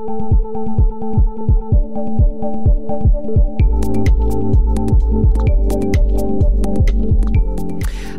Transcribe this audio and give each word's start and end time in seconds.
Thank 0.00 0.20
you. 4.78 4.79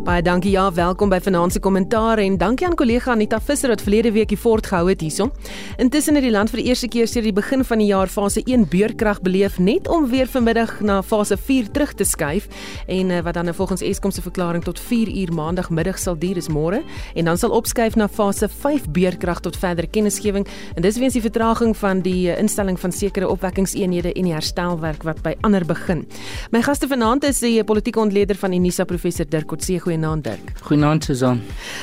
Baie 0.02 0.24
dankie 0.26 0.50
ja, 0.50 0.64
welkom 0.74 1.12
by 1.12 1.20
Vanaand 1.22 1.54
se 1.54 1.60
kommentaar 1.62 2.18
en 2.24 2.34
dankie 2.42 2.66
aan 2.66 2.74
kollega 2.74 3.12
Anita 3.14 3.38
Visser 3.38 3.70
wat 3.70 3.84
verlede 3.86 4.10
week 4.16 4.32
die 4.34 4.38
fort 4.40 4.66
gehou 4.66 4.88
het 4.88 5.04
hierson. 5.06 5.30
Intussen 5.78 6.16
het 6.18 6.26
die 6.26 6.32
land 6.34 6.50
vir 6.50 6.58
die 6.58 6.72
eerste 6.72 6.88
keer 6.90 7.06
sedert 7.06 7.28
die 7.28 7.36
begin 7.38 7.62
van 7.62 7.78
die 7.78 7.92
jaar 7.92 8.10
fase 8.10 8.42
1 8.42 8.66
beurkrag 8.72 9.20
beleef 9.22 9.60
net 9.62 9.86
om 9.86 10.08
weer 10.10 10.26
vanmiddag 10.26 10.80
na 10.82 10.96
fase 11.06 11.38
4 11.38 11.70
terug 11.76 11.94
te 11.94 12.08
skuif 12.10 12.48
en 12.88 13.12
uh, 13.14 13.20
wat 13.22 13.38
dan 13.38 13.46
nou 13.46 13.54
volgens 13.60 13.84
Eskom 13.86 14.10
se 14.10 14.24
verklaring 14.26 14.66
tot 14.66 14.80
4 14.82 15.12
uur 15.22 15.34
maandagmiddag 15.38 16.02
sal 16.02 16.18
duur 16.18 16.42
is 16.42 16.50
môre 16.50 16.82
en 17.14 17.30
dan 17.30 17.38
sal 17.38 17.54
opskuif 17.54 17.94
na 17.94 18.10
fase 18.10 18.50
5 18.50 18.90
beurkrag 18.90 19.44
tot 19.46 19.60
verdere 19.62 19.86
kennisgewing 19.86 20.50
en 20.74 20.82
dis 20.82 20.98
weens 20.98 21.14
die 21.14 21.22
vertraging 21.22 21.78
van 21.78 22.02
die 22.02 22.32
uh, 22.32 22.40
instelling 22.42 22.80
van 22.82 22.90
sekere 22.92 23.30
opwekkingseenhede 23.30 24.16
en 24.16 24.32
die 24.32 24.34
herstelwerk 24.34 25.06
wat 25.06 25.22
by 25.22 25.38
ander 25.46 25.62
begin. 25.62 26.08
My 26.50 26.66
gaste 26.66 26.90
vanaand 26.90 27.30
is 27.30 27.46
die 27.46 27.62
politieke 27.62 28.02
ontleder 28.02 28.42
van 28.42 28.58
Unisa 28.58 28.90
professor 28.90 29.30
Dirk 29.30 29.54
Coetzee 29.54 29.91
Goeienaand 29.92 30.24
Dirk. 30.24 30.52
Goeienaand 30.64 31.04
Susan. 31.04 31.42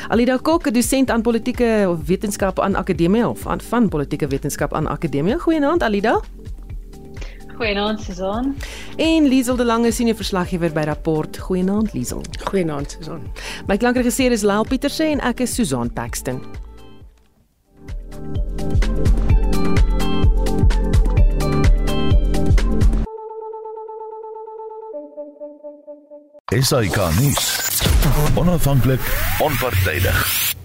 Alida 0.08 0.38
Kok, 0.40 0.70
dosent 0.72 1.10
aan 1.10 1.22
politieke 1.22 1.96
wetenskap 2.06 2.60
aan 2.60 2.74
Akademie 2.74 3.26
of 3.28 3.46
aan 3.46 3.60
van 3.60 3.88
politieke 3.88 4.26
wetenskap 4.26 4.72
aan 4.74 4.86
Akademie. 4.88 5.38
Goeienaand 5.38 5.82
Alida. 5.82 6.20
Goeienaand 7.56 8.00
Susan. 8.00 8.56
En 8.96 9.26
Liesel 9.28 9.56
de 9.56 9.64
Lange 9.64 9.92
senior 9.92 10.16
verslaggewer 10.16 10.72
by 10.72 10.80
Rapport. 10.80 11.38
Goeienaand 11.38 11.92
Liesel. 11.92 12.22
Goeienaand 12.44 12.96
Susan. 12.98 13.28
My 13.66 13.76
klankregisseur 13.76 14.32
is 14.32 14.42
Lael 14.42 14.64
Pieterse 14.64 15.04
en 15.04 15.20
ek 15.20 15.40
is 15.40 15.54
Susan 15.54 15.92
Paxton. 15.92 16.40
SAK 26.48 26.96
nuus. 27.20 27.87
Onafhanklik, 28.34 29.00
onpartydig. 29.38 30.56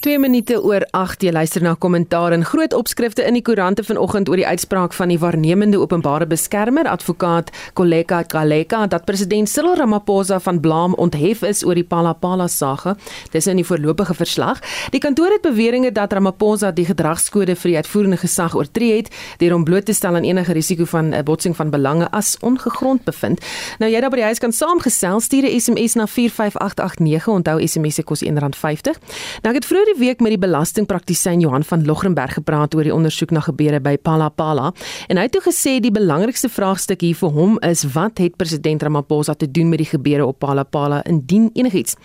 2 0.00 0.18
minute 0.22 0.54
oor 0.62 0.84
8 0.94 1.24
jy 1.26 1.30
luister 1.34 1.62
na 1.62 1.72
kommentaar 1.74 2.30
en 2.30 2.44
groot 2.46 2.70
opskrifte 2.76 3.24
in 3.26 3.34
die 3.34 3.42
koerante 3.42 3.82
vanoggend 3.82 4.28
oor 4.30 4.38
die 4.38 4.46
uitspraak 4.46 4.92
van 4.94 5.10
die 5.10 5.16
waarnemende 5.18 5.80
openbare 5.82 6.26
beskermer 6.30 6.86
advokaat 6.86 7.50
Koleka 7.74 8.20
Kaleka 8.22 8.84
dat 8.86 9.08
president 9.08 9.50
Cyril 9.50 9.74
Ramaphosa 9.80 10.38
van 10.44 10.60
blame 10.62 10.94
onthef 11.02 11.42
is 11.42 11.64
oor 11.66 11.74
die 11.74 11.82
Palapala 11.82 12.46
sage. 12.46 12.94
Dis 13.32 13.48
in 13.50 13.58
die 13.58 13.64
voorlopige 13.66 14.14
verslag. 14.14 14.60
Die 14.94 15.00
kantoor 15.02 15.34
het 15.34 15.42
beweringe 15.42 15.90
dat 15.90 16.14
Ramaphosa 16.14 16.70
die 16.70 16.86
gedragskode 16.86 17.58
vir 17.58 17.72
die 17.72 17.76
uitvoerende 17.82 18.20
gesag 18.22 18.54
oortree 18.54 19.00
het 19.00 19.10
deur 19.42 19.56
hom 19.56 19.66
bloot 19.66 19.90
te 19.90 19.98
stel 19.98 20.14
aan 20.14 20.28
enige 20.30 20.54
risiko 20.54 20.86
van 20.86 21.10
'n 21.10 21.24
botsing 21.24 21.56
van 21.56 21.74
belange 21.74 22.06
as 22.10 22.36
ongegrond 22.40 23.02
bevind. 23.04 23.42
Nou 23.78 23.90
jy 23.90 24.00
daar 24.00 24.10
by 24.10 24.22
die 24.22 24.30
huis 24.30 24.38
kan 24.38 24.52
saamgesel 24.52 25.20
stuur 25.20 25.42
'n 25.42 25.60
SMS 25.60 25.94
na 25.94 26.06
45889 26.06 27.28
onthou 27.28 27.66
SMS 27.66 27.94
se 27.94 28.02
kos 28.02 28.22
R1.50 28.22 28.94
nou 29.42 29.50
ek 29.50 29.58
het 29.58 29.66
vroeër 29.66 29.87
die 29.88 29.96
week 29.96 30.20
met 30.20 30.34
die 30.34 30.40
belastingpraktisyn 30.40 31.40
Johan 31.40 31.64
van 31.64 31.84
Logrenberg 31.86 32.34
gepraat 32.36 32.74
oor 32.76 32.84
die 32.84 32.92
ondersoek 32.92 33.30
na 33.32 33.40
gebeure 33.40 33.80
by 33.80 33.94
Palapala 33.96 34.72
en 35.08 35.16
hy 35.16 35.24
het 35.24 35.32
toe 35.32 35.42
gesê 35.46 35.78
die 35.80 35.92
belangrikste 35.94 36.50
vraagstuk 36.52 37.04
hier 37.06 37.16
vir 37.16 37.32
hom 37.32 37.56
is 37.64 37.86
wat 37.94 38.20
het 38.20 38.36
president 38.40 38.82
Ramaphosa 38.84 39.36
te 39.38 39.48
doen 39.48 39.70
met 39.72 39.80
die 39.80 39.88
gebeure 39.88 40.26
op 40.28 40.40
Palapala 40.44 41.00
indien 41.08 41.48
enigiets. 41.54 41.96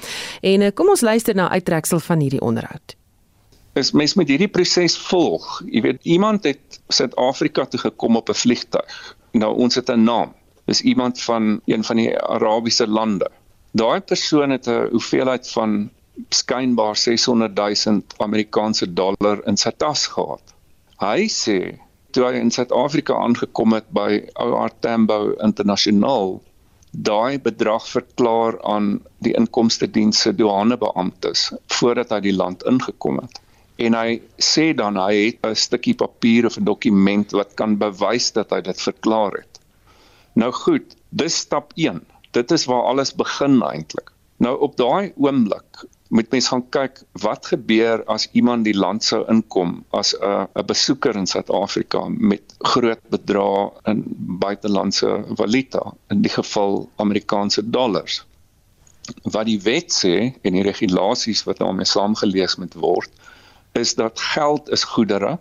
En 0.41 0.63
eh, 0.63 0.71
kom 0.71 0.93
ons 0.93 1.03
luister 1.03 1.35
na 1.35 1.49
uittreksel 1.51 1.99
van 1.99 2.23
hierdie 2.23 2.41
onderhoud. 2.41 2.95
Is 3.79 3.91
mens 3.91 4.13
met 4.15 4.31
hierdie 4.31 4.47
proses 4.47 4.95
volg. 5.09 5.49
Jy 5.67 5.81
weet 5.83 6.05
iemand 6.07 6.47
het 6.47 6.79
Suid-Afrika 6.87 7.65
toe 7.65 7.81
gekom 7.81 8.15
op 8.15 8.29
'n 8.29 8.39
vliegtuig. 8.45 9.17
Nou 9.33 9.55
ons 9.55 9.75
het 9.75 9.89
'n 9.89 10.03
naam. 10.03 10.31
Dis 10.65 10.81
iemand 10.81 11.21
van 11.21 11.59
een 11.65 11.83
van 11.83 11.95
die 11.95 12.15
Arabiese 12.19 12.87
lande. 12.87 13.31
Daai 13.71 13.99
persoon 13.99 14.49
het 14.49 14.67
'n 14.67 14.87
hoeveelheid 14.91 15.49
van 15.51 15.89
skynbaar 16.29 16.95
600 16.95 17.55
000 17.85 18.01
Amerikaanse 18.17 18.87
dollar 18.93 19.41
in 19.49 19.57
sy 19.57 19.71
tas 19.77 20.05
gehad. 20.15 20.53
Hy 21.01 21.27
sê 21.31 21.59
toe 22.13 22.27
hy 22.27 22.39
in 22.39 22.51
Suid-Afrika 22.53 23.17
aangekom 23.17 23.73
het 23.73 23.87
by 23.97 24.21
OR 24.41 24.73
Tambo 24.85 25.33
Internasionaal, 25.45 26.35
daai 26.93 27.39
bedrag 27.41 27.87
verklaar 27.89 28.59
aan 28.69 28.99
die 29.25 29.33
inkomste 29.37 29.89
diens 29.89 30.21
se 30.21 30.33
douanebeamptes 30.37 31.47
voordat 31.79 32.13
hy 32.13 32.19
die 32.27 32.35
land 32.35 32.61
ingekom 32.69 33.17
het. 33.23 33.41
En 33.81 33.97
hy 33.97 34.19
sê 34.37 34.69
dan 34.77 34.99
hy 35.01 35.13
het 35.15 35.41
'n 35.49 35.57
stukkie 35.57 35.97
papier 35.97 36.45
of 36.45 36.57
'n 36.57 36.69
dokument 36.69 37.31
wat 37.33 37.55
kan 37.57 37.77
bewys 37.77 38.31
dat 38.37 38.53
hy 38.53 38.61
dit 38.61 38.81
verklaar 38.81 39.33
het. 39.41 39.59
Nou 40.35 40.51
goed, 40.51 40.95
dis 41.09 41.35
stap 41.37 41.73
1. 41.75 42.05
Dit 42.31 42.51
is 42.51 42.65
waar 42.65 42.85
alles 42.93 43.15
begin 43.15 43.61
eintlik. 43.61 44.13
Nou 44.37 44.59
op 44.59 44.77
daai 44.77 45.13
oomblik 45.17 45.85
moet 46.13 46.29
mens 46.29 46.47
gaan 46.51 46.63
kyk 46.69 46.99
wat 47.23 47.47
gebeur 47.49 48.03
as 48.15 48.27
iemand 48.37 48.67
die 48.67 48.75
land 48.77 49.05
sou 49.05 49.23
inkom 49.33 49.71
as 49.99 50.13
'n 50.17 50.45
'n 50.61 50.65
besoeker 50.71 51.17
in 51.21 51.29
Suid-Afrika 51.31 52.01
met 52.33 52.53
groot 52.73 53.01
bedrae 53.15 53.71
in 53.91 54.03
buitelandse 54.45 55.09
valuta 55.41 55.83
in 56.13 56.21
die 56.21 56.33
geval 56.35 56.89
Amerikaanse 57.05 57.69
dollars. 57.77 58.21
Wat 59.23 59.45
die 59.45 59.59
wet 59.69 59.89
sê 60.01 60.15
en 60.41 60.53
die 60.53 60.67
regulasies 60.69 61.43
wat 61.49 61.57
daarmee 61.57 61.89
saamgelees 61.95 62.55
moet 62.61 62.73
word 62.73 63.11
is 63.83 63.95
dat 63.95 64.19
geld 64.19 64.69
is 64.69 64.83
goedere 64.83 65.39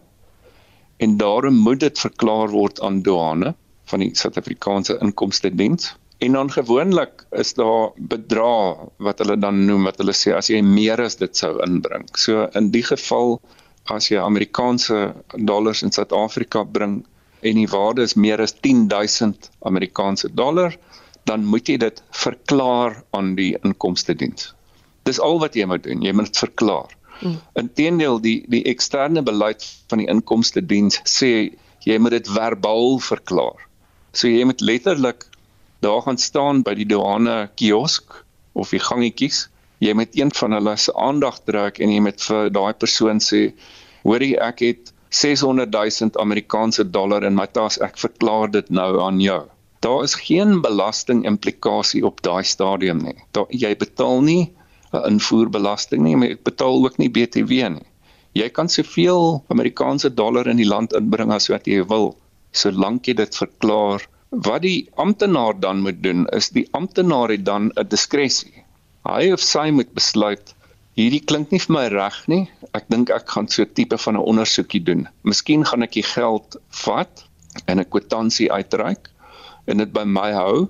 en 0.97 1.16
daarom 1.16 1.54
moet 1.54 1.81
dit 1.81 1.99
verklaar 1.99 2.49
word 2.49 2.81
aan 2.81 3.03
douane 3.03 3.54
van 3.84 4.00
die 4.00 4.15
Suid-Afrikaanse 4.15 4.99
Inkomste 5.04 5.50
Diens 5.54 5.97
En 6.22 6.37
dan 6.38 6.50
gewoonlik 6.55 7.25
is 7.43 7.55
daar 7.59 7.91
bedrae 7.97 8.91
wat 9.03 9.19
hulle 9.19 9.37
dan 9.43 9.65
noem 9.66 9.88
wat 9.88 9.99
hulle 9.99 10.15
sê 10.15 10.34
as 10.38 10.50
jy 10.53 10.60
meer 10.62 11.00
as 11.03 11.19
dit 11.19 11.34
sou 11.37 11.56
inbring. 11.65 12.05
So 12.15 12.44
in 12.59 12.71
die 12.75 12.84
geval 12.87 13.41
as 13.91 14.06
jy 14.12 14.21
Amerikaanse 14.22 14.99
dollars 15.50 15.83
in 15.83 15.91
Suid-Afrika 15.91 16.62
bring 16.77 17.00
en 17.43 17.59
die 17.59 17.66
waarde 17.72 18.06
is 18.06 18.15
meer 18.15 18.41
as 18.44 18.55
10000 18.55 19.50
Amerikaanse 19.66 20.31
dollar, 20.38 20.77
dan 21.27 21.43
moet 21.44 21.69
jy 21.69 21.77
dit 21.83 21.99
verklaar 22.15 23.00
aan 23.10 23.34
die 23.39 23.56
inkomste 23.66 24.15
diens. 24.15 24.53
Dis 25.06 25.19
al 25.19 25.41
wat 25.43 25.59
jy 25.59 25.66
moet 25.66 25.83
doen, 25.83 26.06
jy 26.06 26.15
moet 26.15 26.31
dit 26.31 26.43
verklaar. 26.44 26.94
Hmm. 27.19 27.41
Inteendeel 27.59 28.22
die 28.22 28.39
die 28.50 28.62
eksterne 28.71 29.22
beleid 29.27 29.66
van 29.91 30.03
die 30.03 30.09
inkomste 30.10 30.62
diens 30.62 31.03
sê 31.03 31.33
jy 31.83 31.99
moet 31.99 32.15
dit 32.15 32.31
verbaal 32.31 32.99
verklaar. 33.03 33.66
So 34.15 34.31
jy 34.31 34.47
moet 34.47 34.62
letterlik 34.62 35.27
daar 35.82 36.03
gaan 36.06 36.19
staan 36.19 36.62
by 36.62 36.75
die 36.78 36.87
douane 36.87 37.50
kiosk 37.59 38.15
of 38.54 38.70
die 38.70 38.81
gangetjies, 38.82 39.48
jy 39.82 39.94
moet 39.98 40.15
een 40.15 40.31
van 40.38 40.54
hulle 40.54 40.76
se 40.78 40.94
aandag 40.94 41.41
trek 41.48 41.81
en 41.82 41.91
jy 41.91 42.03
moet 42.06 42.22
vir 42.22 42.50
daai 42.54 42.75
persoon 42.84 43.19
sê, 43.25 43.48
hoorie 44.06 44.37
ek 44.38 44.62
het 44.62 44.92
600 45.12 45.75
000 45.75 46.22
Amerikaanse 46.22 46.87
dollar 46.91 47.26
in 47.26 47.34
my 47.34 47.48
tas, 47.59 47.81
ek 47.82 47.98
verklaar 47.98 48.53
dit 48.54 48.71
nou 48.71 49.00
aan 49.03 49.19
jou. 49.21 49.42
Daar 49.82 50.04
is 50.06 50.15
geen 50.15 50.60
belasting 50.62 51.25
implikasie 51.26 52.04
op 52.06 52.22
daai 52.22 52.44
stadium 52.47 53.03
nie. 53.03 53.19
Daar 53.34 53.50
jy 53.50 53.75
betaal 53.76 54.22
nie 54.22 54.53
'n 54.92 55.04
invoerbelasting 55.09 56.03
nie, 56.03 56.16
maar 56.16 56.28
jy 56.28 56.38
betaal 56.44 56.84
ook 56.84 56.98
nie 56.98 57.10
BTW 57.10 57.69
nie. 57.75 57.88
Jy 58.32 58.48
kan 58.48 58.69
soveel 58.69 59.42
Amerikaanse 59.48 60.15
dollar 60.15 60.47
in 60.47 60.56
die 60.56 60.69
land 60.69 60.92
inbring 60.92 61.32
as 61.32 61.48
wat 61.48 61.66
jy 61.66 61.82
wil, 61.84 62.16
solank 62.53 63.06
jy 63.06 63.15
dit 63.15 63.37
verklaar 63.37 64.06
Wat 64.32 64.62
die 64.65 64.88
amptenaar 64.94 65.60
dan 65.60 65.81
moet 65.84 66.03
doen 66.03 66.25
is 66.32 66.48
die 66.56 66.69
amptenaar 66.72 67.28
het 67.28 67.44
dan 67.44 67.70
'n 67.76 67.88
diskresie. 67.88 68.65
Hy 69.04 69.32
of 69.32 69.41
sy 69.41 69.70
moet 69.70 69.93
besluit 69.93 70.54
hierdie 70.97 71.25
klink 71.25 71.50
nie 71.53 71.60
vir 71.60 71.75
my 71.75 71.87
reg 71.93 72.16
nie. 72.28 72.50
Ek 72.72 72.88
dink 72.88 73.10
ek 73.10 73.28
gaan 73.28 73.48
so 73.48 73.62
'n 73.62 73.72
tipe 73.75 73.98
van 73.98 74.16
'n 74.16 74.28
ondersoekie 74.32 74.82
doen. 74.84 75.09
Miskien 75.22 75.65
gaan 75.65 75.82
ek 75.82 75.92
die 75.92 76.03
geld 76.03 76.56
vat 76.84 77.24
en 77.66 77.78
'n 77.78 77.84
kwitansie 77.84 78.48
uitreik 78.53 79.10
en 79.66 79.78
dit 79.78 79.92
by 79.92 80.04
my 80.04 80.33
hou 80.33 80.68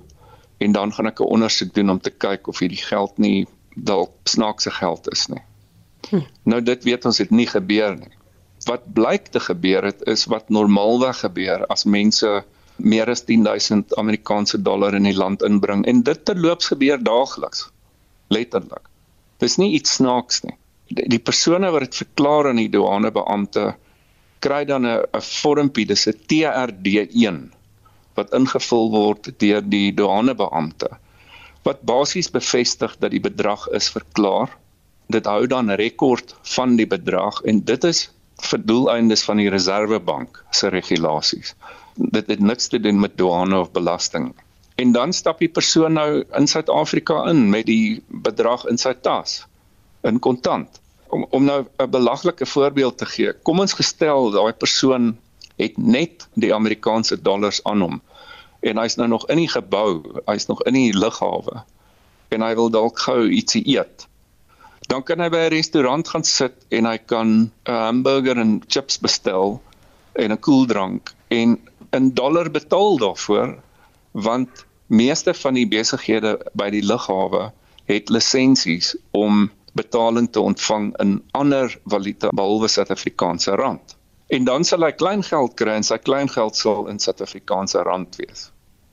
en 0.58 0.72
dan 0.72 0.92
gaan 0.92 1.06
ek 1.06 1.20
'n 1.20 1.32
ondersoek 1.37 1.75
doen 1.75 1.90
om 1.90 2.00
te 2.00 2.10
kyk 2.10 2.48
of 2.48 2.58
hierdie 2.58 2.82
geld 2.82 3.19
nie 3.19 3.46
dalk 3.76 4.10
snaakse 4.25 4.70
geld 4.70 5.12
is 5.12 5.28
nie. 5.28 5.42
Hm. 6.10 6.26
Nou 6.44 6.60
dit 6.60 6.84
weet 6.84 7.04
ons 7.04 7.19
het 7.19 7.31
nie 7.31 7.46
gebeur 7.46 7.96
nie. 7.96 8.12
Wat 8.66 8.92
blyk 8.94 9.26
te 9.26 9.40
gebeur 9.40 9.84
het 9.84 10.02
is 10.06 10.26
wat 10.26 10.50
normaalweg 10.50 11.19
gebeur 11.19 11.66
as 11.66 11.84
mense 11.84 12.44
meer 12.76 13.10
as 13.10 13.24
10000 13.28 13.96
Amerikaanse 14.00 14.62
dollar 14.62 14.94
in 14.94 15.08
die 15.08 15.16
land 15.16 15.42
inbring 15.42 15.84
en 15.86 16.02
dit 16.02 16.24
terloops 16.24 16.72
gebeur 16.72 16.98
daagliks 17.02 17.69
letterlik. 18.32 18.88
Dis 19.38 19.58
nie 19.58 19.72
iets 19.76 19.98
snaaks 19.98 20.42
nie. 20.46 20.56
Die, 20.92 21.08
die 21.08 21.20
persone 21.20 21.70
wat 21.72 21.86
dit 21.88 22.02
verklaar 22.04 22.50
aan 22.50 22.60
die 22.60 22.70
douanebeampte 22.72 23.72
kry 24.42 24.64
dan 24.64 24.86
'n 24.86 25.02
'n 25.02 25.26
vormpie 25.42 25.86
dis 25.86 26.06
'n 26.08 26.19
TRD1 26.30 27.40
wat 28.16 28.34
ingevul 28.38 28.90
word 28.90 29.30
deur 29.38 29.62
die 29.62 29.92
douanebeampte 29.92 30.90
wat 31.66 31.84
basies 31.86 32.30
bevestig 32.30 32.96
dat 32.98 33.12
die 33.14 33.22
bedrag 33.22 33.68
is 33.78 33.90
verklaar. 33.94 34.50
Dit 35.06 35.28
hou 35.30 35.46
dan 35.46 35.70
rekord 35.70 36.34
van 36.56 36.76
die 36.76 36.86
bedrag 36.86 37.38
en 37.46 37.62
dit 37.64 37.84
is 37.84 38.10
vir 38.42 38.64
doeleindes 38.66 39.22
van 39.28 39.38
die 39.38 39.50
Reserwebank 39.50 40.44
se 40.50 40.68
regulasies. 40.75 41.54
Dit 41.94 42.26
het 42.26 42.40
niks 42.40 42.66
te 42.66 42.80
doen 42.80 43.00
met 43.00 43.16
douane 43.16 43.58
of 43.58 43.72
belasting. 43.72 44.34
En 44.74 44.92
dan 44.92 45.12
stap 45.12 45.38
die 45.38 45.48
persoon 45.48 45.92
nou 45.92 46.24
in 46.38 46.46
Suid-Afrika 46.46 47.28
in 47.28 47.50
met 47.50 47.66
die 47.66 48.02
bedrag 48.08 48.64
in 48.66 48.78
sy 48.78 48.94
tas 48.94 49.42
in 50.02 50.18
kontant. 50.18 50.80
Om 51.12 51.26
om 51.30 51.44
nou 51.44 51.64
'n 51.78 51.90
belaglike 51.90 52.46
voorbeeld 52.46 52.98
te 52.98 53.06
gee. 53.06 53.32
Kom 53.32 53.60
ons 53.60 53.72
gestel 53.72 54.30
daai 54.30 54.52
persoon 54.52 55.18
het 55.56 55.76
net 55.78 56.28
die 56.34 56.54
Amerikaanse 56.54 57.22
dollars 57.22 57.60
aan 57.64 57.80
hom 57.80 58.00
en 58.60 58.78
hy's 58.78 58.96
nou 58.96 59.08
nog 59.08 59.26
in 59.28 59.36
die 59.42 59.50
gebou, 59.50 60.02
hy's 60.26 60.46
nog 60.46 60.62
in 60.62 60.74
die 60.78 60.94
lughawe 60.94 61.64
en 62.28 62.42
hy 62.42 62.54
wil 62.54 62.70
dalk 62.70 62.98
gou 62.98 63.28
ietsie 63.28 63.62
eet 63.76 64.06
dan 64.92 65.02
kan 65.02 65.20
hy 65.22 65.28
by 65.32 65.46
'n 65.46 65.54
restaurant 65.54 66.08
gaan 66.08 66.24
sit 66.24 66.54
en 66.68 66.86
hy 66.86 66.98
kan 66.98 67.28
'n 67.66 67.82
hamburger 67.86 68.38
en 68.38 68.62
chips 68.66 68.98
bestel 68.98 69.60
en 70.12 70.32
'n 70.32 70.40
koeldrank 70.46 71.14
en 71.28 71.58
'n 71.92 72.12
dollar 72.14 72.50
betaal 72.50 72.98
daarvoor 72.98 73.58
want 74.12 74.66
meeste 74.86 75.34
van 75.34 75.54
die 75.54 75.68
besighede 75.68 76.36
by 76.52 76.70
die 76.70 76.84
lughawe 76.84 77.52
het 77.84 78.08
lisensies 78.08 78.94
om 79.10 79.50
betaling 79.72 80.28
te 80.32 80.40
ontvang 80.40 80.92
in 81.00 81.22
ander 81.30 81.78
valuta 81.84 82.28
behalwe 82.28 82.68
Suid-Afrikaanse 82.68 83.50
rand. 83.50 83.96
En 84.26 84.44
dan 84.44 84.64
sal 84.64 84.84
hy 84.84 84.92
klein 84.92 85.22
geld 85.24 85.54
kry 85.60 85.76
en 85.80 85.86
sy 85.86 85.98
klein 85.98 86.28
geld 86.28 86.56
sal 86.56 86.88
in 86.92 87.00
Suid-Afrikaanse 87.00 87.82
rand 87.88 88.16
wees. 88.20 88.50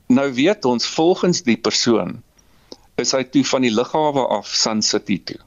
Nou 0.08 0.32
weet 0.34 0.64
ons 0.64 0.86
volgens 0.86 1.42
die 1.42 1.56
persoon 1.56 2.22
is 3.00 3.12
hy 3.16 3.22
toe 3.24 3.44
van 3.52 3.64
die 3.64 3.72
lughawe 3.72 4.26
af 4.36 4.48
Sun 4.48 4.82
City 4.82 5.20
toe 5.24 5.38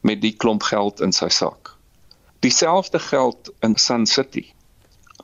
met 0.00 0.20
die 0.24 0.32
klomp 0.32 0.64
geld 0.64 1.00
in 1.04 1.12
sy 1.12 1.28
sak. 1.28 1.74
Dieselfde 2.40 2.98
geld 2.98 3.50
in 3.60 3.76
Sun 3.76 4.06
City. 4.08 4.46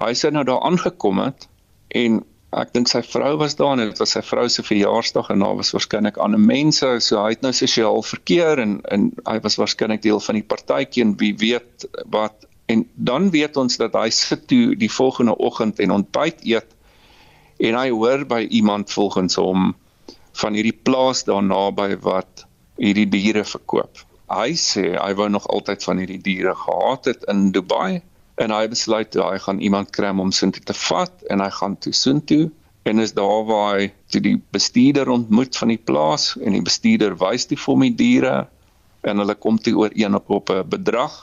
Hy 0.01 0.13
sê 0.19 0.31
nou 0.33 0.45
daar 0.45 0.65
aangekom 0.69 1.21
het 1.23 1.47
en 1.97 2.21
ek 2.57 2.73
dink 2.73 2.89
sy 2.89 3.03
vrou 3.05 3.35
was 3.41 3.57
daar 3.59 3.75
en 3.75 3.83
dit 3.85 4.01
was 4.01 4.15
sy 4.17 4.23
vrou 4.25 4.47
se 4.53 4.65
verjaarsdag 4.65 5.29
en 5.33 5.43
daar 5.45 5.57
was 5.59 5.73
waarskynlik 5.75 6.21
ander 6.23 6.41
mense 6.41 6.89
so 7.05 7.19
hy 7.21 7.35
het 7.35 7.45
nou 7.45 7.53
sosiaal 7.57 8.03
verkeer 8.07 8.63
en 8.63 8.79
en 8.95 9.11
hy 9.29 9.37
was 9.45 9.59
waarskynlik 9.61 10.05
deel 10.05 10.21
van 10.29 10.39
die 10.39 10.47
partytjie 10.55 11.05
en 11.05 11.17
wie 11.21 11.35
weet 11.41 11.89
wat. 12.13 12.47
En 12.67 12.87
dan 12.95 13.31
weet 13.31 13.57
ons 13.57 13.77
dat 13.79 13.95
hy 13.95 14.09
sit 14.11 14.47
toe 14.51 14.75
die 14.79 14.91
volgende 14.91 15.37
oggend 15.39 15.81
en 15.81 15.95
ontbyt 16.01 16.43
eet 16.45 16.73
en 17.63 17.79
hy 17.79 17.89
hoor 17.91 18.27
by 18.29 18.43
iemand 18.61 18.93
volgens 18.93 19.39
hom 19.41 19.71
van 20.37 20.57
hierdie 20.59 20.77
plaas 20.89 21.25
daar 21.25 21.45
naby 21.45 21.95
wat 22.05 22.45
hierdie 22.77 23.09
diere 23.09 23.45
verkoop. 23.49 24.03
Hy 24.29 24.53
sê 24.59 24.91
hy 24.97 25.13
wou 25.17 25.29
nog 25.33 25.47
altyd 25.49 25.85
van 25.87 26.03
hierdie 26.03 26.21
diere 26.21 26.55
gehad 26.59 27.09
het 27.13 27.25
in 27.33 27.51
Dubai 27.55 28.03
en 28.43 28.53
hy 28.53 28.67
besluit 28.73 29.15
hy 29.15 29.39
gaan 29.45 29.61
iemand 29.65 29.93
kry 29.97 30.13
om 30.13 30.33
soontoe 30.33 30.65
te 30.69 30.77
vat 30.87 31.25
en 31.33 31.45
hy 31.45 31.51
gaan 31.59 31.77
toe 31.81 31.93
soontoe 31.97 32.51
en 32.87 33.03
is 33.03 33.15
daar 33.17 33.47
waar 33.49 33.79
hy 33.79 33.87
toe 34.13 34.21
die 34.23 34.37
bestuurder 34.55 35.09
ontmoet 35.11 35.57
van 35.57 35.73
die 35.73 35.81
plaas 35.91 36.35
en 36.43 36.55
die 36.55 36.67
bestuurder 36.69 37.17
wys 37.23 37.49
die 37.51 37.59
vir 37.63 37.73
hom 37.73 37.87
die 37.87 37.97
diere 38.03 38.37
en 39.07 39.23
hulle 39.23 39.39
kom 39.47 39.59
toe 39.63 39.75
ooreen 39.81 40.19
op 40.19 40.31
op 40.39 40.53
'n 40.53 40.69
bedrag 40.77 41.17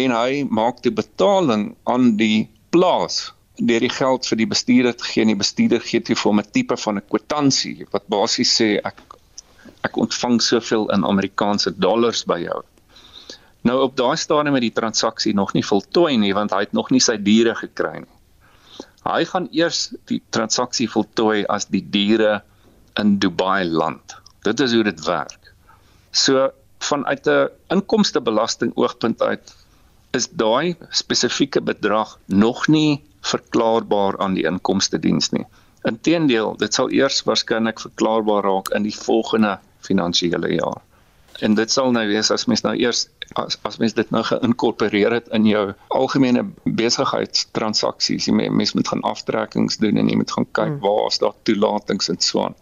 en 0.00 0.14
hy 0.14 0.46
maak 0.60 0.82
die 0.86 0.94
betaling 1.02 1.74
aan 1.84 2.16
die 2.16 2.48
plaas 2.70 3.32
deur 3.60 3.82
die 3.84 3.92
geld 3.92 4.26
vir 4.30 4.38
die 4.40 4.50
bestuurder 4.54 4.96
te 4.96 5.04
gee 5.04 5.22
en 5.24 5.32
die 5.34 5.40
bestuurder 5.42 5.82
gee 5.84 6.00
toe 6.00 6.16
vir 6.16 6.30
hom 6.30 6.40
'n 6.40 6.50
tipe 6.56 6.76
van 6.84 6.96
'n 6.96 7.08
kwitansie 7.10 7.86
wat 7.92 8.08
basies 8.08 8.52
sê 8.60 8.78
ek 8.84 9.02
ek 9.84 9.96
ontvang 9.96 10.40
soveel 10.42 10.88
in 10.94 11.04
Amerikaanse 11.04 11.72
dollars 11.78 12.24
by 12.24 12.38
jou. 12.42 12.60
Nou 13.68 13.76
op 13.82 13.96
daai 13.96 14.16
stadium 14.16 14.56
het 14.56 14.64
die 14.64 14.76
transaksie 14.76 15.34
nog 15.34 15.52
nie 15.52 15.64
voltooi 15.66 16.16
nie 16.16 16.32
want 16.36 16.54
hy 16.56 16.64
het 16.64 16.72
nog 16.76 16.90
nie 16.90 17.02
sy 17.04 17.18
diere 17.20 17.54
gekry 17.58 18.00
nie. 18.04 18.16
Hy 19.04 19.24
gaan 19.24 19.48
eers 19.56 19.90
die 20.08 20.20
transaksie 20.32 20.88
voltooi 20.88 21.44
as 21.48 21.68
die 21.72 21.82
diere 21.82 22.40
in 23.00 23.18
Dubai 23.20 23.64
land. 23.64 24.16
Dit 24.44 24.60
is 24.60 24.74
hoe 24.76 24.84
dit 24.84 25.04
werk. 25.06 25.52
So 26.12 26.50
vanuit 26.80 27.26
'n 27.26 27.48
inkomstebelasting 27.68 28.72
oogpunt 28.76 29.22
uit 29.22 29.54
is 30.10 30.28
daai 30.28 30.76
spesifieke 30.90 31.60
bedrag 31.60 32.18
nog 32.26 32.68
nie 32.68 33.02
verklaarbaar 33.20 34.18
aan 34.18 34.34
die 34.34 34.46
inkomste 34.48 34.98
diens 34.98 35.30
nie. 35.30 35.46
Inteendeel, 35.88 36.56
dit 36.56 36.74
sal 36.74 36.90
eers 36.90 37.22
waarskynlik 37.24 37.80
verklaarbaar 37.80 38.42
raak 38.44 38.68
in 38.76 38.82
die 38.82 38.96
volgende 38.96 39.58
finansiële 39.80 40.52
jaar. 40.54 40.80
En 41.40 41.54
dit 41.54 41.70
sal 41.70 41.92
nou 41.92 42.06
wees 42.08 42.30
as 42.30 42.46
mens 42.46 42.64
nou 42.66 42.74
eers 42.76 43.08
as 43.38 43.58
as 43.62 43.78
mens 43.78 43.94
dit 43.94 44.10
nou 44.10 44.22
geïnkorporeer 44.26 45.14
het 45.14 45.28
in 45.36 45.46
jou 45.46 45.64
algemene 45.94 46.44
besigheidstransaksies, 46.64 48.26
jy 48.26 48.48
mens 48.50 48.74
moet 48.74 48.88
gaan 48.88 49.04
aftrekkings 49.06 49.78
doen 49.82 50.00
en 50.00 50.08
jy 50.10 50.16
moet 50.18 50.32
gaan 50.34 50.48
kyk 50.50 50.72
hmm. 50.72 50.80
waar 50.84 51.10
is 51.10 51.20
daar 51.22 51.36
toelatings 51.42 52.10
en 52.10 52.20
so 52.20 52.44
aan. 52.48 52.56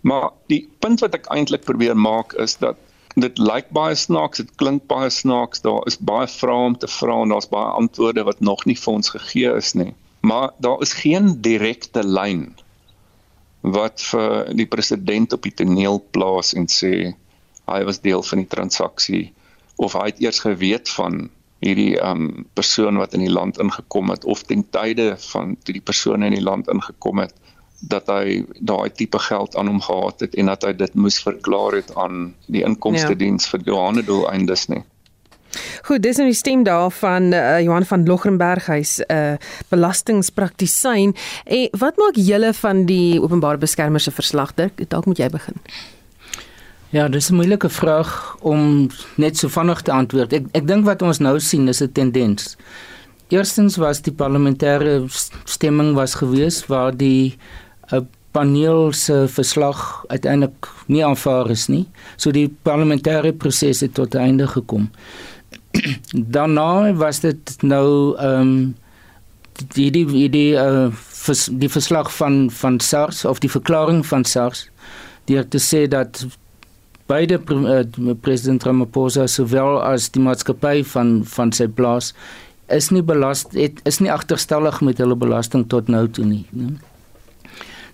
Maar 0.00 0.30
die 0.48 0.62
punt 0.80 1.02
wat 1.04 1.18
ek 1.18 1.28
eintlik 1.34 1.66
probeer 1.68 1.96
maak 1.96 2.32
is 2.40 2.56
dat 2.62 2.78
dit 3.20 3.38
lyk 3.42 3.68
baie 3.74 3.96
snaaks, 3.98 4.40
dit 4.40 4.52
klink 4.56 4.86
baie 4.88 5.10
snaaks, 5.10 5.60
daar 5.66 5.82
is 5.90 5.98
baie 5.98 6.28
vrae 6.30 6.70
om 6.70 6.76
te 6.78 6.88
vra 6.88 7.18
en 7.22 7.34
daar's 7.34 7.50
baie 7.50 7.74
antwoorde 7.82 8.24
wat 8.24 8.40
nog 8.40 8.64
nie 8.70 8.78
vir 8.78 8.92
ons 8.94 9.12
gegee 9.12 9.52
is 9.58 9.74
nie. 9.74 9.92
Maar 10.24 10.54
daar 10.58 10.80
is 10.84 10.94
geen 10.96 11.34
direkte 11.42 12.04
lyn 12.06 12.52
wat 13.60 14.00
vir 14.12 14.54
die 14.56 14.68
president 14.70 15.34
op 15.36 15.44
die 15.44 15.52
toneel 15.52 16.00
plaas 16.14 16.54
en 16.56 16.70
sê 16.72 17.12
hy 17.70 17.80
was 17.84 18.00
deel 18.00 18.22
van 18.24 18.40
die 18.40 18.48
transaksie 18.48 19.24
of 19.80 19.96
hy 19.96 20.10
het 20.10 20.20
eers 20.20 20.42
geweet 20.44 20.90
van 20.96 21.28
hierdie 21.64 21.96
um 22.04 22.46
persoon 22.56 23.00
wat 23.00 23.14
in 23.16 23.24
die 23.24 23.32
land 23.32 23.58
ingekom 23.60 24.12
het 24.12 24.24
of 24.24 24.42
ten 24.48 24.64
tye 24.76 25.14
van 25.32 25.56
toe 25.64 25.76
die 25.76 25.84
persoon 25.84 26.24
in 26.26 26.36
die 26.36 26.44
land 26.44 26.68
ingekom 26.72 27.20
het 27.24 27.34
dat 27.80 28.08
hy 28.12 28.42
daai 28.60 28.92
tipe 28.92 29.18
geld 29.24 29.56
aan 29.56 29.68
hom 29.72 29.80
gehad 29.80 30.20
het 30.20 30.36
en 30.36 30.50
dat 30.52 30.64
hy 30.68 30.72
dit 30.76 30.96
moes 31.00 31.20
verklaar 31.24 31.78
het 31.80 31.92
aan 31.96 32.32
die 32.52 32.64
inkomste 32.64 33.16
diens 33.16 33.48
ja. 33.48 33.54
vir 33.54 33.64
douane 33.68 34.04
doeleindes 34.04 34.66
nie. 34.72 34.82
Goed, 35.88 36.02
dis 36.04 36.20
nou 36.20 36.28
die 36.28 36.36
stem 36.36 36.62
daarvan 36.62 37.32
uh, 37.34 37.58
Johan 37.64 37.86
van 37.88 38.04
Logrenberg, 38.06 38.68
hy's 38.70 39.00
'n 39.00 39.12
uh, 39.12 39.38
belastingpraktisyn. 39.72 41.16
En 41.44 41.80
wat 41.80 41.96
maak 41.96 42.20
julle 42.20 42.52
van 42.54 42.84
die 42.86 43.20
openbare 43.20 43.58
beskermer 43.58 44.00
se 44.00 44.12
verslag? 44.12 44.54
Dalk 44.54 45.06
moet 45.06 45.18
jy 45.18 45.28
begin. 45.32 45.56
Ja, 46.90 47.08
dis 47.08 47.30
'n 47.30 47.34
moeilike 47.34 47.68
vraag 47.68 48.36
om 48.40 48.88
net 49.14 49.36
so 49.38 49.48
vinnig 49.48 49.82
te 49.82 49.92
antwoord. 49.92 50.32
Ek 50.32 50.46
ek 50.52 50.66
dink 50.66 50.84
wat 50.84 51.02
ons 51.02 51.18
nou 51.18 51.40
sien 51.40 51.68
is 51.68 51.82
'n 51.82 51.92
tendens. 51.92 52.56
Eerstens 53.28 53.76
was 53.76 54.00
die 54.02 54.12
parlementêre 54.12 55.04
stemming 55.44 55.94
was 55.94 56.14
gewees 56.14 56.66
waar 56.66 56.96
die 56.96 57.36
'n 57.92 57.94
uh, 57.94 58.00
paneel 58.30 58.92
se 58.92 59.26
verslag 59.28 60.04
uiteindelik 60.06 60.68
nie 60.86 61.04
aanvaar 61.04 61.50
is 61.50 61.68
nie. 61.68 61.88
So 62.16 62.30
die 62.30 62.56
parlementêre 62.62 63.32
proses 63.32 63.80
het 63.80 63.94
tot 63.94 64.14
einde 64.14 64.46
gekom. 64.46 64.90
Daarna 66.34 66.92
was 66.94 67.20
dit 67.20 67.62
nou 67.62 68.16
ehm 68.16 68.40
um, 68.40 68.76
die 69.74 69.90
die 69.90 70.30
die, 70.30 70.52
uh, 70.54 70.88
vers, 70.92 71.48
die 71.52 71.70
verslag 71.70 72.16
van 72.16 72.50
van 72.50 72.80
SARS 72.80 73.24
of 73.24 73.38
die 73.38 73.50
verklaring 73.50 74.06
van 74.06 74.24
SARS 74.24 74.70
deur 75.24 75.48
te 75.48 75.58
sê 75.58 75.88
dat 75.88 76.26
beide 77.10 77.40
uh, 77.40 78.14
president 78.22 78.64
Ramaphosa 78.66 79.26
sowel 79.28 79.80
as 79.82 80.10
die 80.14 80.22
maatskappy 80.22 80.84
van 80.92 81.20
van 81.34 81.52
sy 81.56 81.66
plaas 81.66 82.14
is 82.70 82.90
nie 82.94 83.02
belast 83.02 83.56
het, 83.58 83.80
is 83.88 83.98
nie 83.98 84.12
agterstallig 84.14 84.78
met 84.86 85.02
hulle 85.02 85.16
belasting 85.18 85.66
tot 85.72 85.90
nou 85.90 86.06
toe 86.06 86.24
nie. 86.24 86.44
nie? 86.54 86.76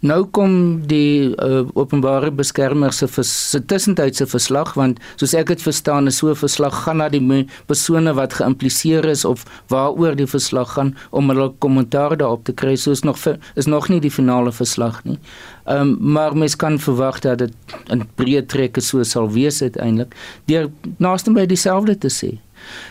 Nou 0.00 0.24
kom 0.36 0.82
die 0.88 1.32
uh, 1.40 1.64
openbare 1.74 2.30
beskermer 2.30 2.92
se 2.92 3.08
se 3.22 3.60
tussentydse 3.64 4.26
verslag 4.26 4.74
want 4.76 5.00
soos 5.16 5.34
ek 5.34 5.48
dit 5.54 5.62
verstaan 5.62 6.06
is 6.06 6.18
so 6.18 6.30
'n 6.30 6.36
verslag 6.36 6.74
gaan 6.84 6.96
na 6.96 7.08
die 7.08 7.46
persone 7.66 8.12
wat 8.14 8.32
geïmpliseer 8.32 9.04
is 9.04 9.24
of 9.24 9.44
waaroor 9.68 10.16
die 10.16 10.26
verslag 10.26 10.72
gaan 10.74 10.94
om 11.10 11.28
hulle 11.28 11.52
kommentaar 11.58 12.16
daarop 12.16 12.44
te 12.44 12.52
kry 12.52 12.76
soos 12.76 13.02
nog 13.02 13.16
is 13.54 13.66
nog 13.66 13.88
nie 13.88 14.00
die 14.00 14.10
finale 14.10 14.52
verslag 14.52 15.04
nie. 15.04 15.18
Ehm 15.64 15.80
um, 15.80 16.12
maar 16.12 16.36
mens 16.36 16.56
kan 16.56 16.78
verwag 16.78 17.20
dat 17.20 17.38
dit 17.38 17.52
in 17.88 18.04
breë 18.16 18.46
trekke 18.46 18.80
so 18.80 19.02
sal 19.02 19.30
wees 19.30 19.62
uiteindelik 19.62 20.14
deur 20.44 20.70
naaste 20.98 21.32
by 21.32 21.46
dieselfde 21.46 21.98
te 21.98 22.08
sê. 22.08 22.38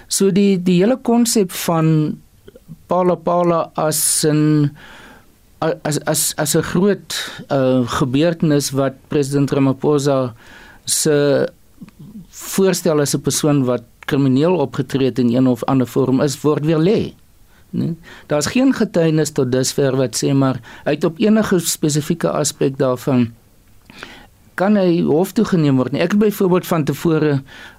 So 0.07 0.31
die 0.31 0.57
die 0.63 0.81
hele 0.81 0.97
konsep 0.97 1.51
van 1.51 2.17
Paula 2.88 3.15
Paula 3.15 3.71
as 3.75 4.25
'n 4.25 4.71
as 5.81 6.00
as 6.05 6.34
as 6.36 6.55
'n 6.55 6.62
groot 6.62 7.10
uh, 7.51 7.88
gebeurtenis 8.00 8.72
wat 8.72 8.93
president 9.07 9.51
Ramaphosa 9.51 10.34
se 10.86 11.48
voorstel 12.29 13.00
as 13.00 13.15
'n 13.15 13.22
persoon 13.22 13.63
wat 13.65 13.84
krimineel 14.05 14.55
opgetree 14.55 15.07
het 15.10 15.19
in 15.19 15.34
een 15.34 15.48
of 15.48 15.63
ander 15.63 15.88
vorm 15.88 16.22
is 16.22 16.41
word 16.41 16.65
weer 16.65 16.79
lê. 16.79 17.13
Nee. 17.69 17.98
Daar's 18.27 18.45
geen 18.45 18.74
getuienis 18.74 19.31
tot 19.31 19.51
dusver 19.51 19.95
wat 19.95 20.24
sê 20.24 20.34
maar 20.34 20.60
uit 20.84 21.03
op 21.03 21.19
enige 21.19 21.60
spesifieke 21.60 22.29
aspek 22.29 22.77
daarvan 22.77 23.34
kan 24.55 24.77
hy 24.79 25.01
hof 25.03 25.33
toe 25.35 25.43
geneem 25.47 25.79
word 25.79 25.91
nie. 25.91 26.01
Ek 26.03 26.13
het 26.15 26.21
byvoorbeeld 26.21 26.67
van 26.67 26.83
tevore 26.88 27.31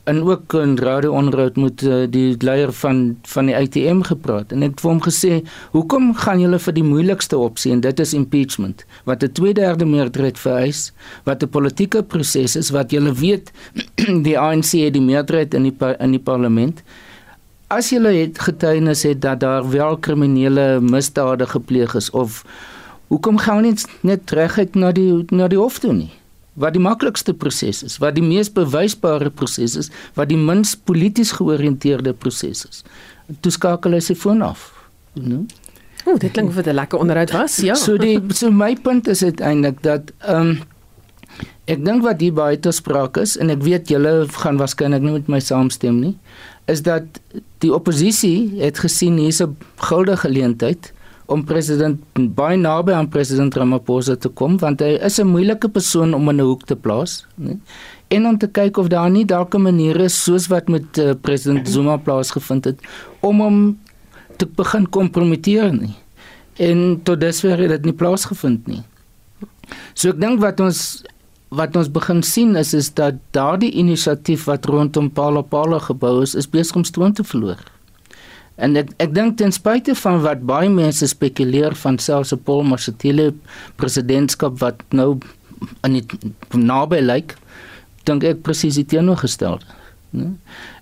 in 0.06 0.20
ook 0.22 0.54
'n 0.54 0.76
radio 0.76 1.12
onderhoud 1.12 1.56
met 1.56 1.82
uh, 1.82 2.04
die 2.10 2.36
leier 2.38 2.72
van 2.72 3.16
van 3.22 3.46
die 3.46 3.56
ATM 3.56 4.00
gepraat 4.00 4.52
en 4.52 4.62
ek 4.62 4.70
het 4.70 4.80
vir 4.80 4.90
hom 4.90 5.00
gesê, 5.02 5.32
"Hoekom 5.72 6.14
gaan 6.14 6.40
julle 6.40 6.58
vir 6.58 6.74
die 6.74 6.84
moeilikste 6.84 7.38
opsie 7.38 7.72
en 7.72 7.80
dit 7.80 8.00
is 8.00 8.12
impeachment 8.14 8.84
wat 9.04 9.22
'n 9.22 9.32
2/3 9.32 9.86
meerderheid 9.86 10.38
vereis, 10.38 10.92
wat 11.24 11.42
'n 11.42 11.48
politieke 11.48 12.02
proses 12.02 12.56
is 12.56 12.70
wat 12.70 12.90
julle 12.90 13.12
weet 13.12 13.52
die 14.28 14.38
ANC 14.38 14.70
het 14.84 14.92
die 14.92 15.02
meerderheid 15.02 15.54
in 15.54 15.62
die 15.62 15.76
in 15.98 16.10
die 16.10 16.24
parlement." 16.24 16.82
As 17.68 17.90
jy 17.90 17.98
het 17.98 18.38
getuienis 18.38 19.02
het 19.02 19.20
dat 19.20 19.40
daar 19.40 19.70
wel 19.70 19.96
kriminele 19.96 20.80
misdade 20.80 21.46
gepleeg 21.46 21.94
is 21.94 22.10
of 22.10 22.44
hoekom 23.08 23.38
gaan 23.38 23.64
ons 23.64 23.86
net 24.00 24.30
reguit 24.30 24.74
na 24.74 24.92
die 24.92 25.24
na 25.30 25.48
die 25.48 25.58
hof 25.58 25.78
toe 25.78 25.92
nie? 25.92 26.10
Wat 26.56 26.76
die 26.76 26.82
maklikste 26.82 27.34
proses 27.36 27.82
is, 27.86 27.98
wat 28.02 28.16
die 28.16 28.24
mees 28.24 28.50
bewysbare 28.52 29.30
proses 29.30 29.76
is, 29.76 29.90
wat 30.16 30.30
die 30.32 30.40
minst 30.40 30.82
polities 30.88 31.34
georiënteerde 31.36 32.14
proses 32.16 32.64
is. 32.68 32.82
Toe 33.44 33.52
skakel 33.52 33.96
hy 33.96 34.00
sy 34.04 34.16
foon 34.18 34.42
af. 34.46 34.70
Nou. 35.20 35.44
O, 36.06 36.14
dit 36.22 36.30
klink 36.32 36.52
vir 36.54 36.68
'n 36.70 36.78
lekker 36.78 36.98
onderhoud 37.02 37.32
was, 37.34 37.58
ja. 37.58 37.74
So 37.74 37.98
die 37.98 38.20
so 38.30 38.50
my 38.50 38.76
punt 38.76 39.08
is 39.08 39.22
uiteindelik 39.22 39.82
dat 39.82 40.12
ehm 40.22 40.40
um, 40.40 40.58
ek 41.66 41.84
dink 41.84 42.02
wat 42.02 42.20
hier 42.20 42.32
baie 42.32 42.58
te 42.58 42.70
sprake 42.70 43.20
is 43.20 43.36
en 43.36 43.50
ek 43.50 43.62
weet 43.62 43.88
julle 43.90 44.28
gaan 44.30 44.56
waarskynlik 44.56 45.02
nie 45.02 45.12
met 45.12 45.28
my 45.28 45.40
saamstem 45.40 45.98
nie, 46.00 46.14
is 46.70 46.82
dat 46.82 47.18
die 47.58 47.72
oppositie 47.74 48.62
het 48.62 48.78
gesien 48.78 49.18
hier's 49.18 49.42
'n 49.42 49.56
goue 49.76 50.16
geleentheid 50.16 50.92
om 51.26 51.44
president 51.44 52.00
baie 52.14 52.56
naby 52.56 52.92
aan 52.92 53.08
president 53.08 53.54
Ramaphosa 53.54 54.16
te 54.16 54.28
kom 54.28 54.58
want 54.62 54.80
hy 54.80 54.96
is 55.08 55.18
'n 55.20 55.26
moeilike 55.26 55.68
persoon 55.68 56.14
om 56.14 56.28
in 56.28 56.40
'n 56.40 56.46
hoek 56.46 56.66
te 56.66 56.76
plaas, 56.76 57.26
né? 57.34 57.58
En 58.08 58.26
om 58.26 58.38
te 58.38 58.46
kyk 58.46 58.76
of 58.76 58.88
daar 58.88 59.10
nie 59.10 59.24
dalk 59.24 59.54
'n 59.54 59.62
manier 59.62 60.00
is 60.00 60.24
soos 60.24 60.46
wat 60.46 60.68
met 60.68 60.98
uh, 60.98 61.14
president 61.20 61.68
Zuma 61.68 61.96
plaasgevind 61.96 62.64
het 62.64 62.78
om 63.20 63.40
hom 63.40 63.78
te 64.36 64.46
begin 64.46 64.88
kompromiteer 64.88 65.72
nie. 65.72 65.94
En 66.56 67.00
tot 67.02 67.20
dusver 67.20 67.58
het 67.58 67.68
dit 67.68 67.84
nie 67.84 67.92
plaasgevind 67.92 68.66
nie. 68.66 68.82
So 69.94 70.08
ek 70.08 70.20
dink 70.20 70.40
wat 70.40 70.60
ons 70.60 71.02
wat 71.48 71.76
ons 71.76 71.88
begin 71.88 72.22
sien 72.22 72.56
is 72.56 72.74
is 72.74 72.90
dat 72.94 73.14
daardie 73.30 73.70
inisiatief 73.70 74.44
wat 74.44 74.66
rondom 74.66 75.10
Palapala 75.10 75.78
gebou 75.78 76.22
is, 76.22 76.34
is 76.34 76.48
besig 76.50 76.76
om 76.76 76.84
stroom 76.84 77.12
te 77.12 77.24
verloor. 77.24 77.75
En 78.56 78.76
ek 78.80 78.92
ek 79.02 79.14
dink 79.14 79.36
ten 79.36 79.52
spyte 79.52 79.94
van 79.94 80.20
wat 80.24 80.44
baie 80.48 80.68
mense 80.72 81.06
spekuleer 81.06 81.76
van 81.82 81.98
selfs 81.98 82.32
'n 82.32 82.42
Paul 82.44 82.62
Mashatile 82.64 83.34
presidentskap 83.76 84.58
wat 84.60 84.82
nou 84.90 85.18
aan 85.80 85.92
die 85.92 86.06
naby 86.52 87.00
lyk, 87.00 87.36
dink 88.04 88.24
ek 88.24 88.42
presies 88.42 88.74
die 88.74 88.84
teenoorgestelde. 88.84 89.64
Nee? 90.10 90.32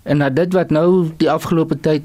En 0.05 0.19
na 0.19 0.31
dit 0.31 0.53
wat 0.53 0.71
nou 0.71 1.11
die 1.19 1.31
afgelope 1.31 1.81
tyd 1.81 2.03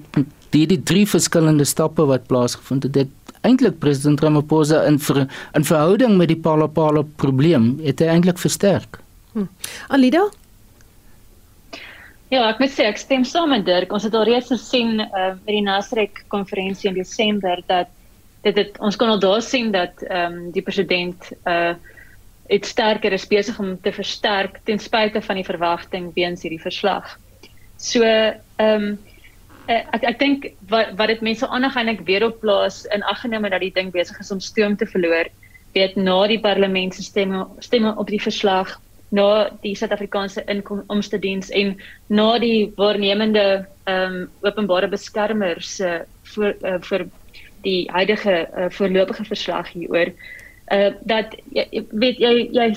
die 0.49 0.65
die 0.65 0.81
drie 0.83 1.05
verskillende 1.07 1.65
stappe 1.65 2.05
wat 2.09 2.27
plaasgevind 2.27 2.83
het, 2.83 2.95
het 2.95 3.35
eintlik 3.41 3.79
president 3.79 4.21
Ramaphosa 4.21 4.83
in 4.87 4.99
ver, 4.99 5.27
in 5.53 5.65
verhouding 5.65 6.17
met 6.17 6.31
die 6.31 6.39
Palapala 6.39 7.03
probleem 7.21 7.77
het 7.83 7.99
hy 7.99 8.09
eintlik 8.15 8.41
versterk. 8.41 8.99
Hm. 9.33 9.47
Alida 9.87 10.25
Ja, 12.29 12.43
ek 12.45 12.59
moet 12.61 12.69
sê 12.69 12.85
ek 12.85 12.99
stem 13.01 13.23
saam 13.25 13.49
met 13.49 13.63
Dirk. 13.65 13.93
Ons 13.95 14.03
het 14.05 14.13
al 14.13 14.27
reeds 14.29 14.51
gesien 14.53 14.99
uh, 15.01 15.31
met 15.33 15.49
die 15.49 15.63
Nasrek 15.65 16.19
konferensie 16.29 16.91
in 16.91 16.97
Desember 16.99 17.63
dat 17.65 17.89
dit 18.45 18.55
het, 18.55 18.77
ons 18.85 18.95
kon 18.95 19.09
al 19.09 19.19
daar 19.19 19.41
sien 19.41 19.71
dat 19.73 20.03
ehm 20.05 20.35
um, 20.35 20.51
die 20.55 20.63
president 20.63 21.31
uh 21.49 21.73
dit 22.49 22.65
sterker 22.65 23.13
is 23.13 23.27
besig 23.29 23.59
om 23.61 23.75
te 23.77 23.91
versterk 23.93 24.55
ten 24.65 24.79
spyte 24.81 25.21
van 25.21 25.37
die 25.37 25.45
verwagting 25.45 26.07
weens 26.15 26.41
hierdie 26.45 26.61
verslag. 26.61 27.17
So 27.77 28.05
ehm 28.05 28.45
um, 28.59 28.87
ek 29.67 30.05
ek 30.13 30.21
dink 30.21 30.47
wat 30.69 30.93
wat 31.01 31.09
dit 31.13 31.25
mense 31.25 31.49
aandag 31.49 31.77
eintlik 31.81 32.05
weer 32.05 32.27
op 32.29 32.39
plaas 32.45 32.83
in 32.93 33.05
aggenome 33.09 33.49
dat 33.49 33.65
die 33.65 33.73
ding 33.73 33.89
besig 33.93 34.21
is 34.21 34.31
om 34.31 34.39
stoom 34.41 34.77
te 34.77 34.85
verloor, 34.85 35.33
weet 35.73 35.97
na 35.97 36.19
die 36.29 36.41
parlement 36.41 36.93
se 36.93 37.03
stemme 37.03 37.47
stemme 37.59 37.97
op 37.97 38.07
die 38.13 38.21
verslag 38.21 38.77
na 39.09 39.49
die 39.63 39.75
Suid-Afrikaanse 39.75 40.43
inkomste 40.47 41.19
diens 41.19 41.49
en 41.49 41.75
na 42.07 42.37
die 42.39 42.71
waarnemende 42.77 43.65
ehm 43.85 44.15
um, 44.15 44.29
openbare 44.45 44.87
beskermer 44.87 45.61
se 45.61 45.87
uh, 45.87 46.03
vir 46.35 46.55
uh, 46.63 46.77
vir 46.89 47.07
die 47.63 47.89
huidige 47.91 48.35
uh, 48.45 48.69
voorlopige 48.69 49.25
verslag 49.25 49.71
hieroor 49.73 50.13
uh 50.69 50.91
dat 51.09 51.33
jy 51.49 51.85
weet 51.91 52.19
jy 52.21 52.33
jy 52.53 52.67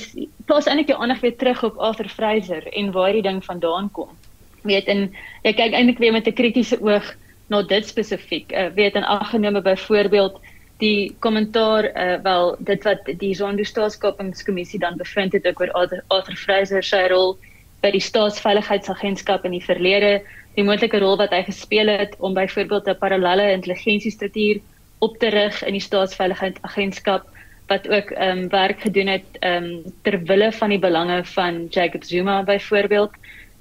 plaas 0.49 0.67
eintlik 0.67 0.89
jou 0.89 1.01
aandag 1.01 1.21
weer 1.21 1.37
terug 1.37 1.65
op 1.69 1.77
Arthur 1.79 2.09
Fraser 2.09 2.65
en 2.73 2.93
waar 2.93 3.13
die 3.13 3.23
ding 3.23 3.43
vandaan 3.45 3.91
kom. 3.93 4.09
Weet 4.65 4.89
en 4.89 5.11
jy 5.45 5.53
kyk 5.53 5.77
eintlik 5.77 6.01
weer 6.01 6.13
met 6.13 6.27
'n 6.27 6.33
kritiese 6.33 6.81
oog 6.81 7.13
na 7.49 7.63
dit 7.63 7.87
spesifiek. 7.87 8.53
Uh 8.53 8.71
weet 8.75 8.95
in 8.95 9.05
aggenome 9.05 9.61
byvoorbeeld 9.63 10.41
die 10.83 11.15
kommentaar 11.23 11.87
uh, 11.95 12.19
wel 12.25 12.57
dit 12.59 12.85
wat 12.85 13.07
die 13.21 13.35
Zondo 13.39 13.63
staatskapingskommissie 13.63 14.81
dan 14.83 14.99
bevind 14.99 15.33
het 15.37 15.47
oor 15.47 15.71
Arthur 15.73 16.37
Fraser 16.37 16.83
se 16.83 17.05
rol 17.13 17.37
by 17.83 17.91
die 17.95 18.03
staatsveiligheidsagentskap 18.03 19.47
in 19.47 19.57
die 19.57 19.65
verlede, 19.65 20.21
die 20.57 20.65
moontlike 20.67 21.01
rol 21.03 21.17
wat 21.21 21.33
hy 21.35 21.43
gespeel 21.47 21.91
het 21.91 22.17
om 22.19 22.35
byvoorbeeld 22.35 22.89
'n 22.89 22.99
parallelle 22.99 23.53
intelligensiestruktuur 23.53 24.61
op 25.03 25.19
te 25.19 25.31
rig 25.35 25.63
in 25.67 25.79
die 25.79 25.87
staatsveiligheidsagentskap 25.87 27.27
wat 27.71 27.89
ook 27.89 28.11
ehm 28.11 28.39
um, 28.39 28.49
werk 28.49 28.81
gedoen 28.81 29.07
het 29.07 29.39
ehm 29.41 29.65
um, 29.65 29.93
ter 30.03 30.19
wille 30.31 30.53
van 30.53 30.71
die 30.71 30.79
belange 30.79 31.25
van 31.25 31.67
Jacob 31.71 32.05
Zuma 32.05 32.43
byvoorbeeld. 32.43 33.11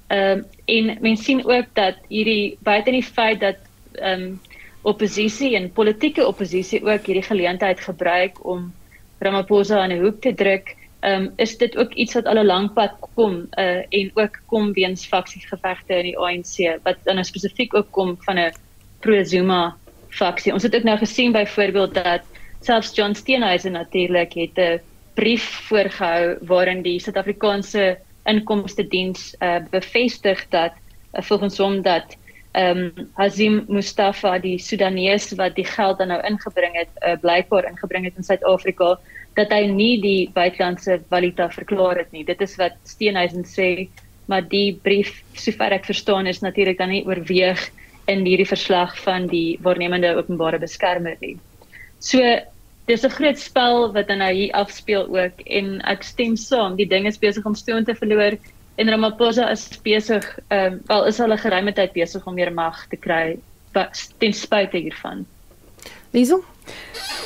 Ehm 0.06 0.38
um, 0.38 0.44
en 0.64 0.96
mense 1.00 1.22
sien 1.22 1.46
ook 1.46 1.66
dat 1.72 1.96
hierdie 2.08 2.58
buite 2.60 2.90
die 2.90 3.02
feit 3.02 3.40
dat 3.40 3.56
ehm 3.92 4.22
um, 4.22 4.40
oppositie 4.82 5.56
en 5.56 5.72
politieke 5.72 6.26
oppositie 6.26 6.82
ook 6.84 7.06
hierdie 7.06 7.26
geleentheid 7.26 7.80
gebruik 7.80 8.44
om 8.44 8.72
Ramaphosa 9.18 9.78
aan 9.80 9.92
'n 9.92 10.02
hoek 10.02 10.20
te 10.20 10.34
druk, 10.34 10.76
um, 11.00 11.32
is 11.36 11.56
dit 11.58 11.76
ook 11.76 11.92
iets 11.92 12.14
wat 12.14 12.26
al 12.26 12.38
'n 12.38 12.46
lang 12.46 12.72
pad 12.72 12.92
kom 13.14 13.46
uh, 13.58 13.82
en 13.88 14.10
ook 14.14 14.40
kom 14.46 14.72
weens 14.72 15.06
faksiegevegte 15.06 15.94
in 15.94 16.04
die 16.10 16.18
ANC 16.18 16.82
wat 16.82 16.96
dan 17.04 17.14
nou 17.14 17.24
spesifiek 17.24 17.74
ook 17.74 17.90
kom 17.90 18.16
van 18.20 18.38
'n 18.38 18.52
pro-Zuma 19.00 19.76
faksie. 20.08 20.52
Ons 20.52 20.62
het 20.62 20.74
ook 20.76 20.82
nou 20.82 20.98
gesien 20.98 21.32
byvoorbeeld 21.32 21.94
dat 21.94 22.22
selfs 22.60 22.94
John 22.94 23.14
Steenhuisen 23.14 23.72
natuurlik 23.72 24.32
het 24.32 24.58
'n 24.58 24.80
brief 25.14 25.44
voorgehou 25.68 26.36
waarin 26.40 26.82
die 26.82 27.00
Suid-Afrikaanse 27.00 27.98
inkomste 28.24 28.88
diens 28.88 29.34
uh, 29.38 29.56
bevestig 29.70 30.48
dat 30.48 30.72
uh, 31.14 31.22
volgens 31.22 31.58
hom 31.58 31.82
dat 31.82 32.16
ehm 32.52 32.78
um, 32.96 33.08
Hazim 33.16 33.64
Mustafa 33.68 34.38
die 34.38 34.58
Sudanese 34.58 35.36
wat 35.36 35.54
die 35.56 35.64
geld 35.64 35.98
dan 35.98 36.08
nou 36.12 36.20
ingebring 36.28 36.74
het, 36.76 36.90
uh, 37.00 37.16
blykbaar 37.20 37.64
ingebring 37.64 38.04
het 38.04 38.16
in 38.16 38.26
Suid-Afrika 38.26 38.98
dat 39.36 39.52
hy 39.52 39.66
nie 39.72 40.00
die 40.02 40.30
buitelandse 40.34 40.98
valuta 41.08 41.48
verklaar 41.48 42.02
het 42.02 42.12
nie. 42.12 42.24
Dit 42.28 42.42
is 42.44 42.56
wat 42.60 42.76
Steenhuisen 42.84 43.46
sê, 43.48 43.88
maar 44.28 44.44
die 44.44 44.76
brief 44.84 45.22
sover 45.32 45.72
ek 45.72 45.88
verstaan 45.88 46.28
is 46.28 46.42
natuurlik 46.44 46.78
dan 46.78 46.92
nie 46.92 47.04
oorweeg 47.08 47.62
in 48.12 48.26
hierdie 48.26 48.48
verslag 48.48 48.92
van 49.00 49.28
die 49.30 49.58
waarnemende 49.64 50.12
openbare 50.18 50.60
beskermer 50.60 51.16
nie. 51.20 51.38
So 52.00 52.20
dis 52.86 53.04
'n 53.04 53.16
groot 53.16 53.38
spel 53.38 53.92
wat 53.94 54.08
dan 54.08 54.18
nou 54.18 54.32
hier 54.32 54.52
afspeel 54.52 55.06
ook 55.08 55.40
en 55.46 55.80
ek 55.86 56.02
stem 56.02 56.36
saam, 56.36 56.76
die 56.76 56.88
ding 56.88 57.06
is 57.06 57.18
besig 57.18 57.46
om 57.46 57.54
stoom 57.54 57.84
te 57.84 57.94
verloor 57.94 58.36
en 58.74 58.88
Ramaphosa 58.88 59.50
is 59.50 59.68
besig 59.82 60.38
ehm 60.48 60.72
um, 60.72 60.80
wel 60.86 61.06
is 61.06 61.18
hulle 61.18 61.38
geruime 61.38 61.72
tyd 61.72 61.92
besig 61.92 62.26
om 62.26 62.34
meer 62.34 62.52
mag 62.52 62.86
te 62.88 62.96
kry 62.96 63.38
ten 64.18 64.32
spyte 64.32 64.76
hiervan. 64.76 65.26
Liesel 66.12 66.42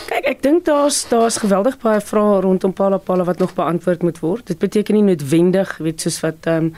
Kyk, 0.06 0.26
ek 0.30 0.42
dink 0.42 0.64
daar's 0.64 1.00
daar's 1.10 1.40
geweldig 1.42 1.78
baie 1.82 2.00
vrae 2.00 2.40
rondom 2.44 2.72
Palapala 2.72 3.24
wat 3.26 3.38
nog 3.42 3.54
beantwoord 3.54 4.02
moet 4.06 4.20
word. 4.22 4.46
Dit 4.46 4.58
beteken 4.62 4.94
nie 4.94 5.02
noodwendig, 5.02 5.76
weet 5.82 6.00
soos 6.00 6.20
wat 6.22 6.46
ehm 6.46 6.70
um, 6.70 6.72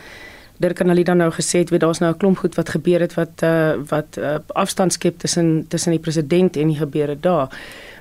Dirk 0.58 0.80
en 0.82 0.90
Alida 0.90 1.14
nou 1.14 1.28
gesê 1.30 1.60
het, 1.62 1.70
weet 1.70 1.84
daar's 1.84 2.00
nou 2.02 2.10
'n 2.12 2.18
klomp 2.18 2.38
goed 2.38 2.54
wat 2.58 2.68
gebeur 2.68 3.00
het 3.00 3.14
wat 3.14 3.42
uh, 3.46 3.78
wat 3.88 4.16
uh, 4.18 4.38
afstand 4.58 4.92
skep 4.92 5.18
tussen 5.18 5.66
tussen 5.68 5.90
die 5.90 6.00
president 6.00 6.56
en 6.56 6.66
die 6.66 6.76
gebeure 6.76 7.20
daar. 7.20 7.48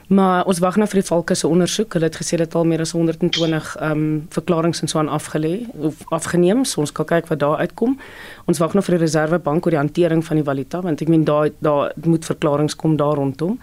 Maar 0.07 0.45
ons 0.47 0.59
wag 0.63 0.77
nou 0.79 0.87
vir 0.87 1.01
die 1.01 1.07
Valke 1.07 1.35
se 1.35 1.47
ondersoek. 1.47 1.93
Hulle 1.97 2.07
het 2.07 2.15
gesê 2.15 2.37
dit 2.39 2.55
al 2.55 2.65
meer 2.65 2.79
as 2.79 2.93
120 2.95 3.75
ehm 3.75 3.91
um, 3.91 4.05
verklaringe 4.31 4.79
en 4.81 4.87
so 4.87 4.99
aan 4.99 5.11
afgelê 5.11 5.67
of 5.75 5.99
afgeneem. 6.15 6.63
So 6.65 6.79
ons 6.79 6.91
kan 6.91 7.05
kyk 7.05 7.27
wat 7.27 7.39
daar 7.39 7.57
uitkom. 7.57 7.97
Ons 8.45 8.57
wag 8.63 8.73
nou 8.73 8.83
vir 8.83 8.95
die 8.95 9.03
Reservebank 9.03 9.65
oor 9.65 9.75
die 9.75 9.81
hantering 9.81 10.23
van 10.25 10.39
die 10.39 10.45
valuta 10.47 10.81
want 10.81 11.01
ek 11.01 11.11
meen 11.11 11.23
daar 11.27 11.49
daar 11.59 11.91
moet 12.03 12.25
verklaringe 12.25 12.75
kom 12.75 12.95
daar 12.95 13.15
rondom. 13.19 13.59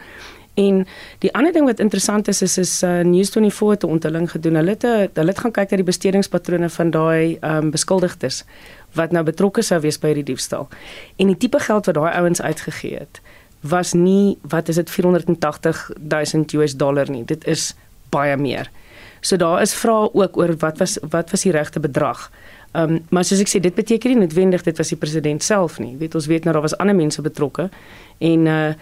En 0.54 0.84
die 1.18 1.32
ander 1.34 1.52
ding 1.52 1.64
wat 1.66 1.80
interessant 1.80 2.28
is 2.28 2.42
is 2.42 2.58
is 2.58 2.82
uh, 2.82 3.00
News24 3.00 3.70
het 3.70 3.84
'n 3.84 3.90
onthulling 3.96 4.30
gedoen. 4.30 4.54
Hulle 4.54 4.76
het 4.76 4.82
hulle 5.14 5.28
het 5.32 5.38
gaan 5.38 5.50
kyk 5.50 5.70
na 5.70 5.76
die 5.76 5.90
bestedingspatrone 5.92 6.68
van 6.68 6.90
daai 6.90 7.38
ehm 7.40 7.56
um, 7.56 7.70
beskuldigdes 7.70 8.44
wat 8.92 9.12
nou 9.12 9.24
betrokke 9.24 9.62
sou 9.62 9.80
wees 9.80 9.98
by 9.98 10.06
hierdie 10.06 10.24
diefstal. 10.34 10.68
En 11.16 11.26
die 11.26 11.36
tipe 11.36 11.58
geld 11.58 11.86
wat 11.86 11.94
daai 11.94 12.12
ouens 12.12 12.42
uitgegee 12.42 12.98
het 12.98 13.20
was 13.68 13.92
nie 13.92 14.36
wat 14.48 14.68
is 14.68 14.76
dit 14.76 14.90
480 14.90 15.90
000 16.08 16.44
US 16.60 16.76
dollar 16.76 17.10
nie. 17.10 17.24
Dit 17.24 17.46
is 17.46 17.72
baie 18.12 18.36
meer. 18.36 18.70
So 19.20 19.36
daar 19.40 19.62
is 19.62 19.74
vrae 19.74 20.10
ook 20.12 20.36
oor 20.36 20.52
wat 20.60 20.78
was 20.78 20.98
wat 21.10 21.30
was 21.30 21.46
die 21.46 21.52
regte 21.52 21.80
bedrag. 21.80 22.30
Ehm 22.72 22.92
um, 22.92 23.00
maar 23.08 23.24
soos 23.24 23.40
ek 23.40 23.48
sê 23.48 23.60
dit 23.62 23.74
beteken 23.74 24.10
nie 24.10 24.20
noodwendig 24.24 24.62
dit 24.62 24.76
was 24.78 24.90
die 24.92 24.98
president 25.00 25.42
self 25.42 25.78
nie. 25.78 25.96
Weet 25.96 26.14
ons 26.14 26.26
weet 26.26 26.44
nou 26.44 26.52
daar 26.52 26.66
was 26.66 26.76
ander 26.76 26.96
mense 26.96 27.22
betrokke 27.22 27.70
en 28.18 28.46
uh 28.46 28.74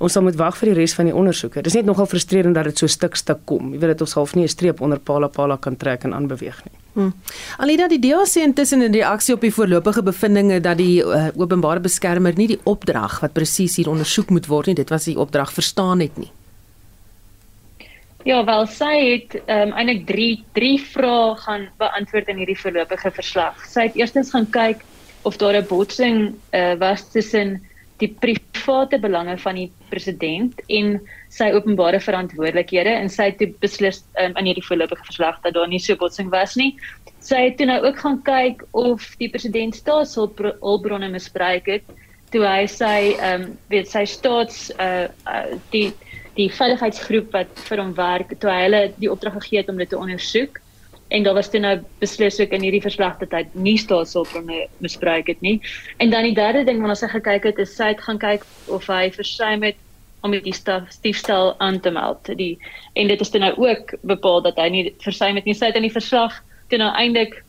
ons 0.00 0.14
sal 0.16 0.24
moet 0.24 0.36
wag 0.40 0.56
vir 0.56 0.70
die 0.70 0.76
res 0.80 0.94
van 0.96 1.10
die 1.10 1.14
ondersoeke. 1.16 1.60
Dit 1.60 1.68
is 1.68 1.76
net 1.76 1.88
nogal 1.88 2.08
frustrerend 2.08 2.56
dat 2.56 2.70
dit 2.70 2.80
so 2.80 2.88
stuk 2.88 3.18
stuk 3.20 3.42
kom. 3.48 3.74
Jy 3.74 3.82
weet 3.82 3.92
dit 3.92 4.04
ons 4.06 4.14
half 4.16 4.34
nie 4.34 4.44
'n 4.44 4.48
streep 4.48 4.80
onder 4.80 4.98
Pala 4.98 5.28
Pala 5.28 5.56
kan 5.56 5.76
trek 5.76 6.04
en 6.04 6.14
aanbeweeg 6.14 6.62
nie. 6.64 6.78
Hmm. 6.94 7.12
Alida 7.58 7.88
die 7.88 8.00
DAC 8.00 8.34
intussen 8.42 8.82
in 8.82 8.92
reaksie 8.92 9.34
op 9.34 9.40
die 9.40 9.52
voorlopige 9.52 10.02
bevindinge 10.02 10.60
dat 10.60 10.76
die 10.76 11.04
uh, 11.04 11.28
openbare 11.36 11.80
beskermer 11.80 12.32
nie 12.36 12.46
die 12.46 12.60
opdrag 12.64 13.20
wat 13.20 13.32
presies 13.32 13.76
hier 13.76 13.88
ondersoek 13.88 14.30
moet 14.30 14.46
word 14.46 14.66
nie, 14.66 14.74
dit 14.74 14.90
was 14.90 15.04
die 15.04 15.18
opdrag 15.18 15.52
verstaan 15.52 16.00
het 16.00 16.16
nie. 16.18 16.30
Ja, 18.24 18.44
wel 18.44 18.66
sy 18.66 18.94
het 19.12 19.36
ehm 19.46 19.68
um, 19.68 19.72
eintlik 19.72 20.06
3 20.06 20.44
3 20.52 20.80
vrae 20.92 21.36
gaan 21.36 21.68
beantwoord 21.78 22.28
in 22.28 22.36
hierdie 22.36 22.58
voorlopige 22.58 23.10
verslag. 23.10 23.66
Sy 23.68 23.88
het 23.88 23.96
eerstens 23.96 24.30
gaan 24.30 24.48
kyk 24.50 24.84
of 25.22 25.36
daar 25.36 25.56
'n 25.60 25.66
botsing 25.68 26.34
uh, 26.52 26.74
was 26.80 27.04
tussen 27.12 27.60
die 27.98 28.08
private 28.08 28.98
belange 28.98 29.38
van 29.38 29.54
die 29.54 29.70
president 29.90 30.60
en 30.68 30.94
sy 31.32 31.50
openbare 31.54 32.00
verantwoordelikhede 32.02 32.92
en 32.96 33.10
sy 33.12 33.30
het 33.30 33.56
beslis 33.62 34.02
um, 34.22 34.36
in 34.40 34.50
hierdie 34.50 34.66
voorlopige 34.66 35.06
verslag 35.08 35.40
dat 35.44 35.54
daar 35.58 35.68
nie 35.70 35.82
so 35.82 35.98
botsing 36.00 36.30
was 36.32 36.56
nie. 36.56 36.72
Sy 37.20 37.42
het 37.48 37.58
toe 37.58 37.68
nou 37.68 37.80
ook 37.84 37.98
gaan 38.00 38.20
kyk 38.24 38.64
of 38.78 39.04
die 39.20 39.28
president 39.32 39.76
staatshulpbronne 39.76 41.10
misbruik 41.12 41.68
het 41.68 41.98
toe 42.30 42.46
hy 42.46 42.64
sy 42.70 42.96
ehm 43.18 43.42
um, 43.42 43.50
weet 43.72 43.90
sy 43.90 44.04
staats 44.08 44.70
uh, 44.78 45.10
uh 45.26 45.58
die 45.74 45.90
die 46.38 46.48
veiligheidsgroep 46.54 47.32
wat 47.34 47.62
vir 47.66 47.82
hom 47.82 47.94
werk 47.98 48.36
toe 48.40 48.50
hy 48.50 48.60
hulle 48.68 48.82
die 49.02 49.10
opdrag 49.10 49.40
gegee 49.40 49.60
het 49.60 49.70
om 49.72 49.80
dit 49.80 49.90
te 49.90 49.98
ondersoek 49.98 50.60
en 51.10 51.26
daar 51.26 51.34
was 51.34 51.50
toe 51.50 51.60
nou 51.60 51.74
beslis 51.98 52.38
ook 52.40 52.52
in 52.54 52.62
hierdie 52.62 52.82
verslag 52.82 53.18
dat 53.18 53.32
hy 53.34 53.44
nie 53.52 53.76
staatshulpbronne 53.78 54.66
misbruik 54.78 55.26
het 55.32 55.40
nie. 55.42 55.58
En 55.98 56.10
dan 56.10 56.26
die 56.28 56.34
derde 56.34 56.64
ding 56.64 56.80
wat 56.80 56.94
ons 56.94 57.04
het 57.04 57.14
gekyk 57.16 57.48
het 57.50 57.58
is 57.58 57.74
sy 57.76 57.92
het 57.92 58.02
gaan 58.04 58.20
kyk 58.22 58.46
of 58.70 58.86
hy 58.86 59.10
versuim 59.14 59.66
het 59.66 59.78
om 60.22 60.34
die 60.36 60.54
stiefstal 60.54 61.54
aan 61.58 61.80
te 61.80 61.90
meld. 61.90 62.30
Die 62.38 62.58
en 62.94 63.08
dit 63.08 63.20
is 63.20 63.30
toe 63.30 63.40
nou 63.40 63.52
ook 63.58 63.94
bepaal 64.06 64.42
dat 64.46 64.58
hy 64.60 64.68
nie 64.70 64.84
versuim 65.02 65.40
het 65.40 65.48
nie. 65.48 65.56
Sy 65.56 65.72
het 65.72 65.80
in 65.80 65.88
die 65.88 65.94
verslag 65.94 66.36
toe 66.70 66.78
nou 66.78 66.92
eintlik 66.94 67.40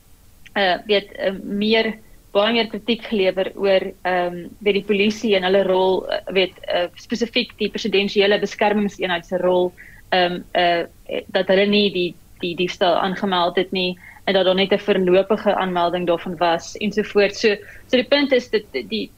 uh 0.58 0.80
weet 0.88 1.14
uh, 1.16 1.36
meer 1.44 1.94
baie 2.36 2.54
meer 2.56 2.68
kritiek 2.72 3.04
gelewer 3.08 3.52
oor 3.56 3.86
ehm 3.92 4.34
um, 4.34 4.50
weet 4.60 4.80
die 4.80 4.88
polisie 4.88 5.36
en 5.36 5.46
hulle 5.48 5.64
rol 5.68 6.02
uh, 6.08 6.20
weet 6.36 6.58
uh, 6.68 6.88
spesifiek 7.00 7.54
die 7.60 7.70
presidensiële 7.72 8.40
beskermingseenheid 8.40 9.28
se 9.28 9.40
rol 9.44 9.72
ehm 10.10 10.42
um, 10.42 10.44
uh 10.56 11.22
dat 11.36 11.48
hulle 11.52 11.66
nie 11.68 11.88
die 11.92 12.10
die 12.42 12.56
diefstal 12.56 12.96
aangemeld 13.00 13.56
het 13.56 13.72
nie 13.72 13.98
en 14.26 14.34
dat 14.34 14.46
daar 14.46 14.56
net 14.56 14.72
'n 14.72 14.80
verlopige 14.80 15.56
aanmelding 15.56 16.08
daarvan 16.08 16.38
was 16.38 16.78
ensovoorts. 16.78 17.40
So 17.40 17.56
so 17.88 17.98
die 17.98 18.08
punt 18.08 18.32
is 18.32 18.50
dit 18.50 18.66
die, 18.72 19.12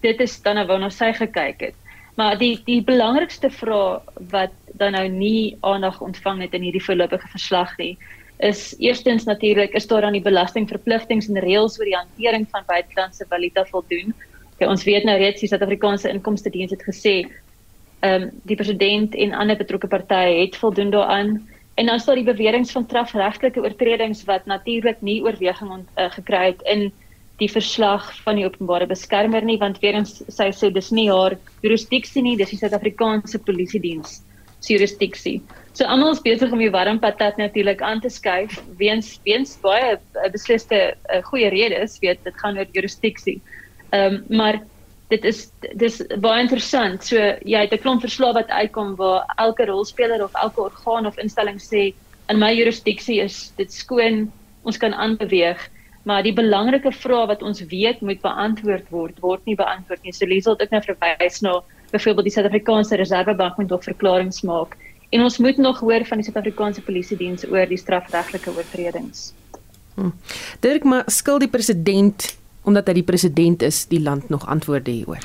dit 0.00 0.20
is 0.20 0.42
dan 0.42 0.54
nou 0.54 0.66
waarna 0.66 0.90
sy 0.90 1.12
gekyk 1.12 1.60
het. 1.60 1.74
Maar 2.16 2.38
die 2.38 2.62
die 2.64 2.82
belangrikste 2.82 3.50
vraag 3.50 4.02
wat 4.30 4.52
dan 4.72 4.92
nou 4.92 5.08
nie 5.08 5.56
aandag 5.60 6.00
ontvang 6.00 6.40
het 6.40 6.54
in 6.54 6.62
hierdie 6.62 6.84
voorlopige 6.84 7.28
verslag 7.28 7.78
nie 7.78 7.98
is 8.36 8.74
eerstens 8.78 9.24
natuurlik 9.24 9.72
is 9.72 9.86
daar 9.86 10.02
aan 10.02 10.12
die 10.12 10.22
belastingverpligtinge 10.22 11.26
en 11.28 11.40
reëls 11.40 11.78
oor 11.78 11.86
die 11.86 11.96
hantering 11.96 12.46
van 12.50 12.66
buitelandse 12.66 13.26
valuta 13.28 13.64
voldoen. 13.64 14.14
Okay, 14.54 14.68
ons 14.68 14.84
weet 14.84 15.04
nou 15.04 15.16
reeds 15.18 15.40
die 15.40 15.48
Suid-Afrikaanse 15.48 16.10
Inkomste 16.10 16.50
Diens 16.50 16.74
het 16.74 16.82
gesê 16.82 17.24
ehm 18.04 18.22
um, 18.22 18.30
die 18.44 18.56
president 18.56 19.14
en 19.14 19.32
ander 19.32 19.56
betrokke 19.56 19.88
partye 19.88 20.42
het 20.42 20.56
voldoen 20.56 20.90
daaraan. 20.90 21.48
En 21.74 21.86
dan 21.86 22.00
staan 22.00 22.20
die 22.20 22.26
beweringe 22.26 22.70
van 22.70 22.84
strafregtelike 22.86 23.62
oortredings 23.62 24.24
wat 24.24 24.46
natuurlik 24.46 25.00
nie 25.02 25.22
oorweging 25.22 25.70
ont, 25.70 25.88
uh, 25.98 26.10
gekry 26.14 26.52
het 26.52 26.62
in 26.70 26.92
die 27.42 27.50
verslag 27.50 28.06
van 28.22 28.38
die 28.38 28.46
openbare 28.46 28.86
beskermer 28.86 29.42
nie 29.42 29.58
want 29.58 29.80
weer 29.82 29.96
eens 29.98 30.20
sy 30.30 30.52
sê 30.54 30.70
dis 30.70 30.92
nie 30.94 31.08
haar 31.10 31.34
jurisdiksie 31.64 32.22
nie 32.22 32.36
dis 32.38 32.52
die 32.54 32.60
Suid-Afrikaanse 32.60 33.40
Polisie 33.42 33.82
Diens 33.82 34.20
se 34.64 34.72
jurisdiksie. 34.72 35.40
So 35.74 35.84
almal 35.90 36.14
is 36.14 36.22
besig 36.22 36.52
om 36.54 36.62
die 36.62 36.70
warm 36.72 37.00
patat 37.02 37.36
natuurlik 37.40 37.82
aan 37.82 38.00
te 38.00 38.08
skuif 38.12 38.54
weens 38.78 39.16
weens 39.26 39.56
baie 39.64 39.96
uh, 39.96 40.28
besliste 40.32 40.78
uh, 40.94 41.20
goeie 41.26 41.50
redes 41.52 41.98
weet 42.04 42.22
dit 42.24 42.38
gaan 42.42 42.58
oor 42.60 42.70
jurisdiksie. 42.72 43.40
Ehm 43.90 44.22
um, 44.22 44.38
maar 44.38 44.62
dit 45.14 45.26
is 45.30 45.44
dis 45.80 46.00
baie 46.22 46.42
interessant. 46.42 47.04
So 47.06 47.18
jy 47.18 47.60
het 47.64 47.72
'n 47.72 47.82
klomp 47.82 48.02
verslae 48.02 48.34
wat 48.34 48.48
uitkom 48.48 48.96
waar 48.96 49.24
elke 49.38 49.66
rolspeler 49.66 50.24
of 50.24 50.34
elke 50.34 50.60
orgaan 50.60 51.06
of 51.06 51.18
instelling 51.18 51.60
sê 51.60 51.94
in 52.28 52.38
my 52.38 52.52
jurisdiksie 52.54 53.20
is 53.20 53.52
dit 53.56 53.72
skoon, 53.72 54.32
ons 54.64 54.78
kan 54.80 54.94
aanbeweeg, 54.94 55.60
maar 56.04 56.22
die 56.22 56.32
belangrike 56.32 56.92
vrae 56.92 57.26
wat 57.26 57.42
ons 57.42 57.60
weet 57.68 58.00
moet 58.00 58.20
beantwoord 58.20 58.88
word, 58.90 59.20
word 59.20 59.44
nie 59.44 59.56
beantwoord 59.56 60.02
nie. 60.02 60.12
So 60.12 60.26
Liesel 60.26 60.56
het 60.56 60.62
ook 60.62 60.70
nou 60.70 60.82
verwys 60.82 61.40
na 61.40 61.60
byvoorbeeld 61.92 62.24
die 62.24 62.34
Suid-Afrikaanse 62.34 62.96
Reservebank 62.96 63.56
moet 63.56 63.68
nog 63.70 63.84
verklaringe 63.84 64.40
maak 64.42 64.76
en 65.10 65.22
ons 65.22 65.38
moet 65.38 65.56
nog 65.56 65.80
hoor 65.80 66.04
van 66.04 66.18
die 66.18 66.26
Suid-Afrikaanse 66.26 66.82
Polisie 66.82 67.16
Diens 67.16 67.44
oor 67.46 67.66
die 67.66 67.78
strafregtelike 67.78 68.50
oortredings. 68.56 69.32
Hm. 69.94 70.10
Dirk 70.60 70.84
maar 70.84 71.04
skuld 71.06 71.44
die 71.44 71.52
president 71.52 72.32
omdat 72.64 72.88
hy 72.88 72.98
die 73.00 73.06
president 73.06 73.62
is, 73.62 73.84
die 73.90 74.00
land 74.02 74.28
nog 74.32 74.46
antwoorde 74.46 74.90
hieroor. 74.90 75.20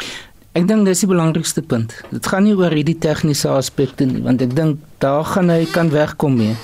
Ek 0.57 0.67
dink 0.67 0.85
dis 0.85 1.03
die 1.03 1.09
belangrikste 1.09 1.61
punt. 1.61 1.93
Dit 2.09 2.27
gaan 2.27 2.43
nie 2.43 2.55
oor 2.57 2.73
hierdie 2.73 2.97
tegniese 2.97 3.51
aspekte 3.53 4.07
nie, 4.09 4.21
want 4.25 4.41
ek 4.41 4.55
dink 4.57 4.79
daar 5.03 5.23
gaan 5.23 5.51
hy 5.53 5.65
kan 5.71 5.91
wegkom 5.93 6.39
mee. 6.41 6.55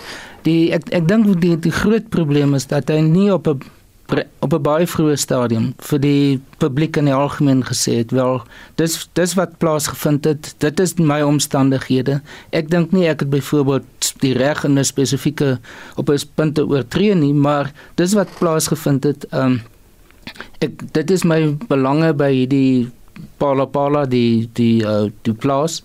Die 0.44 0.74
ek 0.76 0.90
ek 0.94 1.08
dink 1.08 1.30
die 1.42 1.56
die 1.58 1.74
groot 1.74 2.10
probleem 2.14 2.58
is 2.58 2.68
dat 2.72 2.90
hy 2.90 3.02
nie 3.06 3.32
op 3.34 3.48
'n 3.48 3.62
op 4.40 4.54
'n 4.54 4.62
baie 4.62 4.86
vroeë 4.88 5.18
stadium 5.18 5.74
vir 5.78 6.00
die 6.00 6.42
publiek 6.58 6.98
in 6.98 7.06
die 7.06 7.14
algemeen 7.14 7.64
gesê 7.66 7.98
het 7.98 8.12
wel 8.12 8.44
dis 8.76 9.10
dis 9.14 9.34
wat 9.34 9.58
plaasgevind 9.58 10.26
het 10.26 10.54
dit 10.58 10.80
is 10.80 10.94
my 10.94 11.22
omstandighede 11.22 12.22
ek 12.52 12.70
dink 12.70 12.92
nie 12.92 13.08
ek 13.08 13.20
het 13.20 13.30
byvoorbeeld 13.30 14.14
die 14.22 14.34
reg 14.34 14.64
in 14.64 14.78
'n 14.78 14.84
spesifieke 14.84 15.60
op 15.96 16.10
'n 16.10 16.20
punte 16.36 16.68
oortree 16.68 17.16
nie 17.16 17.34
maar 17.34 17.72
dis 17.96 18.14
wat 18.14 18.30
plaasgevind 18.40 19.04
het 19.04 19.26
um, 19.34 19.62
ek 20.66 20.86
dit 20.94 21.12
is 21.12 21.24
my 21.24 21.40
belange 21.70 22.14
by 22.14 22.32
hierdie 22.34 22.92
Pala 23.40 23.66
Pala 23.66 24.06
die 24.06 24.50
die 24.54 24.84
uh, 24.84 25.08
die 25.24 25.34
plaas 25.34 25.82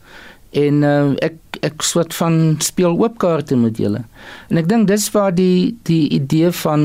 en 0.57 0.83
uh, 0.83 1.15
ek 1.23 1.39
ek 1.67 1.85
soort 1.85 2.15
van 2.17 2.57
speel 2.65 2.97
oop 2.99 3.19
kaarte 3.23 3.57
met 3.59 3.79
julle. 3.79 4.05
En 4.51 4.61
ek 4.61 4.69
dink 4.71 4.89
dis 4.89 5.07
waar 5.15 5.35
die 5.35 5.77
die 5.89 6.09
idee 6.17 6.51
van 6.63 6.83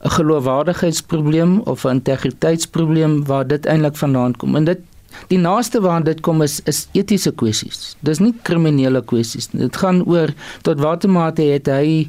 'n 0.00 0.12
geloofwaardigheidsprobleem 0.16 1.60
of 1.68 1.84
'n 1.84 2.00
integriteitsprobleem 2.00 3.24
waar 3.26 3.46
dit 3.46 3.66
eintlik 3.66 3.96
vandaan 3.96 4.36
kom. 4.36 4.56
En 4.56 4.64
dit 4.64 4.80
die 5.28 5.38
naaste 5.38 5.80
waaraan 5.80 6.04
dit 6.04 6.20
kom 6.20 6.42
is 6.42 6.60
is 6.64 6.88
etiese 6.92 7.32
kwessies. 7.32 7.96
Dis 8.00 8.18
nie 8.18 8.34
kriminele 8.42 9.02
kwessies 9.02 9.52
nie. 9.52 9.62
Dit 9.62 9.76
gaan 9.76 10.04
oor 10.06 10.32
tot 10.62 10.80
watter 10.80 11.10
mate 11.10 11.42
het 11.42 11.66
hy 11.66 12.08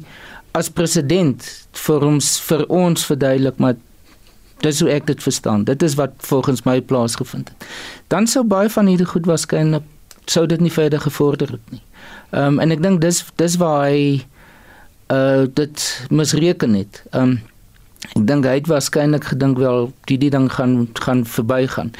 as 0.52 0.68
president 0.68 1.66
vir 1.72 2.04
ons 2.04 2.40
vir 2.40 2.66
ons 2.68 3.04
verduidelik 3.04 3.58
maar 3.58 3.76
Dis 4.62 4.80
hoe 4.80 4.90
ek 4.94 5.06
dit 5.10 5.22
verstaan. 5.22 5.64
Dit 5.68 5.82
is 5.82 5.96
wat 5.98 6.14
volgens 6.28 6.62
my 6.68 6.80
plaasgevind 6.80 7.50
het. 7.50 7.66
Dan 8.12 8.26
sou 8.30 8.44
baie 8.46 8.70
van 8.70 8.86
hierdie 8.86 9.08
goed 9.08 9.26
waarskynlik 9.26 9.88
sou 10.30 10.46
dit 10.46 10.60
nie 10.60 10.72
verder 10.72 11.00
gevorder 11.00 11.50
het 11.50 11.70
nie. 11.70 11.82
Ehm 12.30 12.54
um, 12.54 12.60
en 12.60 12.70
ek 12.70 12.82
dink 12.82 13.00
dis 13.00 13.24
dis 13.36 13.56
waar 13.60 13.88
hy 13.88 14.22
uh 15.12 15.46
dit 15.54 15.88
misreken 16.10 16.78
het. 16.78 17.02
Ehm 17.10 17.22
um, 17.22 17.40
ek 18.12 18.24
dink 18.26 18.46
hy 18.46 18.54
het 18.58 18.68
waarskynlik 18.70 19.24
gedink 19.30 19.58
wel 19.62 19.92
die 20.10 20.18
die 20.18 20.30
ding 20.30 20.48
gaan 20.52 20.88
gaan 21.04 21.22
verbygaan. 21.26 21.92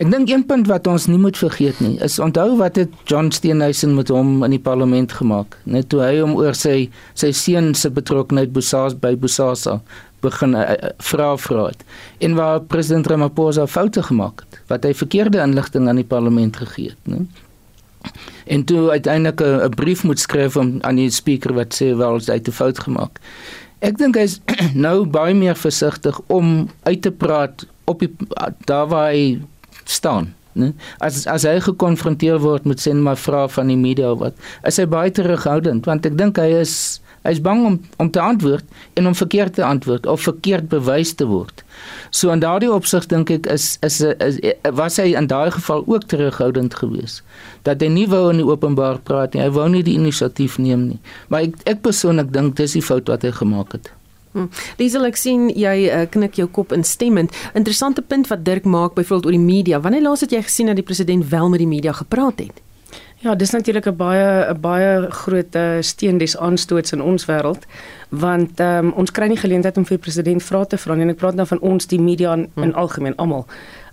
Ek 0.00 0.10
dink 0.12 0.30
een 0.30 0.44
punt 0.46 0.68
wat 0.70 0.86
ons 0.86 1.06
nie 1.06 1.18
moet 1.20 1.36
vergeet 1.36 1.80
nie, 1.84 1.98
is 2.04 2.18
onthou 2.18 2.56
wat 2.60 2.76
het 2.80 2.92
John 3.04 3.30
Steenhuisen 3.30 3.94
met 3.94 4.08
hom 4.08 4.42
in 4.44 4.56
die 4.56 4.62
parlement 4.62 5.12
gemaak, 5.12 5.58
net 5.64 5.90
toe 5.92 6.00
hy 6.04 6.20
hom 6.20 6.36
oor 6.38 6.56
sy 6.56 6.90
sy 7.14 7.32
seun 7.32 7.74
se 7.74 7.90
betrokkeheid 7.90 8.52
Bosasa 8.52 8.96
by 8.96 9.16
Bosasa 9.16 9.80
begin 10.20 10.54
uh, 10.54 10.74
vra 11.10 11.36
vra 11.36 11.66
het 11.66 11.84
en 12.18 12.34
waar 12.38 12.60
president 12.60 13.06
Ramaphosa 13.06 13.66
foute 13.66 14.02
gemaak 14.02 14.44
het 14.44 14.60
wat 14.72 14.84
hy 14.84 14.94
verkeerde 14.94 15.42
inligting 15.42 15.88
aan 15.88 16.00
die 16.00 16.08
parlement 16.08 16.56
gegee 16.56 16.94
het 16.94 17.14
nê 17.14 17.24
en 18.50 18.64
toe 18.64 18.90
uiteindelik 18.90 19.40
'n 19.40 19.74
brief 19.76 20.04
moet 20.04 20.18
skryf 20.18 20.56
om 20.56 20.78
aan 20.80 20.96
die 20.96 21.10
speaker 21.10 21.54
wat 21.54 21.74
sê 21.82 21.94
wel 21.96 22.18
hy 22.18 22.38
het 22.40 22.48
'n 22.48 22.58
fout 22.62 22.78
gemaak 22.78 23.20
ek 23.80 23.98
dink 23.98 24.16
hy's 24.16 24.40
nou 24.86 25.06
baie 25.06 25.34
meer 25.34 25.56
versigtig 25.56 26.20
om 26.26 26.68
uit 26.82 27.02
te 27.02 27.10
praat 27.10 27.66
op 27.84 27.98
die 28.00 28.12
daar 28.64 28.88
waar 28.88 29.10
hy 29.12 29.40
staan 29.84 30.34
né? 30.52 30.72
As 30.98 31.26
as 31.26 31.46
hy 31.48 31.58
gekonfronteer 31.62 32.40
word 32.42 32.66
met 32.68 32.80
sien 32.82 33.02
maar 33.02 33.18
vrae 33.20 33.48
van 33.48 33.70
die 33.70 33.78
media 33.78 34.12
wat 34.18 34.34
is 34.66 34.80
hy 34.80 34.86
baie 34.90 35.12
terughoudend 35.14 35.86
want 35.86 36.06
ek 36.06 36.18
dink 36.18 36.40
hy 36.42 36.50
is 36.60 36.74
hy 37.22 37.34
is 37.36 37.40
bang 37.44 37.64
om 37.66 37.80
om 37.96 38.10
te 38.10 38.20
antwoord 38.20 38.64
en 38.94 39.06
om 39.06 39.14
verkeerd 39.14 39.54
te 39.54 39.64
antwoord 39.64 40.06
of 40.06 40.22
verkeerd 40.22 40.68
bewys 40.68 41.12
te 41.14 41.26
word. 41.28 41.64
So 42.10 42.32
in 42.32 42.40
daardie 42.40 42.72
opsig 42.72 43.06
dink 43.06 43.30
ek 43.30 43.46
is, 43.52 43.76
is 43.86 44.00
is 44.00 44.40
was 44.76 44.96
hy 44.96 45.12
in 45.18 45.28
daai 45.30 45.50
geval 45.50 45.84
ook 45.86 46.08
terughoudend 46.08 46.74
geweest 46.74 47.22
dat 47.68 47.80
hy 47.84 47.90
nie 47.92 48.08
wou 48.08 48.30
in 48.30 48.40
die 48.40 48.48
openbaar 48.48 49.00
praat 49.04 49.34
nie. 49.34 49.44
Hy 49.44 49.52
wou 49.52 49.68
nie 49.68 49.84
die 49.84 49.98
inisiatief 50.00 50.58
neem 50.58 50.86
nie. 50.88 51.00
Maar 51.28 51.48
ek 51.50 51.64
ek 51.76 51.82
persoonlik 51.84 52.32
dink 52.32 52.56
dis 52.56 52.78
die 52.78 52.84
fout 52.84 53.08
wat 53.12 53.26
hy 53.26 53.34
gemaak 53.36 53.76
het. 53.76 53.92
Hmm. 54.32 54.46
Liesel 54.78 55.08
ek 55.08 55.18
sien 55.18 55.48
jy 55.50 55.90
uh, 55.90 56.04
knik 56.10 56.38
jou 56.38 56.46
kop 56.48 56.72
instemmend. 56.72 57.34
Interessante 57.58 58.02
punt 58.02 58.30
wat 58.30 58.44
Dirk 58.46 58.64
maak 58.64 58.94
byvoorbeeld 58.94 59.26
oor 59.26 59.36
die 59.36 59.42
media. 59.42 59.80
Wanneer 59.82 60.06
laas 60.06 60.22
het 60.24 60.32
jy 60.32 60.42
gesien 60.46 60.70
dat 60.70 60.78
die 60.78 60.86
president 60.86 61.26
wel 61.32 61.50
met 61.50 61.62
die 61.62 61.70
media 61.70 61.92
gepraat 61.98 62.38
het? 62.46 62.62
Ja, 63.20 63.34
dis 63.34 63.50
natuurlik 63.50 63.86
'n 63.86 63.96
baie 63.96 64.48
'n 64.48 64.60
baie 64.60 65.10
groot 65.10 65.54
uh, 65.54 65.76
steen 65.80 66.18
des 66.18 66.36
aanstoots 66.36 66.92
in 66.92 67.02
ons 67.02 67.26
wêreld 67.26 67.66
want 68.08 68.60
um, 68.60 68.92
ons 68.92 69.10
kry 69.10 69.26
nie 69.26 69.36
geleentheid 69.36 69.76
om 69.76 69.84
vir 69.84 69.96
die 69.96 70.02
president 70.02 70.42
vrae 70.42 70.66
te 70.66 70.78
vra 70.78 70.94
nie 70.94 71.02
en 71.02 71.10
ek 71.10 71.16
praat 71.16 71.34
nou 71.34 71.46
van 71.46 71.60
ons 71.60 71.86
die 71.86 72.00
media 72.00 72.32
in, 72.32 72.48
hmm. 72.54 72.62
in 72.62 72.74
algemeen 72.74 73.16
almal. 73.16 73.46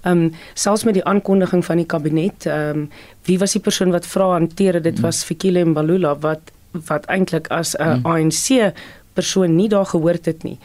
Ehm 0.04 0.12
um, 0.18 0.34
selfs 0.54 0.84
met 0.84 0.94
die 0.94 1.04
aankondiging 1.04 1.66
van 1.66 1.78
die 1.78 1.86
kabinet, 1.86 2.46
ehm 2.46 2.78
um, 2.78 2.90
wie 3.26 3.38
was 3.40 3.52
die 3.52 3.62
persoon 3.62 3.92
wat 3.92 4.06
vra 4.06 4.32
hanteer 4.32 4.82
dit 4.82 4.94
hmm. 4.94 5.04
was 5.04 5.24
Fikile 5.24 5.66
Mbalula 5.66 6.16
wat 6.16 6.52
wat 6.72 7.06
eintlik 7.06 7.48
as 7.48 7.76
'n 7.76 7.84
hmm. 7.84 8.06
ANC 8.06 8.74
persoon 9.14 9.56
nie 9.56 9.70
daar 9.70 9.86
gehoor 9.86 10.18
het 10.24 10.44
nie. 10.44 10.58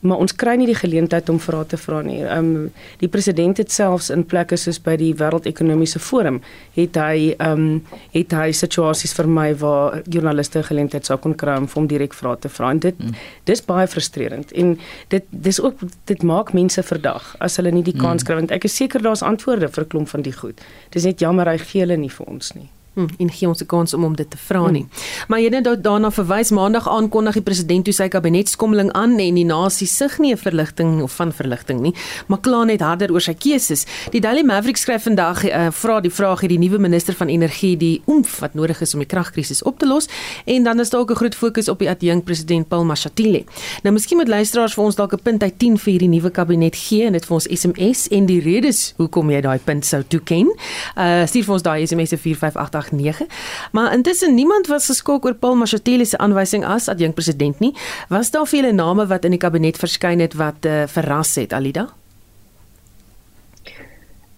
Maar 0.00 0.20
ons 0.22 0.34
kry 0.38 0.54
nie 0.58 0.68
die 0.68 0.78
geleentheid 0.78 1.28
om 1.28 1.40
vrae 1.42 1.66
te 1.66 1.78
vra 1.80 2.02
nie. 2.06 2.20
Ehm 2.22 2.50
um, 2.54 2.68
die 3.00 3.08
president 3.08 3.58
het 3.58 3.72
selfs 3.74 4.10
in 4.14 4.24
plekke 4.26 4.56
soos 4.56 4.78
by 4.82 4.94
die 5.00 5.10
Wêreldekonomiese 5.18 5.98
Forum 5.98 6.40
het 6.76 6.96
hy 7.00 7.34
ehm 7.38 7.64
um, 7.64 7.98
het 8.12 8.32
hy 8.36 8.52
situasies 8.54 9.14
vir 9.18 9.30
my 9.38 9.48
waar 9.58 10.00
joernaliste 10.06 10.62
geleentheid 10.62 11.06
sou 11.06 11.18
kon 11.18 11.34
kry 11.34 11.56
om 11.58 11.68
hom 11.74 11.90
direk 11.90 12.14
vrae 12.14 12.38
te 12.38 12.48
vra. 12.48 12.70
En 12.70 12.78
dit 12.78 12.98
mm. 12.98 13.18
dis 13.50 13.64
baie 13.66 13.86
frustrerend. 13.86 14.52
En 14.52 14.78
dit 15.08 15.28
dis 15.30 15.60
ook 15.60 15.84
dit 16.04 16.22
maak 16.22 16.52
mense 16.52 16.82
verdag 16.82 17.34
as 17.40 17.58
hulle 17.58 17.74
nie 17.74 17.82
die 17.82 17.98
kans 17.98 18.22
mm. 18.22 18.26
kry 18.26 18.40
want 18.42 18.54
ek 18.54 18.70
is 18.70 18.76
seker 18.76 19.02
daar's 19.02 19.22
antwoorde 19.22 19.68
vir 19.68 19.86
klomp 19.86 20.08
van 20.08 20.22
die 20.22 20.32
goed. 20.34 20.62
Dis 20.90 21.04
net 21.04 21.20
jammer 21.20 21.50
hy 21.50 21.58
gee 21.58 21.86
hulle 21.86 21.98
nie 21.98 22.12
vir 22.12 22.26
ons 22.26 22.54
nie 22.54 22.70
hmm, 23.06 23.18
en 23.18 23.30
gee 23.30 23.48
ons 23.48 23.62
'n 23.62 23.66
kans 23.66 23.94
om 23.94 24.04
om 24.04 24.16
dit 24.16 24.30
te 24.30 24.36
vra 24.36 24.70
nie. 24.70 24.82
Hmm. 24.82 25.26
Maar 25.28 25.40
jy 25.40 25.50
het 25.54 25.82
daarna 25.82 26.10
verwys 26.10 26.50
maandag 26.50 26.88
aankondig 26.88 27.34
die 27.34 27.42
president 27.42 27.84
toe 27.84 27.94
sy 27.94 28.08
kabinetskommeling 28.08 28.92
aan 28.92 29.18
en 29.18 29.34
die 29.34 29.44
nasie 29.44 29.86
sig 29.86 30.18
nie 30.18 30.32
'n 30.32 30.38
verligting 30.38 31.02
of 31.02 31.12
van 31.12 31.32
verligting 31.32 31.80
nie, 31.80 31.94
maar 32.26 32.40
kla 32.40 32.64
net 32.64 32.80
harder 32.80 33.12
oor 33.12 33.20
sy 33.20 33.34
keuses. 33.34 33.86
Die 34.10 34.20
Daily 34.20 34.42
Maverick 34.42 34.76
skryf 34.76 35.02
vandag 35.02 35.44
uh, 35.44 35.70
vra 35.70 36.00
die 36.00 36.10
vraag 36.10 36.40
het 36.40 36.50
die 36.50 36.58
nuwe 36.58 36.78
minister 36.78 37.14
van 37.14 37.28
energie 37.28 37.76
die 37.76 38.02
oomf 38.06 38.40
wat 38.40 38.54
nodig 38.54 38.80
is 38.80 38.94
om 38.94 39.00
die 39.00 39.08
kragkrisis 39.08 39.62
op 39.62 39.78
te 39.78 39.86
los 39.86 40.08
en 40.44 40.64
dan 40.64 40.80
is 40.80 40.90
daar 40.90 41.00
ook 41.00 41.10
'n 41.10 41.14
groot 41.14 41.34
fokus 41.34 41.68
op 41.68 41.78
die 41.78 41.90
adjunk 41.90 42.24
president 42.24 42.68
Paul 42.68 42.84
Mashatile. 42.84 43.44
Nou 43.82 43.92
miskien 43.92 44.16
moet 44.18 44.28
luisteraars 44.28 44.74
vir 44.74 44.84
ons 44.84 44.94
dalk 44.94 45.12
'n 45.12 45.22
punt 45.22 45.42
uit 45.42 45.58
10 45.58 45.78
vir 45.78 45.90
hierdie 45.92 46.08
nuwe 46.08 46.30
kabinet 46.30 46.76
gee 46.76 47.04
en 47.04 47.12
dit 47.12 47.26
vir 47.26 47.34
ons 47.34 47.46
SMS 47.46 48.08
en 48.08 48.26
die 48.26 48.40
redes 48.40 48.94
hoekom 48.96 49.30
jy 49.30 49.40
daai 49.40 49.58
punt 49.58 49.86
sou 49.86 50.02
toeken. 50.08 50.52
Uh 50.96 51.26
stuur 51.26 51.44
vir 51.44 51.54
ons 51.54 51.62
daai 51.62 51.86
SMS 51.86 52.08
se 52.08 52.18
458 52.18 52.87
9. 52.90 53.26
Maar 53.72 53.92
intussen 53.92 54.34
niemand 54.34 54.66
was 54.66 54.86
geskok 54.86 55.24
oor 55.24 55.34
Paul 55.34 55.56
Mashatile 55.56 56.04
se 56.04 56.18
aanwysing 56.18 56.64
as 56.64 56.88
adjunk 56.88 57.14
president 57.14 57.58
nie. 57.58 57.74
Was 58.08 58.30
daar 58.30 58.46
vele 58.46 58.72
name 58.72 59.06
wat 59.06 59.24
in 59.24 59.30
die 59.30 59.40
kabinet 59.40 59.78
verskyn 59.78 60.20
het 60.20 60.34
wat 60.34 60.64
uh, 60.66 60.82
verras 60.86 61.34
het, 61.34 61.52
Alida? 61.52 61.88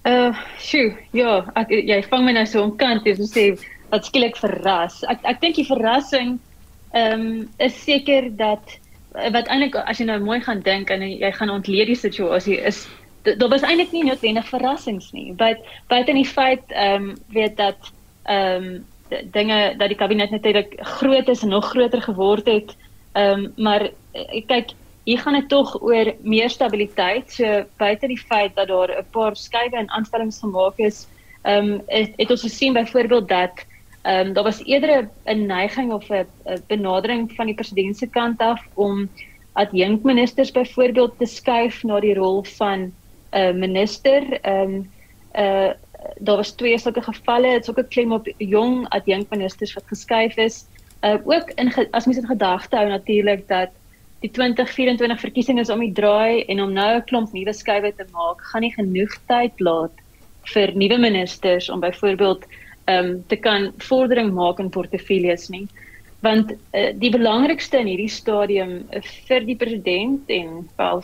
Uh, 0.02 0.32
sjoe, 0.58 0.94
ja, 1.12 1.42
ek 1.60 1.68
jy 1.68 1.98
vang 2.08 2.24
my 2.24 2.32
nou 2.32 2.46
so 2.48 2.62
omkant 2.64 3.04
en 3.10 3.26
sê 3.28 3.50
wat 3.90 4.06
skielik 4.08 4.38
verras. 4.40 5.02
Ek 5.12 5.20
ek 5.28 5.42
dink 5.42 5.58
die 5.60 5.68
verrassing 5.68 6.38
ehm 6.96 7.20
um, 7.20 7.26
is 7.62 7.76
seker 7.84 8.30
dat 8.38 8.78
wat 9.12 9.50
eintlik 9.50 9.76
as 9.84 10.00
jy 10.00 10.06
nou 10.08 10.18
mooi 10.22 10.40
gaan 10.40 10.62
dink 10.64 10.90
en 10.90 11.02
jy 11.04 11.30
gaan 11.36 11.52
ontleed 11.52 11.90
die 11.90 11.98
situasie 11.98 12.56
is 12.56 12.86
daar 13.22 13.50
was 13.52 13.66
eintlik 13.66 13.92
nie 13.92 14.04
noodwendig 14.06 14.48
verrassings 14.48 15.10
nie. 15.12 15.34
But 15.36 15.60
buite 15.92 16.14
in 16.14 16.22
die 16.22 16.28
feit 16.28 16.64
ehm 16.72 17.10
um, 17.10 17.16
weet 17.34 17.56
dat 17.60 17.92
ehm 18.22 18.64
um, 18.64 18.84
dinge 19.32 19.74
dat 19.78 19.88
die 19.88 19.98
kabinet 19.98 20.30
natuurlik 20.30 20.76
groot 20.78 21.28
is 21.28 21.42
en 21.42 21.48
nog 21.48 21.70
groter 21.70 22.02
geword 22.02 22.46
het. 22.46 22.76
Ehm 23.12 23.44
um, 23.44 23.52
maar 23.56 23.90
ek 24.12 24.46
kyk 24.46 24.74
hier 25.04 25.18
gaan 25.18 25.34
dit 25.34 25.48
tog 25.48 25.82
oor 25.82 26.12
meer 26.22 26.50
stabiliteit. 26.50 27.32
So 27.32 27.64
buite 27.76 28.06
die 28.06 28.20
feit 28.20 28.54
dat 28.54 28.68
daar 28.68 28.90
'n 28.98 29.06
paar 29.10 29.36
skuwe 29.36 29.76
en 29.76 29.90
aanstellings 29.90 30.38
gemaak 30.38 30.78
is, 30.78 31.06
ehm 31.42 31.72
um, 31.72 31.82
het, 31.86 32.12
het 32.16 32.30
ons 32.30 32.42
gesien 32.42 32.72
byvoorbeeld 32.72 33.28
dat 33.28 33.66
ehm 34.02 34.26
um, 34.26 34.32
daar 34.32 34.44
was 34.44 34.64
eerder 34.64 35.08
'n 35.26 35.46
neiging 35.46 35.92
of 35.92 36.08
'n 36.08 36.26
benadering 36.66 37.32
van 37.32 37.46
die 37.46 37.54
president 37.54 37.96
se 37.96 38.06
kant 38.06 38.40
af 38.40 38.60
om 38.74 39.08
adjunk 39.52 40.02
ministers 40.02 40.52
byvoorbeeld 40.52 41.18
te 41.18 41.26
skuif 41.26 41.82
na 41.82 42.00
die 42.00 42.14
rol 42.14 42.44
van 42.44 42.80
'n 42.80 42.92
uh, 43.32 43.52
minister. 43.52 44.40
Ehm 44.40 44.74
um, 44.74 44.90
uh 45.34 45.70
daar 46.20 46.36
was 46.36 46.52
twee 46.52 46.78
sulke 46.78 47.02
gevalle, 47.02 47.56
dit's 47.56 47.70
ook 47.70 47.78
'n 47.78 47.88
klem 47.88 48.12
op 48.12 48.26
jong 48.38 48.88
adjunkministers 48.88 49.74
wat 49.74 49.86
geskuif 49.86 50.36
is. 50.36 50.66
Uh 51.02 51.18
ook 51.24 51.50
in 51.56 51.72
as 51.90 52.06
mens 52.06 52.18
in 52.18 52.26
gedagte 52.26 52.76
hou 52.76 52.88
natuurlik 52.88 53.48
dat 53.48 53.70
die 54.20 54.30
2024 54.30 55.20
verkiesing 55.20 55.58
is 55.60 55.70
om 55.70 55.80
die 55.80 55.92
draai 55.92 56.44
en 56.44 56.60
om 56.60 56.72
nou 56.72 56.96
'n 56.96 57.04
klomp 57.04 57.32
nuwe 57.32 57.52
skuwe 57.52 57.92
te 57.96 58.04
maak, 58.12 58.40
gaan 58.40 58.60
nie 58.60 58.74
genoeg 58.74 59.12
tyd 59.26 59.60
laat 59.60 59.92
vir 60.54 60.72
nuwe 60.74 60.98
ministers 60.98 61.68
om 61.68 61.80
byvoorbeeld 61.80 62.44
um 62.86 63.24
te 63.28 63.36
kan 63.36 63.72
vordering 63.78 64.32
maak 64.32 64.58
in 64.58 64.70
portefeuilles 64.70 65.48
nie. 65.48 65.68
Want 66.20 66.52
uh, 66.52 66.92
die 66.94 67.10
belangrikste 67.10 67.78
in 67.78 67.86
hierdie 67.86 68.08
stadium 68.08 68.84
vir 69.28 69.40
die 69.46 69.56
president 69.56 70.28
en 70.28 70.68
wel 70.76 71.02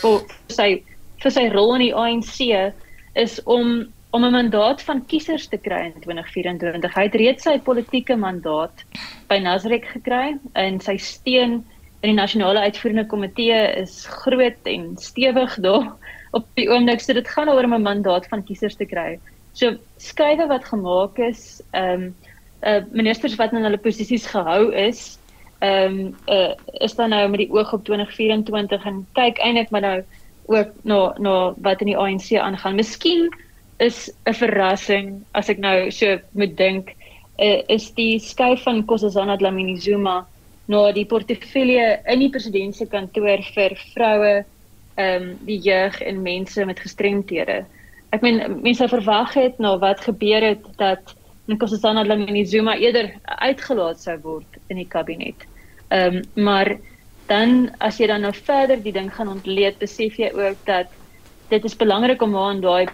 vir 0.00 0.20
sy 0.48 0.82
vir 1.22 1.30
sy 1.30 1.48
rol 1.48 1.74
in 1.74 1.80
die 1.80 1.94
ANC 1.94 2.74
is 3.14 3.40
om 3.44 3.92
om 4.12 4.24
'n 4.24 4.30
mandaat 4.30 4.82
van 4.82 5.04
kiesers 5.06 5.46
te 5.48 5.56
kry 5.56 5.84
in 5.88 6.00
2024. 6.00 6.94
Hy 6.94 7.02
het 7.02 7.14
reeds 7.14 7.46
sy 7.48 7.58
politieke 7.58 8.16
mandaat 8.16 8.84
by 9.28 9.38
Nasrek 9.40 9.86
gekry 9.88 10.36
en 10.52 10.80
sy 10.80 10.96
steun 10.96 11.64
in 12.02 12.10
die 12.10 12.18
nasionale 12.18 12.60
uitvoerende 12.60 13.06
komitee 13.06 13.60
is 13.80 14.04
groot 14.06 14.68
en 14.68 14.96
stewig 15.00 15.56
daar 15.64 15.92
op 16.38 16.46
die 16.60 16.68
oomblik. 16.68 17.00
So 17.00 17.16
dit 17.16 17.28
gaan 17.28 17.48
oor 17.48 17.64
om 17.64 17.74
'n 17.74 17.82
mandaat 17.82 18.28
van 18.28 18.44
kiesers 18.44 18.76
te 18.76 18.84
kry. 18.84 19.18
So 19.52 19.76
skuwe 19.96 20.46
wat 20.48 20.64
gemaak 20.64 21.18
is, 21.18 21.62
ehm 21.72 22.02
um, 22.02 22.14
uh 22.62 22.84
ministers 22.92 23.36
wat 23.36 23.52
in 23.52 23.64
hulle 23.64 23.78
posisies 23.78 24.26
gehou 24.26 24.72
is, 24.74 25.18
ehm 25.60 26.12
um, 26.12 26.16
uh 26.28 26.52
is 26.84 26.94
dan 26.94 27.10
nou 27.10 27.28
met 27.28 27.38
die 27.38 27.52
oog 27.52 27.72
op 27.72 27.84
2024 27.84 28.84
en 28.84 29.06
kyk 29.12 29.38
eintlik 29.38 29.70
maar 29.70 29.80
nou 29.80 30.04
ook 30.46 30.70
na 30.82 31.14
na 31.18 31.54
wat 31.56 31.80
in 31.80 31.86
die 31.86 31.96
ANC 31.96 32.36
aangaan. 32.36 32.74
Miskien 32.74 33.32
is 33.82 34.10
'n 34.26 34.34
verrassing 34.34 35.24
as 35.34 35.48
ek 35.50 35.58
nou 35.58 35.90
so 35.90 36.18
moet 36.38 36.56
dink 36.56 36.94
uh, 37.38 37.62
is 37.68 37.90
die 37.96 38.18
skuif 38.20 38.62
van 38.66 38.82
Nkosazana 38.82 39.36
Dlamini 39.36 39.76
Zuma 39.80 40.26
na 40.70 40.82
die 40.94 41.06
portefeulje 41.08 41.86
in 42.06 42.22
die 42.22 42.30
president 42.30 42.76
se 42.76 42.86
kantoor 42.86 43.42
vir 43.54 43.74
vroue, 43.94 44.34
ehm 45.00 45.22
um, 45.22 45.28
die 45.48 45.58
jeug 45.64 45.98
en 46.04 46.22
mense 46.22 46.64
met 46.68 46.80
gestremthede. 46.80 47.62
Ek 48.12 48.22
meen 48.22 48.60
mense 48.62 48.86
verwag 48.92 49.34
het 49.34 49.58
na 49.58 49.78
wat 49.80 50.04
gebeur 50.04 50.44
het 50.44 50.64
dat 50.78 51.14
Nkosazana 51.50 52.04
Dlamini 52.04 52.44
Zuma 52.46 52.76
eerder 52.76 53.10
uitgelaat 53.24 54.00
sou 54.00 54.18
word 54.22 54.60
in 54.68 54.78
die 54.82 54.88
kabinet. 54.88 55.46
Ehm 55.90 56.22
um, 56.22 56.44
maar 56.44 56.76
dan 57.26 57.70
as 57.80 57.98
jy 57.98 58.06
dan 58.06 58.22
nou 58.26 58.34
verder 58.34 58.82
die 58.82 58.92
ding 58.92 59.08
gaan 59.14 59.30
ontleed, 59.32 59.78
besef 59.80 60.18
jy 60.20 60.30
ook 60.36 60.58
dat 60.68 60.92
dit 61.48 61.64
is 61.64 61.76
belangrik 61.76 62.22
om 62.22 62.34
haar 62.36 62.54
in 62.54 62.60
daai 62.60 62.86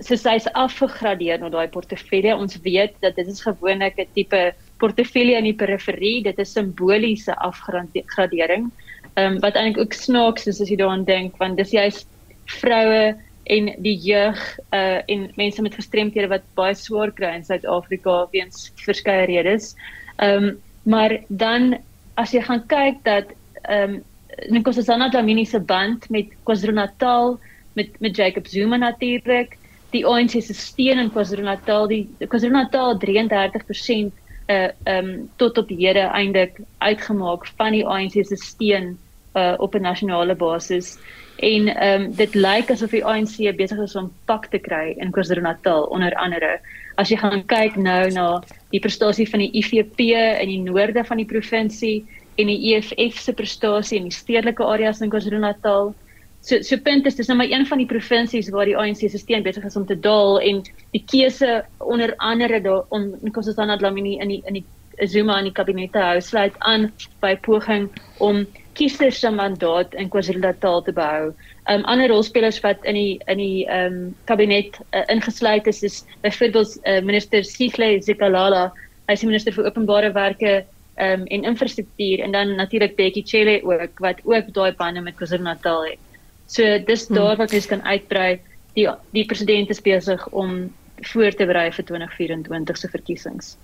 so 0.00 0.16
sy's 0.16 0.46
afgegradeer 0.58 1.40
na 1.40 1.48
daai 1.52 1.68
portefeulje. 1.72 2.34
Ons 2.36 2.58
weet 2.64 2.94
dat 3.00 3.16
dit 3.16 3.26
is 3.26 3.42
gewoonlik 3.44 3.98
'n 3.98 4.08
tipe 4.14 4.54
portefeulje 4.78 5.36
in 5.38 5.44
die 5.44 5.56
periferie. 5.56 6.22
Dit 6.22 6.38
is 6.38 6.52
simboliese 6.52 7.34
afgradering. 7.36 8.70
Ehm 9.14 9.34
um, 9.34 9.40
wat 9.40 9.54
eintlik 9.54 9.78
ook 9.78 9.92
snaaks 9.92 10.46
is 10.46 10.60
as 10.60 10.68
jy 10.68 10.76
daaraan 10.76 11.04
dink 11.04 11.36
want 11.36 11.56
dis 11.56 11.70
juist 11.70 12.06
vroue 12.46 13.14
en 13.44 13.72
die 13.78 13.96
jeug 13.96 14.38
uh 14.72 15.00
en 15.06 15.30
mense 15.36 15.62
met 15.62 15.74
gestremthede 15.74 16.28
wat 16.28 16.44
baie 16.54 16.74
swaar 16.74 17.12
kry 17.12 17.34
in 17.36 17.44
Suid-Afrika 17.44 18.26
weens 18.32 18.72
verskeie 18.76 19.26
redes. 19.26 19.74
Ehm 20.18 20.44
um, 20.44 20.60
maar 20.82 21.20
dan 21.28 21.76
as 22.14 22.32
jy 22.32 22.42
gaan 22.42 22.66
kyk 22.66 23.04
dat 23.04 23.26
ehm 23.62 24.00
um, 24.00 24.02
Nkosazana 24.48 25.10
Dlamini 25.10 25.44
se 25.44 25.60
band 25.60 26.08
met 26.10 26.26
KwaZulu-Natal 26.44 27.38
met 27.74 28.00
met 28.00 28.16
Jacob 28.16 28.46
Zuma 28.46 28.76
natuurlik 28.76 29.58
die 29.92 30.04
ANC 30.06 30.40
se 30.40 30.54
steun 30.54 30.98
in 30.98 31.12
KwaZulu-Natal 31.12 31.88
die 31.88 32.02
KwaZulu-Natal 32.20 32.98
33% 33.04 34.12
uh 34.50 34.68
um 34.90 35.30
tot 35.38 35.58
op 35.58 35.68
hede 35.68 36.08
eintlik 36.10 36.60
uitgemaak 36.78 37.46
van 37.56 37.72
die 37.72 37.86
ANC 37.86 38.18
se 38.26 38.36
steun 38.36 38.96
uh 39.36 39.54
op 39.58 39.74
'n 39.74 39.82
nasionale 39.82 40.34
basis 40.34 40.98
En 41.42 41.66
ehm 41.76 42.02
um, 42.02 42.14
dit 42.14 42.34
lyk 42.34 42.70
asof 42.70 42.92
die 42.94 43.04
ANC 43.04 43.34
besig 43.56 43.78
is 43.82 43.96
om 43.96 44.12
pak 44.30 44.46
te 44.52 44.58
kry 44.58 44.92
in 45.02 45.10
KwaZulu-Natal 45.10 45.88
onder 45.90 46.14
andere. 46.14 46.60
As 47.00 47.10
jy 47.10 47.16
gaan 47.18 47.42
kyk 47.50 47.74
nou 47.76 48.10
na 48.12 48.26
die 48.70 48.80
prestasie 48.84 49.26
van 49.26 49.42
die 49.42 49.50
IFP 49.58 50.04
in 50.44 50.52
die 50.52 50.60
noorde 50.62 51.04
van 51.04 51.18
die 51.18 51.26
provinsie 51.26 52.04
en 52.38 52.46
die 52.46 52.74
EFF 52.74 53.18
se 53.18 53.32
prestasie 53.32 53.98
in 53.98 54.06
die 54.06 54.14
stedelike 54.14 54.62
areas 54.64 55.00
in 55.00 55.10
KwaZulu-Natal, 55.10 55.94
So 56.42 56.58
so 56.66 56.76
punt 56.76 57.06
is 57.06 57.14
dis 57.14 57.28
nou 57.30 57.36
maar 57.38 57.50
een 57.50 57.66
van 57.70 57.78
die 57.78 57.86
provinsies 57.86 58.48
waar 58.50 58.66
die 58.66 58.74
ANC 58.76 59.04
se 59.06 59.18
steun 59.18 59.44
besig 59.46 59.64
is 59.68 59.76
om 59.78 59.84
te 59.86 59.94
daal 59.94 60.40
en 60.42 60.64
die 60.90 61.02
keuse 61.06 61.62
onder 61.78 62.14
andere 62.18 62.58
daar 62.60 62.82
om 62.90 63.12
Nkosazana 63.22 63.76
Dlamini 63.78 64.16
in 64.18 64.28
die 64.28 64.42
in 64.50 64.58
die 64.58 64.64
Zuma 65.06 65.38
in 65.38 65.48
die 65.48 65.54
kabinet 65.54 65.94
hou 65.94 66.18
sluit 66.20 66.58
aan 66.66 66.90
by 67.22 67.36
poging 67.46 67.88
om 68.18 68.42
kiesers 68.74 69.22
se 69.22 69.30
mandaat 69.30 69.94
in 69.94 70.10
KwaZulu-Natal 70.10 70.82
te 70.82 70.92
behou. 70.98 71.32
Um 71.70 71.86
ander 71.86 72.10
rolspelers 72.10 72.60
wat 72.66 72.84
in 72.90 72.98
die 72.98 73.20
in 73.30 73.38
die 73.38 73.64
um 73.70 73.98
kabinet 74.26 74.78
uh, 74.90 75.06
ingesluit 75.14 75.70
is 75.70 75.82
is 75.86 76.02
byvoorbeeld 76.26 76.78
uh, 76.82 77.00
minister 77.06 77.44
Sihle 77.46 78.00
Zikalala, 78.02 78.72
hy 79.06 79.14
is 79.14 79.22
minister 79.22 79.54
vir 79.54 79.70
openbare 79.70 80.10
werke 80.12 80.62
um 80.98 81.26
en 81.26 81.50
infrastruktuur 81.54 82.26
en 82.26 82.34
dan 82.34 82.56
natuurlik 82.58 82.96
Bekkie 82.96 83.26
Cele 83.26 83.60
ook 83.62 84.02
wat 84.02 84.24
ook 84.24 84.50
daai 84.54 84.72
bande 84.72 85.00
met 85.00 85.14
KwaZulu-Natal 85.14 85.92
het. 85.92 86.11
So 86.52 86.78
dis 86.86 87.06
hmm. 87.08 87.16
daar 87.16 87.36
wat 87.40 87.52
jy 87.54 87.62
kan 87.70 87.82
uitbrei. 87.82 88.40
Die 88.76 88.88
die 89.16 89.26
president 89.28 89.70
is 89.72 89.82
besig 89.84 90.22
om 90.30 90.70
voor 91.12 91.34
te 91.34 91.46
berei 91.48 91.68
vir 91.74 91.84
2024 91.84 92.78
se 92.78 92.88
verkiesings. 92.88 93.54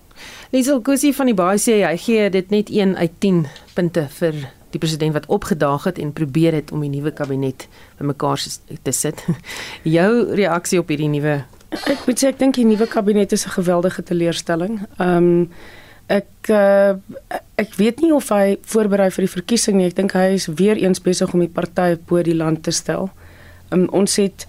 Liesel 0.51 0.81
Kusi 0.83 1.13
van 1.15 1.29
die 1.31 1.37
Baai 1.37 1.57
sê 1.61 1.79
hy 1.85 1.95
gee 2.01 2.29
dit 2.33 2.49
net 2.51 2.69
1 2.69 2.97
uit 2.97 3.13
10 3.23 3.45
punte 3.77 4.07
vir 4.17 4.41
die 4.73 4.81
president 4.81 5.15
wat 5.15 5.29
opgedaag 5.31 5.87
het 5.89 6.01
en 6.01 6.11
probeer 6.13 6.53
het 6.59 6.73
om 6.75 6.83
die 6.85 6.91
nuwe 6.91 7.13
kabinet 7.15 7.67
bymekaar 7.97 8.43
te 8.83 8.93
sit. 8.93 9.23
Jou 9.97 10.11
reaksie 10.35 10.81
op 10.81 10.91
hierdie 10.91 11.09
nuwe 11.09 11.39
Ek 11.69 12.07
moet 12.07 12.17
sê 12.17 12.31
ek 12.31 12.39
dink 12.39 12.57
die 12.57 12.65
nuwe 12.65 12.87
kabinet 12.89 13.33
is 13.35 13.45
'n 13.45 13.53
geweldige 13.61 14.03
teleurstelling. 14.03 14.81
Ehm 14.97 15.17
um, 15.17 15.51
ek 16.09 16.49
uh, 16.49 16.97
ek 17.59 17.75
weet 17.77 18.01
nie 18.01 18.11
of 18.15 18.31
hy 18.33 18.57
voorberei 18.71 19.09
vir 19.13 19.27
die 19.27 19.33
verkiesing 19.35 19.77
nie. 19.77 19.89
Ek 19.91 19.97
dink 19.99 20.15
hy 20.17 20.33
is 20.37 20.49
weer 20.59 20.79
eens 20.79 21.01
besig 21.03 21.33
om 21.35 21.43
die 21.43 21.51
party 21.51 21.93
bo 22.09 22.23
die 22.25 22.37
land 22.37 22.63
te 22.65 22.73
stel. 22.75 23.11
Um, 23.69 23.85
ons 23.93 24.17
het 24.21 24.47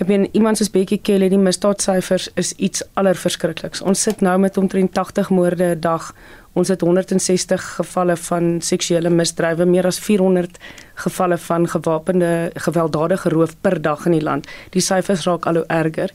ek 0.00 0.08
meen 0.08 0.24
iemand 0.32 0.58
soos 0.58 0.72
Bekkie 0.72 0.98
Kelly 1.04 1.28
die 1.30 1.38
misdaadsyfers 1.38 2.30
is 2.40 2.54
iets 2.56 2.82
allerverskrikliks. 2.98 3.84
Ons 3.86 4.02
sit 4.02 4.24
nou 4.24 4.38
met 4.40 4.56
omtrent 4.58 4.94
80 4.96 5.30
moorde 5.30 5.74
'n 5.74 5.80
dag. 5.80 6.14
Ons 6.54 6.68
het 6.68 6.80
160 6.80 7.62
gevalle 7.76 8.16
van 8.16 8.60
seksuele 8.60 9.10
misdrywe, 9.10 9.64
meer 9.64 9.86
as 9.86 9.98
400 9.98 10.58
gevalle 10.94 11.38
van 11.38 11.68
gewapende 11.68 12.50
gewelddadige 12.54 13.28
roof 13.28 13.54
per 13.60 13.82
dag 13.82 14.06
in 14.06 14.12
die 14.12 14.22
land. 14.22 14.46
Die 14.70 14.82
syfers 14.82 15.24
raak 15.24 15.46
al 15.46 15.54
hoe 15.54 15.66
erger 15.66 16.10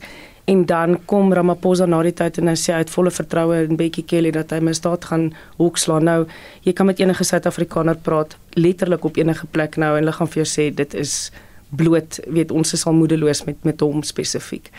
en 0.48 0.64
dan 0.66 0.96
kom 1.04 1.32
Ramaphosa 1.32 1.86
na 1.86 2.00
die 2.06 2.14
tyd 2.16 2.38
en 2.40 2.48
hy 2.48 2.54
sê 2.56 2.72
hy 2.72 2.80
het 2.80 2.92
volle 2.92 3.12
vertroue 3.12 3.58
in 3.66 3.76
Bekkie 3.76 4.06
Kelly 4.08 4.30
dat 4.32 4.54
hy 4.54 4.62
misdaad 4.64 5.04
gaan 5.10 5.26
hoekslaan. 5.58 6.08
Nou, 6.08 6.22
jy 6.64 6.72
kan 6.72 6.88
met 6.88 7.02
enige 7.02 7.26
Suid-Afrikaner 7.28 7.98
praat 8.00 8.38
letterlik 8.56 9.04
op 9.04 9.20
enige 9.20 9.46
plek 9.52 9.76
nou 9.76 9.92
en 9.92 10.00
hulle 10.00 10.16
gaan 10.16 10.30
vir 10.32 10.42
jou 10.42 10.48
sê 10.48 10.70
dit 10.74 10.96
is 10.96 11.18
bloot 11.76 12.20
weet 12.26 12.50
ons 12.50 12.72
is 12.72 12.84
al 12.86 12.96
moedeloos 12.96 13.44
met 13.44 13.64
met 13.64 13.80
hom 13.80 14.02
spesifiek. 14.02 14.70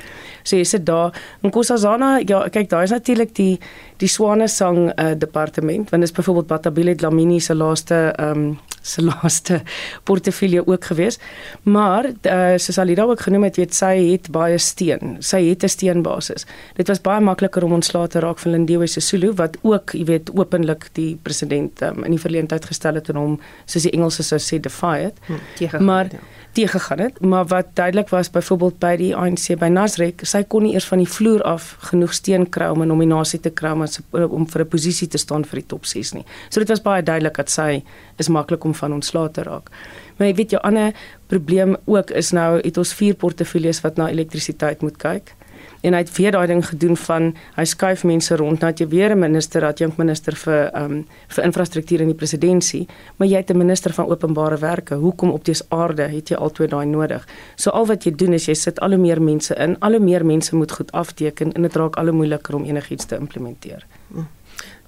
So 0.43 0.57
jy 0.57 0.65
sit 0.65 0.85
daar 0.85 1.13
in 1.43 1.53
Kosazana 1.53 2.17
ja 2.25 2.45
kyk 2.49 2.69
daar 2.69 2.83
is 2.83 2.95
natuurlik 2.95 3.35
die 3.35 3.59
die 3.97 4.09
Swane 4.09 4.47
sang 4.47 4.89
uh, 4.89 5.11
departement 5.17 5.89
want 5.89 6.01
dit 6.01 6.09
is 6.09 6.15
byvoorbeeld 6.15 6.47
Batabile 6.47 6.95
Dlamini 6.95 7.39
se 7.39 7.55
laaste 7.55 8.13
ehm 8.17 8.49
um, 8.49 8.57
se 8.81 9.03
laaste 9.03 9.61
portefeulje 10.07 10.67
ook 10.67 10.85
gewees. 10.85 11.19
Maar 11.63 12.05
uh, 12.05 12.57
soos 12.57 12.77
Alida 12.77 13.03
ook 13.03 13.21
genoem 13.21 13.43
het, 13.43 13.59
weet 13.59 13.75
sy 13.75 13.93
het 14.11 14.31
baie 14.31 14.57
steen. 14.57 15.17
Sy 15.19 15.43
het 15.49 15.63
'n 15.63 15.67
steenbasis. 15.67 16.45
Dit 16.75 16.87
was 16.87 17.01
baie 17.01 17.21
makliker 17.21 17.63
om 17.63 17.73
ontslae 17.73 18.07
te 18.07 18.19
raak 18.19 18.39
van 18.39 18.51
Lindiwe 18.51 18.87
Sisulu 18.87 19.33
wat 19.33 19.57
ook, 19.61 19.91
jy 19.91 20.05
weet, 20.05 20.31
openlik 20.33 20.89
die 20.93 21.19
president 21.23 21.81
um, 21.81 22.03
in 22.03 22.11
die 22.11 22.19
verleentheid 22.19 22.65
gestel 22.65 22.95
het 22.95 23.09
en 23.09 23.15
hom 23.15 23.39
soos 23.65 23.83
die 23.83 23.91
Engelse 23.91 24.23
sou 24.23 24.39
sê 24.39 24.59
defied. 24.59 25.13
Hm, 25.27 25.83
maar 25.83 26.05
ja 26.11 26.19
teëgegaan 26.57 26.99
het, 26.99 27.19
maar 27.21 27.45
wat 27.45 27.65
duidelik 27.73 28.09
was 28.09 28.29
byvoorbeeld 28.31 28.79
by 28.79 28.95
die 28.97 29.11
ANC 29.15 29.53
by 29.59 29.69
Nasrek, 29.71 30.23
sy 30.27 30.43
kon 30.43 30.63
nie 30.65 30.73
eers 30.73 30.87
van 30.89 31.01
die 31.01 31.09
vloer 31.09 31.43
af 31.47 31.75
genoeg 31.91 32.13
steun 32.13 32.49
kry 32.49 32.69
om 32.73 32.81
'n 32.81 32.87
nominasie 32.87 33.39
te 33.39 33.49
kry 33.49 33.71
om 33.71 33.85
om 34.11 34.47
vir 34.47 34.61
'n 34.61 34.67
posisie 34.67 35.07
te 35.07 35.17
staan 35.17 35.45
vir 35.45 35.59
die 35.59 35.67
top 35.67 35.85
6 35.85 36.13
nie. 36.13 36.25
So 36.49 36.59
dit 36.59 36.69
was 36.69 36.81
baie 36.81 37.03
duidelik 37.03 37.35
dat 37.35 37.49
sy 37.49 37.83
is 38.17 38.27
maklik 38.27 38.63
om 38.63 38.73
van 38.73 38.93
ontslae 38.93 39.31
te 39.31 39.43
raak. 39.43 39.69
Maar 40.17 40.27
jy 40.27 40.35
weet 40.35 40.51
jou 40.51 40.61
ander 40.61 40.93
probleem 41.27 41.77
ook 41.85 42.11
is 42.11 42.31
nou 42.31 42.59
het 42.63 42.77
ons 42.77 42.93
vier 42.93 43.15
portefeuilles 43.15 43.81
wat 43.81 43.97
na 43.97 44.09
elektrisiteit 44.09 44.81
moet 44.81 44.97
kyk 44.97 45.35
en 45.81 45.93
hy 45.93 45.99
het 46.03 46.11
weer 46.17 46.31
daai 46.31 46.47
ding 46.47 46.63
gedoen 46.65 46.97
van 46.97 47.29
hy 47.55 47.65
skuif 47.65 48.03
mense 48.03 48.35
rond 48.35 48.59
nadat 48.59 48.79
jy 48.79 48.87
weer 48.87 49.15
'n 49.15 49.19
minister 49.19 49.65
het, 49.65 49.79
jong 49.79 49.97
minister 49.97 50.35
vir 50.35 50.71
ehm 50.73 50.91
um, 50.91 51.05
vir 51.27 51.43
infrastruktuur 51.43 52.01
in 52.01 52.07
die 52.07 52.15
presidentskap, 52.15 52.89
maar 53.17 53.27
jy 53.27 53.37
het 53.37 53.49
'n 53.51 53.57
minister 53.57 53.93
van 53.93 54.09
openbare 54.09 54.57
werke. 54.57 54.95
Hoekom 54.95 55.29
op 55.29 55.45
dese 55.45 55.63
aarde 55.69 56.03
het 56.03 56.29
jy 56.29 56.35
al 56.35 56.51
twee 56.51 56.67
daai 56.67 56.85
nodig? 56.85 57.27
So 57.55 57.69
al 57.69 57.85
wat 57.85 58.03
jy 58.03 58.11
doen 58.15 58.33
is 58.33 58.45
jy 58.45 58.53
sit 58.53 58.79
al 58.79 58.89
hoe 58.89 58.97
meer 58.97 59.21
mense 59.21 59.55
in, 59.55 59.79
al 59.79 59.91
hoe 59.91 59.99
meer 59.99 60.25
mense 60.25 60.55
moet 60.55 60.71
goed 60.71 60.91
afteken 60.91 61.53
en 61.53 61.61
dit 61.61 61.75
raak 61.75 61.95
al 61.95 62.05
hoe 62.05 62.15
moeiliker 62.15 62.55
om 62.55 62.63
enigiets 62.63 63.05
te 63.05 63.15
implementeer. 63.15 63.85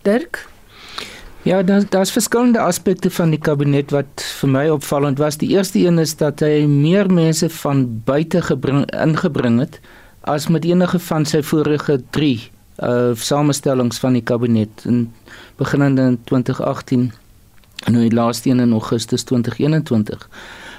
Dirk 0.01 0.47
Ja, 1.43 1.63
daar 1.63 1.81
daar's 1.89 2.11
verskillende 2.11 2.59
aspekte 2.59 3.09
van 3.09 3.29
die 3.29 3.39
kabinet 3.39 3.91
wat 3.91 4.21
vir 4.39 4.49
my 4.49 4.67
opvallend 4.69 5.17
was. 5.17 5.37
Die 5.37 5.49
eerste 5.49 5.79
een 5.79 5.97
is 5.99 6.15
dat 6.15 6.39
hy 6.39 6.65
meer 6.69 7.09
mense 7.09 7.49
van 7.49 8.01
buite 8.05 8.41
gebring 8.41 8.85
ingebring 8.93 9.59
het 9.59 9.79
as 10.21 10.47
met 10.47 10.65
enige 10.65 10.99
van 10.99 11.25
sy 11.25 11.41
vorige 11.41 12.01
3 12.09 12.51
uh 12.81 13.13
samestellings 13.13 13.99
van 13.99 14.13
die 14.13 14.23
kabinet 14.25 14.85
in 14.85 15.11
beginnende 15.57 16.01
in 16.01 16.19
2018 16.23 17.11
en 17.85 17.93
nou 17.93 18.03
die 18.05 18.15
laaste 18.15 18.49
een 18.49 18.59
in 18.59 18.71
Augustus 18.71 19.23
2021. 19.23 20.29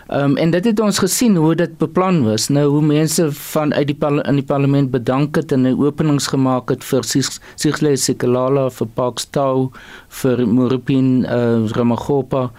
Ehm 0.06 0.30
um, 0.30 0.36
en 0.36 0.50
dit 0.50 0.64
het 0.64 0.80
ons 0.80 0.98
gesien 0.98 1.36
hoe 1.36 1.54
dit 1.54 1.78
beplan 1.78 2.22
was. 2.24 2.48
Nou 2.48 2.66
hoe 2.70 2.82
mense 2.82 3.32
van 3.32 3.74
uit 3.74 3.86
die 3.86 3.96
in 4.22 4.34
die 4.34 4.44
parlement 4.44 4.90
bedank 4.90 5.36
het 5.36 5.52
en 5.52 5.62
'n 5.62 5.84
openings 5.84 6.26
gemaak 6.26 6.68
het 6.68 6.84
vir 6.84 7.02
Sigle 7.54 7.96
Sekelala 7.96 8.70
vir 8.70 8.86
Pakstau 8.86 9.70
vir 10.08 10.46
Murupin 10.48 11.24
uh 11.24 11.68
Ramagopa 11.70 12.50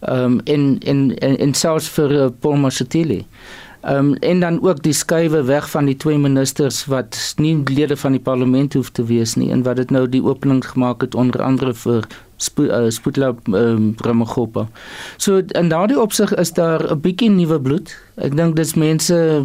ehm 0.00 0.24
um, 0.24 0.40
en 0.44 0.78
en 0.80 1.16
en 1.38 1.54
selfs 1.54 1.88
vir 1.88 2.10
uh, 2.12 2.28
Paul 2.40 2.56
Mashatile. 2.56 3.14
Ehm 3.14 3.61
um, 3.88 4.14
en 4.14 4.40
dan 4.40 4.62
ook 4.62 4.82
die 4.82 4.92
skuwe 4.92 5.42
weg 5.42 5.70
van 5.70 5.84
die 5.84 5.96
twee 5.96 6.18
ministers 6.18 6.84
wat 6.86 7.34
nie 7.36 7.62
lede 7.64 7.96
van 7.96 8.12
die 8.12 8.20
parlement 8.20 8.74
hoef 8.74 8.90
te 8.90 9.04
wees 9.04 9.34
nie 9.34 9.50
en 9.50 9.62
wat 9.62 9.76
dit 9.76 9.90
nou 9.90 10.08
die 10.08 10.22
opening 10.22 10.64
gemaak 10.64 11.00
het 11.00 11.14
onder 11.14 11.42
andere 11.42 11.74
vir 11.74 12.06
spo, 12.36 12.66
uh, 12.66 12.90
Spoetla 12.90 13.34
ehm 13.44 13.54
um, 13.54 13.94
Ramagopa. 13.96 14.68
So 15.16 15.42
in 15.58 15.68
daardie 15.68 16.00
opsig 16.00 16.34
is 16.34 16.52
daar 16.52 16.82
'n 16.90 17.00
bietjie 17.00 17.30
nuwe 17.30 17.60
bloed. 17.60 17.96
Ek 18.16 18.36
dink 18.36 18.56
dis 18.56 18.74
mense 18.74 19.44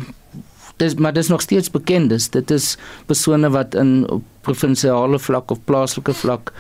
dis 0.78 0.96
maar 0.96 1.14
dis 1.14 1.28
nog 1.28 1.42
steeds 1.42 1.72
bekend 1.72 2.12
is. 2.12 2.30
Dit 2.30 2.52
is 2.52 2.78
persone 3.06 3.50
wat 3.50 3.76
in 3.76 4.06
provinsiale 4.42 5.20
vlak 5.20 5.52
of 5.52 5.64
plaaslike 5.64 6.14
vlak 6.14 6.54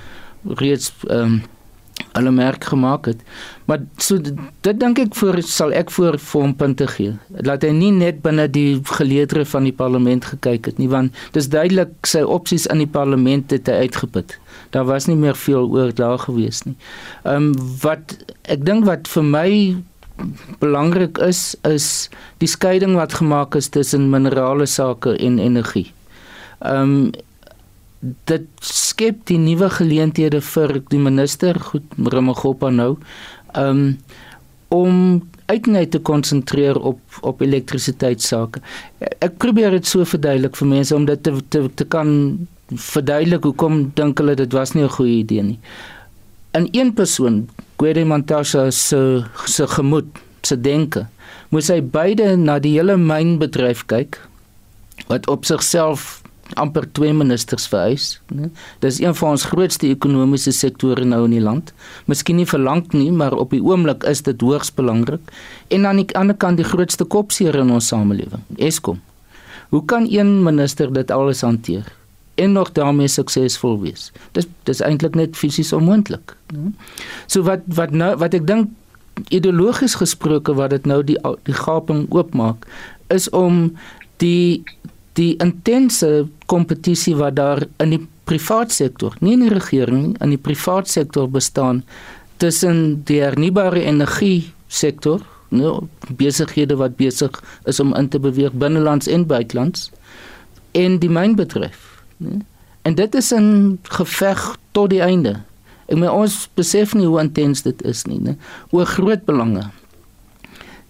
reeds 0.44 0.94
ehm 1.08 1.24
um, 1.24 1.42
hulle 2.18 2.32
merk 2.32 2.64
gemaak 2.64 3.06
het. 3.06 3.22
Maar 3.66 3.84
so 4.02 4.22
dit, 4.22 4.36
dit 4.66 4.80
dink 4.80 5.00
ek 5.02 5.16
voor 5.18 5.40
sal 5.46 5.74
ek 5.76 5.92
voor 5.94 6.18
vir 6.22 6.42
hom 6.42 6.54
punte 6.58 6.88
gee. 6.94 7.16
Laat 7.46 7.66
hy 7.66 7.74
nie 7.76 7.92
net 7.96 8.22
binne 8.26 8.48
die 8.52 8.80
geleedere 8.98 9.46
van 9.46 9.68
die 9.68 9.76
parlement 9.76 10.26
gekyk 10.26 10.72
het 10.72 10.82
nie 10.82 10.90
want 10.92 11.16
dis 11.38 11.50
duidelik 11.54 11.94
sy 12.08 12.24
opsies 12.24 12.68
in 12.74 12.84
die 12.84 12.90
parlement 12.90 13.54
het 13.54 13.70
hy 13.72 13.88
uitgeput. 13.88 14.38
Daar 14.76 14.88
was 14.90 15.08
nie 15.08 15.18
meer 15.20 15.38
veel 15.38 15.70
oor 15.74 15.94
daar 15.96 16.20
gewees 16.26 16.64
nie. 16.68 16.76
Ehm 17.26 17.52
um, 17.52 17.78
wat 17.84 18.18
ek 18.48 18.66
dink 18.66 18.88
wat 18.88 19.08
vir 19.12 19.26
my 19.26 19.50
belangrik 20.62 21.20
is 21.22 21.56
is 21.68 22.10
die 22.42 22.50
skeiding 22.50 22.96
wat 22.98 23.20
gemaak 23.20 23.56
is 23.56 23.70
tussen 23.70 24.10
minerale 24.10 24.66
sake 24.66 25.18
en 25.18 25.40
energie. 25.40 25.92
Ehm 26.60 26.82
um, 26.82 27.26
dit 28.00 28.46
skep 28.62 29.24
die 29.30 29.40
nuwe 29.42 29.70
geleenthede 29.74 30.42
vir 30.42 30.78
die 30.92 31.02
minister 31.02 31.58
goed 31.70 31.98
Ramagopa 31.98 32.70
nou 32.70 32.96
um, 33.58 33.98
om 34.74 35.22
uitnet 35.48 35.92
te 35.92 36.00
konsentreer 36.00 36.78
op 36.78 37.00
op 37.22 37.42
elektrisiteitssake. 37.42 38.62
Ek 39.24 39.38
probeer 39.42 39.72
dit 39.78 39.88
so 39.88 40.06
verduidelik 40.06 40.58
vir 40.60 40.68
mense 40.70 40.96
om 40.96 41.06
dit 41.08 41.24
te 41.24 41.34
te, 41.50 41.64
te 41.76 41.86
kan 41.88 42.10
verduidelik 42.68 43.48
hoekom 43.48 43.88
dink 43.96 44.20
hulle 44.20 44.36
dit 44.36 44.54
was 44.54 44.76
nie 44.76 44.84
'n 44.84 44.96
goeie 44.98 45.18
idee 45.24 45.44
nie. 45.44 45.60
In 46.54 46.68
een 46.72 46.94
persoon, 46.94 47.50
Gwede 47.78 48.06
Montasha 48.06 48.72
se 48.72 49.24
se 49.46 49.68
gemoed, 49.68 50.06
se 50.42 50.62
denke, 50.62 51.08
moet 51.50 51.68
hy 51.68 51.82
beide 51.82 52.36
na 52.36 52.60
die 52.60 52.76
hele 52.78 52.98
mynbedryf 52.98 53.86
kyk 53.86 54.20
wat 55.08 55.28
op 55.28 55.46
sigself 55.46 56.22
amper 56.56 56.86
twee 56.92 57.14
ministers 57.14 57.68
vereis, 57.68 58.22
né? 58.32 58.50
Dis 58.80 59.02
een 59.02 59.16
van 59.16 59.36
ons 59.36 59.44
grootste 59.52 59.90
ekonomiese 59.90 60.54
sektore 60.56 61.06
nou 61.06 61.26
in 61.28 61.36
die 61.36 61.44
land. 61.44 61.74
Miskien 62.08 62.40
nie 62.40 62.48
verlang 62.48 62.86
nie, 62.94 63.12
maar 63.12 63.36
op 63.36 63.52
die 63.52 63.62
oomblik 63.64 64.06
is 64.08 64.24
dit 64.24 64.42
hoogs 64.42 64.72
belangrik. 64.74 65.34
En 65.68 65.86
aan 65.86 66.02
die 66.04 66.08
ander 66.18 66.36
kant 66.36 66.58
die 66.58 66.68
grootste 66.68 67.06
kopseer 67.06 67.60
in 67.60 67.72
ons 67.72 67.88
samelewing, 67.92 68.44
Eskom. 68.58 69.02
Hoe 69.70 69.84
kan 69.86 70.08
een 70.10 70.44
minister 70.44 70.94
dit 70.94 71.12
alles 71.12 71.42
hanteer 71.42 71.86
en 72.36 72.52
nog 72.52 72.72
daarmee 72.72 73.08
suksesvol 73.08 73.80
wees? 73.82 74.12
Dis 74.32 74.48
dis 74.64 74.80
eintlik 74.80 75.16
net 75.16 75.36
fisies 75.36 75.74
onmoontlik? 75.74 76.38
So 77.28 77.44
wat 77.44 77.68
wat 77.68 77.92
nou 77.92 78.14
wat 78.16 78.38
ek 78.38 78.48
dink 78.48 78.72
ideologies 79.34 79.98
gesproke 80.00 80.54
wat 80.56 80.72
dit 80.76 80.86
nou 80.86 81.02
die 81.04 81.18
die 81.44 81.58
gaping 81.58 82.06
oopmaak 82.14 82.68
is 83.12 83.30
om 83.30 83.78
die 84.24 84.64
die 85.18 85.34
intense 85.44 86.28
kompetisie 86.46 87.16
wat 87.18 87.38
daar 87.40 87.64
in 87.84 87.96
die 87.96 88.04
privaat 88.30 88.72
sektor, 88.76 89.16
nie 89.24 89.34
in 89.38 89.48
die 89.48 89.54
regering, 89.54 90.14
in 90.22 90.36
die 90.36 90.42
privaat 90.42 90.90
sektor 90.92 91.30
bestaan 91.32 91.84
tussen 92.38 93.02
die 93.10 93.22
hernubare 93.24 93.82
energie 93.88 94.52
sektor, 94.68 95.24
nou 95.50 95.88
besighede 96.20 96.76
wat 96.78 96.98
besig 97.00 97.34
is 97.66 97.80
om 97.80 97.96
in 97.96 98.10
te 98.12 98.20
beweeg 98.20 98.54
binnelands 98.60 99.08
en 99.08 99.26
buitelands 99.26 99.90
en 100.78 101.00
die 101.02 101.10
mynbedryf, 101.10 102.04
né? 102.22 102.44
En 102.88 102.96
dit 102.96 103.16
is 103.16 103.34
'n 103.34 103.80
geveg 103.84 104.58
tot 104.72 104.90
die 104.90 105.02
einde. 105.02 105.44
Ek 105.88 105.98
meen 105.98 106.12
ons 106.12 106.50
besef 106.54 106.94
nie 106.94 107.06
hoe 107.06 107.20
intens 107.20 107.62
dit 107.62 107.82
is 107.82 108.06
nie, 108.06 108.20
né? 108.20 108.38
Oor 108.72 108.86
groot 108.86 109.26
belange. 109.26 109.72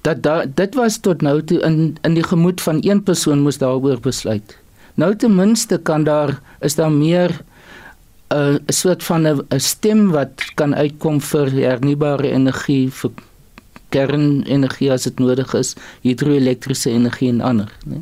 Dat 0.08 0.24
da, 0.24 0.36
dit 0.48 0.76
was 0.80 0.98
tot 1.04 1.22
nou 1.26 1.42
toe 1.44 1.60
in 1.68 1.98
in 2.08 2.16
die 2.16 2.24
gemoed 2.24 2.62
van 2.64 2.80
een 2.82 3.04
persoon 3.04 3.44
moes 3.44 3.60
daaroor 3.60 4.00
besluit. 4.00 4.58
Nou 4.96 5.16
ten 5.16 5.36
minste 5.36 5.78
kan 5.78 6.04
daar 6.04 6.40
is 6.60 6.76
daar 6.76 6.92
meer 6.92 7.32
'n 8.28 8.36
uh, 8.36 8.56
soort 8.68 9.04
van 9.04 9.28
'n 9.28 9.60
stem 9.60 10.10
wat 10.12 10.32
kan 10.56 10.76
uitkom 10.76 11.22
vir 11.22 11.52
hernubare 11.52 12.32
energie 12.32 12.92
vir 12.92 13.12
kernenergie 13.90 14.92
as 14.92 15.04
dit 15.04 15.20
nodig 15.20 15.54
is, 15.54 15.76
hidroelektriese 16.02 16.90
energie 16.92 17.30
en 17.30 17.42
ander, 17.42 17.72
né? 17.88 18.02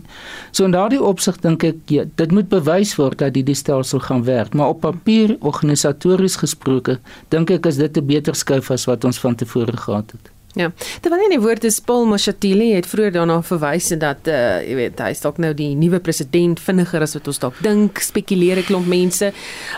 So 0.51 0.65
in 0.65 0.71
daardie 0.71 1.01
opsig 1.01 1.39
dink 1.39 1.63
ek 1.63 1.75
ja, 1.93 2.03
dit 2.15 2.31
moet 2.31 2.49
bewys 2.49 2.95
word 2.95 3.17
dat 3.21 3.33
die 3.33 3.53
stelsel 3.53 3.99
gaan 3.99 4.23
werk, 4.23 4.53
maar 4.53 4.67
op 4.67 4.81
papier 4.81 5.35
organisatories 5.39 6.35
gesproke, 6.35 6.99
dink 7.29 7.49
ek 7.49 7.65
is 7.65 7.75
dit 7.75 7.97
'n 7.97 8.05
beter 8.05 8.35
skuif 8.35 8.71
as 8.71 8.85
wat 8.85 9.05
ons 9.05 9.19
van 9.19 9.35
tevore 9.35 9.77
gehad 9.77 10.11
het. 10.11 10.34
Ja. 10.55 10.69
Terwyl 11.03 11.25
in 11.25 11.33
die 11.35 11.41
woord 11.43 11.65
is 11.67 11.81
Paul 11.83 12.05
Mashatile 12.07 12.69
het 12.77 12.87
vroeër 12.87 13.17
daarna 13.17 13.41
verwys 13.43 13.89
en 13.91 13.99
dat 13.99 14.27
uh 14.31 14.61
jy 14.63 14.75
weet 14.79 15.01
hy 15.03 15.09
is 15.11 15.23
dalk 15.23 15.39
nou 15.43 15.51
die 15.57 15.73
nuwe 15.75 15.99
president 15.99 16.61
vinniger 16.63 17.03
as 17.03 17.15
wat 17.17 17.27
ons 17.27 17.41
dalk 17.43 17.57
dink, 17.65 17.99
spekuleer 17.99 18.61
'n 18.63 18.67
klomp 18.69 18.87
mense. 18.87 19.33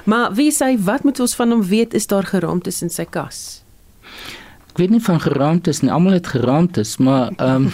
Maar 0.06 0.36
wie 0.38 0.52
sê 0.54 0.78
wat 0.78 1.04
moet 1.04 1.20
ons 1.20 1.36
van 1.36 1.52
hom 1.52 1.64
weet 1.66 1.94
is 1.98 2.06
daar 2.08 2.30
geraamtes 2.30 2.82
in 2.86 2.94
sy 2.94 3.06
kas? 3.10 3.64
Ek 4.70 4.78
weet 4.78 4.94
nie 4.94 5.02
van 5.02 5.20
geraamtes 5.20 5.82
nie, 5.82 5.92
almal 5.92 6.14
het 6.14 6.28
geraamtes, 6.28 6.98
maar 6.98 7.34
ehm 7.38 7.66
um, 7.66 7.72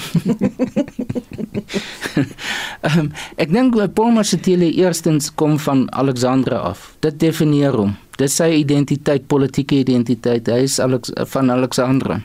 um, 2.98 3.12
ek 3.36 3.52
dink 3.52 3.76
Paul 3.94 4.12
Mashatile 4.16 4.72
eerstens 4.72 5.28
kom 5.36 5.60
van 5.60 5.92
Alexandra 5.92 6.58
af. 6.72 6.96
Dit 7.00 7.20
definieer 7.20 7.76
hom. 7.76 7.98
Dit 8.16 8.32
sy 8.32 8.54
identiteit, 8.64 9.28
politieke 9.28 9.76
identiteit. 9.76 10.48
Hy 10.48 10.64
is 10.64 10.80
Alex, 10.80 11.12
van 11.28 11.52
Alexandra 11.52 12.22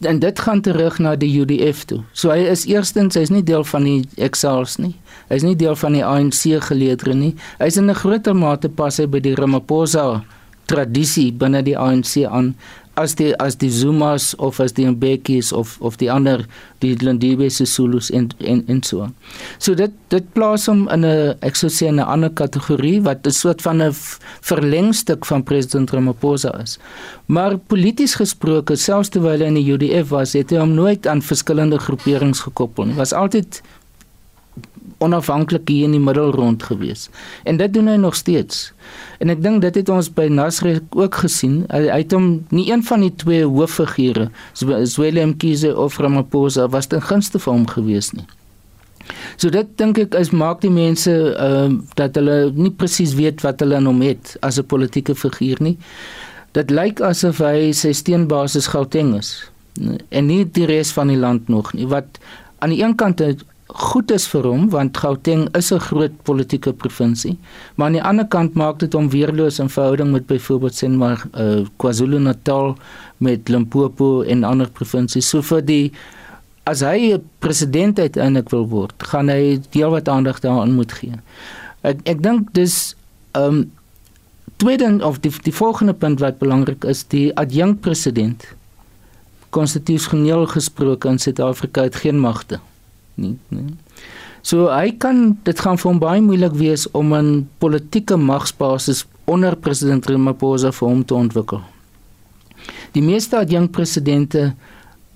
en 0.00 0.18
dit 0.18 0.40
gaan 0.40 0.60
terug 0.60 0.98
na 0.98 1.16
die 1.16 1.30
UDF 1.40 1.84
toe. 1.84 2.02
So 2.12 2.30
hy 2.30 2.44
is 2.52 2.66
eerstens 2.68 3.16
hy's 3.16 3.32
nie 3.32 3.44
deel 3.46 3.64
van 3.64 3.84
die 3.88 4.04
Exals 4.16 4.76
nie. 4.82 4.94
Hy's 5.30 5.42
nie 5.46 5.56
deel 5.56 5.76
van 5.76 5.96
die 5.96 6.04
ANC 6.04 6.42
geleedere 6.68 7.14
nie. 7.14 7.34
Hy's 7.58 7.76
in 7.76 7.90
'n 7.90 7.94
groter 7.94 8.34
mate 8.34 8.68
pas 8.68 8.96
hy 8.98 9.06
by 9.06 9.20
die 9.20 9.34
Ramaphosa 9.34 10.24
tradisie 10.66 11.32
binne 11.32 11.62
die 11.62 11.78
ANC 11.78 12.26
aan 12.26 12.54
as 12.96 13.14
die 13.14 13.32
as 13.42 13.58
die 13.60 13.70
Zumas 13.70 14.34
of 14.40 14.60
as 14.60 14.72
die 14.76 14.86
Mbekis 14.88 15.52
of 15.52 15.76
of 15.80 15.98
die 16.00 16.10
ander 16.10 16.44
die 16.84 16.94
Lindiwe 16.96 17.50
se 17.50 17.66
Zulus 17.68 18.10
en 18.10 18.30
en 18.38 18.64
en 18.66 18.82
so. 18.82 19.08
So 19.58 19.74
dit 19.74 19.92
dit 20.12 20.32
plaas 20.32 20.66
hom 20.66 20.88
in 20.88 21.04
'n 21.04 21.36
ek 21.40 21.56
sou 21.56 21.68
sê 21.68 21.88
'n 21.88 22.00
ander 22.00 22.30
kategorie 22.30 23.00
wat 23.02 23.26
'n 23.26 23.30
soort 23.30 23.62
van 23.62 23.82
'n 23.82 23.92
verlengstuk 24.40 25.26
van 25.26 25.42
president 25.42 25.90
Ramaphosa 25.90 26.58
is. 26.62 26.78
Maar 27.26 27.58
polities 27.58 28.14
gesproke, 28.14 28.76
selfs 28.76 29.08
terwyl 29.08 29.40
hy 29.40 29.46
in 29.46 29.54
die 29.54 29.72
UDF 29.72 30.08
was, 30.08 30.32
het 30.32 30.50
hy 30.50 30.58
hom 30.58 30.74
nooit 30.74 31.06
aan 31.06 31.22
verskillende 31.22 31.78
groeperings 31.78 32.40
gekoppel 32.40 32.84
nie. 32.84 32.94
Was 32.94 33.12
altyd 33.12 33.62
onafhanklik 34.98 35.68
hier 35.68 35.84
in 35.84 35.96
die 35.96 36.00
middel 36.00 36.30
rond 36.32 36.62
gewees. 36.62 37.08
En 37.44 37.56
dit 37.60 37.72
doen 37.72 37.86
hy 37.86 37.96
nog 38.00 38.14
steeds. 38.16 38.72
En 39.20 39.28
ek 39.32 39.42
dink 39.44 39.60
dit 39.64 39.74
het 39.74 39.92
ons 39.92 40.08
by 40.12 40.28
Nasre 40.32 40.78
ook 40.96 41.20
gesien. 41.24 41.64
Hy, 41.68 41.82
hy 41.90 42.00
het 42.04 42.14
hom 42.16 42.46
nie 42.54 42.70
een 42.70 42.84
van 42.86 43.04
die 43.04 43.12
twee 43.20 43.44
hooffigure, 43.44 44.30
Zweli 44.56 45.24
Mkhize 45.26 45.74
of 45.76 45.98
Ramaphosa 46.00 46.68
was 46.72 46.88
ten 46.88 47.04
gunste 47.04 47.40
vir 47.42 47.52
hom 47.52 47.68
gewees 47.68 48.12
nie. 48.16 48.26
So 49.36 49.52
dit 49.54 49.68
dink 49.78 49.98
ek 50.02 50.16
is 50.18 50.32
maak 50.34 50.62
die 50.64 50.72
mense 50.72 51.12
ehm 51.12 51.76
uh, 51.76 51.82
dat 51.98 52.16
hulle 52.18 52.52
nie 52.56 52.72
presies 52.74 53.14
weet 53.18 53.44
wat 53.44 53.60
hulle 53.62 53.78
in 53.78 53.86
hom 53.86 54.00
het 54.02 54.34
as 54.42 54.58
'n 54.58 54.66
politieke 54.66 55.14
figuur 55.14 55.60
nie. 55.60 55.76
Dit 56.52 56.70
lyk 56.70 57.00
asof 57.00 57.38
hy 57.38 57.72
sy 57.72 57.92
steenbasis 57.92 58.66
Gauteng 58.72 59.14
is 59.14 59.50
en 60.08 60.26
nie 60.26 60.44
die 60.44 60.66
res 60.66 60.92
van 60.92 61.08
die 61.08 61.20
land 61.20 61.48
nog 61.48 61.72
nie. 61.74 61.86
Wat 61.86 62.18
aan 62.58 62.70
die 62.70 62.82
een 62.82 62.96
kant 62.96 63.20
goed 63.66 64.10
is 64.14 64.26
vir 64.30 64.46
hom 64.46 64.68
want 64.70 64.96
Gauteng 64.96 65.48
is 65.56 65.72
'n 65.72 65.80
groot 65.80 66.22
politieke 66.22 66.72
provinsie, 66.72 67.38
maar 67.74 67.86
aan 67.86 67.92
die 67.92 68.02
ander 68.02 68.26
kant 68.26 68.54
maak 68.54 68.78
dit 68.78 68.92
hom 68.92 69.10
weerloos 69.10 69.58
in 69.58 69.68
verhouding 69.68 70.12
met 70.12 70.26
byvoorbeeld 70.26 70.74
sien 70.74 70.96
maar 70.96 71.26
uh, 71.34 71.66
KwaZulu-Natal 71.76 72.76
met 73.18 73.48
Limpopo 73.48 74.22
en 74.22 74.44
ander 74.44 74.70
provinsies. 74.70 75.28
So 75.28 75.42
vir 75.42 75.62
die 75.62 75.92
as 76.64 76.80
hy 76.80 77.18
president 77.38 77.98
uiteindelik 77.98 78.50
wil 78.50 78.68
word, 78.68 78.94
gaan 78.98 79.28
hy 79.28 79.60
deel 79.70 79.90
wat 79.90 80.08
aandag 80.08 80.40
daaraan 80.40 80.74
moet 80.74 80.92
gee. 80.92 81.14
Ek 81.82 81.98
ek 82.04 82.22
dink 82.22 82.52
dis 82.52 82.94
ehm 83.32 83.44
um, 83.44 83.70
tweede 84.56 85.04
of 85.04 85.20
die 85.20 85.32
die 85.42 85.52
volgende 85.52 85.92
punt 85.92 86.20
wat 86.20 86.38
belangrik 86.38 86.84
is, 86.84 87.04
die 87.04 87.34
adjunkt 87.36 87.80
president 87.80 88.46
konstitusioneel 89.50 90.46
gesproke 90.46 91.08
in 91.08 91.18
Suid-Afrika 91.18 91.82
het 91.82 91.96
geen 91.96 92.18
magte 92.18 92.54
nie, 92.54 92.75
nee. 93.16 93.64
So 94.46 94.68
hy 94.70 94.92
kan 95.02 95.38
dit 95.42 95.60
gaan 95.60 95.78
vir 95.80 95.90
hom 95.90 95.98
baie 96.02 96.22
moeilik 96.22 96.54
wees 96.54 96.86
om 96.94 97.14
'n 97.14 97.48
politieke 97.58 98.16
magsbasis 98.16 99.04
onder 99.26 99.56
president 99.56 100.06
Ramaphosa 100.06 100.70
vir 100.72 100.88
hom 100.88 101.04
te 101.04 101.14
ontwikkel. 101.14 101.60
Die 102.92 103.02
meeste 103.02 103.36
adjunkt 103.36 103.72
presidente 103.72 104.54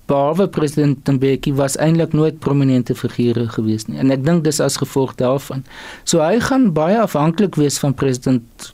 behalwe 0.05 0.47
president 0.47 1.07
Mbeki 1.07 1.53
was 1.53 1.77
eintlik 1.77 2.13
nooit 2.13 2.39
prominente 2.39 2.95
figure 2.95 3.47
gewees 3.47 3.87
nie 3.87 3.99
en 4.01 4.11
ek 4.11 4.25
dink 4.25 4.43
dis 4.43 4.59
as 4.59 4.77
gevolg 4.81 5.15
daarvan. 5.15 5.63
So 6.03 6.19
hy 6.19 6.39
gaan 6.39 6.73
baie 6.73 6.99
afhanklik 6.99 7.55
wees 7.55 7.79
van 7.79 7.93
president 7.93 8.73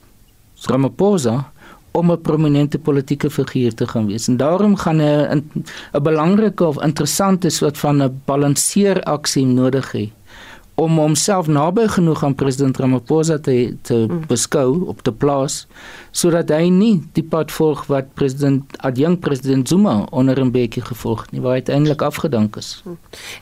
Ramaphosa 0.66 1.52
om 1.92 2.10
'n 2.10 2.20
prominente 2.20 2.78
politieke 2.78 3.30
figuur 3.30 3.74
te 3.74 3.86
gaan 3.86 4.06
wees. 4.06 4.28
En 4.28 4.36
daarom 4.36 4.76
gaan 4.76 5.00
'n 5.00 5.44
'n 5.92 6.02
belangrike 6.02 6.64
of 6.64 6.82
interessante 6.82 7.50
soort 7.50 7.78
van 7.78 8.02
'n 8.02 8.22
balanseeraksie 8.24 9.46
nodig 9.46 9.92
hê 9.92 10.17
om 10.78 10.98
homself 10.98 11.48
naby 11.50 11.88
genoeg 11.90 12.20
aan 12.24 12.34
president 12.38 12.76
Ramaphosa 12.78 13.38
te 13.42 13.54
te 13.82 13.96
mm. 14.06 14.26
beskou 14.30 14.84
op 14.86 15.02
te 15.02 15.12
plaas 15.12 15.64
sodat 16.14 16.52
hy 16.54 16.68
nie 16.70 16.92
die 17.18 17.24
pad 17.26 17.50
volg 17.52 17.84
wat 17.90 18.12
president 18.18 18.76
adjunkt 18.86 19.20
president 19.26 19.68
Zuma 19.68 19.96
onder 20.14 20.38
bietjie 20.54 20.82
gevolg 20.86 21.26
nie 21.32 21.42
waar 21.42 21.56
hy 21.56 21.62
uiteindelik 21.64 22.02
afgedank 22.02 22.56
is. 22.56 22.82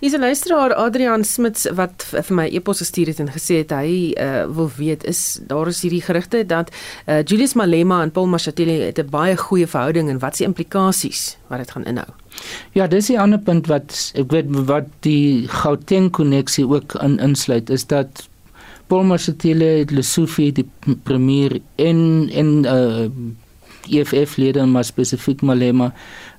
Hier 0.01 0.09
is 0.09 0.16
'n 0.16 0.20
luisteraar 0.20 0.75
Adrian 0.75 1.25
Smits 1.25 1.68
wat 1.77 2.07
vir 2.11 2.35
my 2.35 2.46
e-pos 2.49 2.79
gestuur 2.79 3.12
het 3.12 3.20
en 3.20 3.29
gesê 3.29 3.61
het 3.61 3.70
hy 3.70 4.14
uh, 4.16 4.44
wil 4.49 4.70
weet 4.77 5.05
is 5.05 5.40
daar 5.46 5.68
is 5.68 5.83
hierdie 5.83 6.03
gerugte 6.03 6.46
dat 6.46 6.72
uh, 7.07 7.22
Julius 7.22 7.55
Malema 7.55 8.03
en 8.03 8.11
Paul 8.11 8.27
Mashatile 8.27 8.81
het 8.88 8.99
'n 8.99 9.11
baie 9.11 9.37
goeie 9.37 9.66
verhouding 9.66 10.09
en 10.09 10.18
wat 10.18 10.33
is 10.33 10.38
die 10.38 10.46
implikasies 10.46 11.37
wat 11.48 11.59
dit 11.59 11.70
gaan 11.70 11.85
inhou? 11.85 12.09
Ja, 12.72 12.87
dis 12.87 13.09
'n 13.09 13.18
ander 13.18 13.38
punt 13.38 13.66
wat 13.66 14.12
ek 14.14 14.30
weet 14.30 14.46
wat 14.50 14.87
die 15.00 15.48
Gauteng 15.48 16.11
koneksie 16.11 16.66
ook 16.68 16.94
in 16.94 17.18
insluit 17.18 17.70
is 17.70 17.87
dat 17.87 18.28
Paul 18.87 19.04
Mashatile, 19.04 19.85
Lesofie, 19.90 20.52
die 20.52 20.68
premier 21.02 21.61
en 21.76 22.30
en 22.32 22.64
uh 22.64 23.09
EFF 23.87 24.37
lede 24.37 24.64
maar 24.66 24.85
spesifiek 24.85 25.42
Malema 25.42 25.92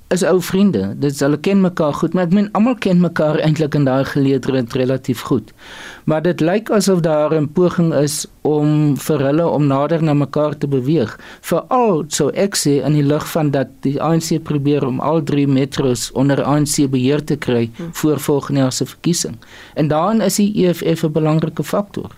is 0.08 0.22
ou 0.24 0.38
vriende. 0.40 0.94
Dit 0.96 1.20
hulle 1.20 1.36
ken 1.44 1.60
mekaar 1.60 1.92
goed, 2.00 2.14
maar 2.16 2.28
ek 2.28 2.34
meen 2.36 2.48
almal 2.56 2.78
ken 2.80 3.00
mekaar 3.02 3.36
eintlik 3.44 3.76
in 3.76 3.84
daai 3.84 4.06
geleedere 4.08 4.64
relatief 4.80 5.20
goed. 5.28 5.52
Maar 6.08 6.22
dit 6.24 6.40
lyk 6.40 6.70
asof 6.72 7.02
daar 7.04 7.34
'n 7.34 7.48
poging 7.52 7.92
is 7.94 8.26
om 8.42 8.96
vir 8.96 9.20
hulle 9.20 9.46
om 9.46 9.66
nader 9.66 10.02
na 10.02 10.14
mekaar 10.14 10.56
te 10.58 10.68
beweeg. 10.68 11.18
Veral 11.40 12.04
so 12.08 12.28
ek 12.28 12.56
sê 12.56 12.80
in 12.84 12.92
die 12.92 13.02
lig 13.02 13.26
van 13.30 13.50
dat 13.50 13.68
die 13.80 14.00
ANC 14.02 14.42
probeer 14.42 14.86
om 14.86 15.00
al 15.00 15.22
drie 15.22 15.46
metros 15.46 16.12
onder 16.12 16.42
ANC 16.42 16.90
beheer 16.90 17.24
te 17.24 17.36
kry 17.36 17.70
hmm. 17.76 17.88
voor 17.92 18.18
volgende 18.20 18.60
jaar 18.60 18.72
se 18.72 18.86
verkiesing. 18.86 19.36
En 19.74 19.88
daarin 19.88 20.20
is 20.20 20.36
die 20.36 20.66
EFF 20.66 21.02
'n 21.02 21.12
belangrike 21.12 21.62
faktor. 21.62 22.10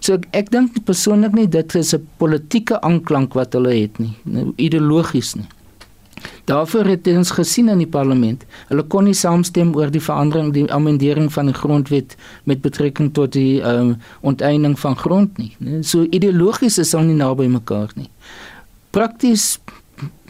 So 0.00 0.14
ek, 0.14 0.26
ek 0.30 0.50
dink 0.50 0.84
persoonlik 0.84 1.32
nie 1.32 1.48
dit 1.48 1.74
is 1.74 1.94
'n 1.94 2.08
politieke 2.16 2.80
aanklank 2.80 3.34
wat 3.34 3.52
hulle 3.52 3.74
het 3.74 3.98
nie 3.98 4.16
ideologies 4.56 5.34
nie. 5.34 5.46
Daarvoor 6.46 6.84
het 6.84 7.08
ons 7.10 7.30
gesien 7.30 7.68
in 7.68 7.78
die 7.82 7.90
parlement. 7.90 8.44
Hulle 8.68 8.84
kon 8.86 9.04
nie 9.08 9.14
saamstem 9.14 9.74
oor 9.76 9.90
die 9.90 10.02
verandering 10.02 10.52
die 10.54 10.66
amendering 10.72 11.32
van 11.32 11.50
die 11.50 11.56
grondwet 11.56 12.16
met 12.44 12.62
betrekking 12.62 13.12
tot 13.14 13.32
die 13.32 13.60
ehm 13.60 13.80
um, 13.80 13.96
onteiening 14.20 14.78
van 14.78 14.96
grond 14.96 15.38
nie. 15.38 15.56
So 15.82 16.06
ideologies 16.10 16.78
is 16.78 16.92
hulle 16.94 17.10
nie 17.10 17.18
naby 17.18 17.48
mekaar 17.50 17.90
nie. 17.94 18.10
Prakties 18.90 19.58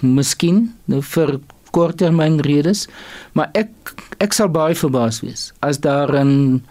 miskien 0.00 0.70
nou 0.84 1.02
vir 1.02 1.38
korttermyn 1.76 2.40
redes, 2.40 2.86
maar 3.32 3.50
ek 3.54 3.94
ek 4.22 4.32
sal 4.32 4.48
baie 4.48 4.74
verbaas 4.74 5.20
wees 5.20 5.52
as 5.60 5.78
daar 5.84 6.12
'n 6.24 6.62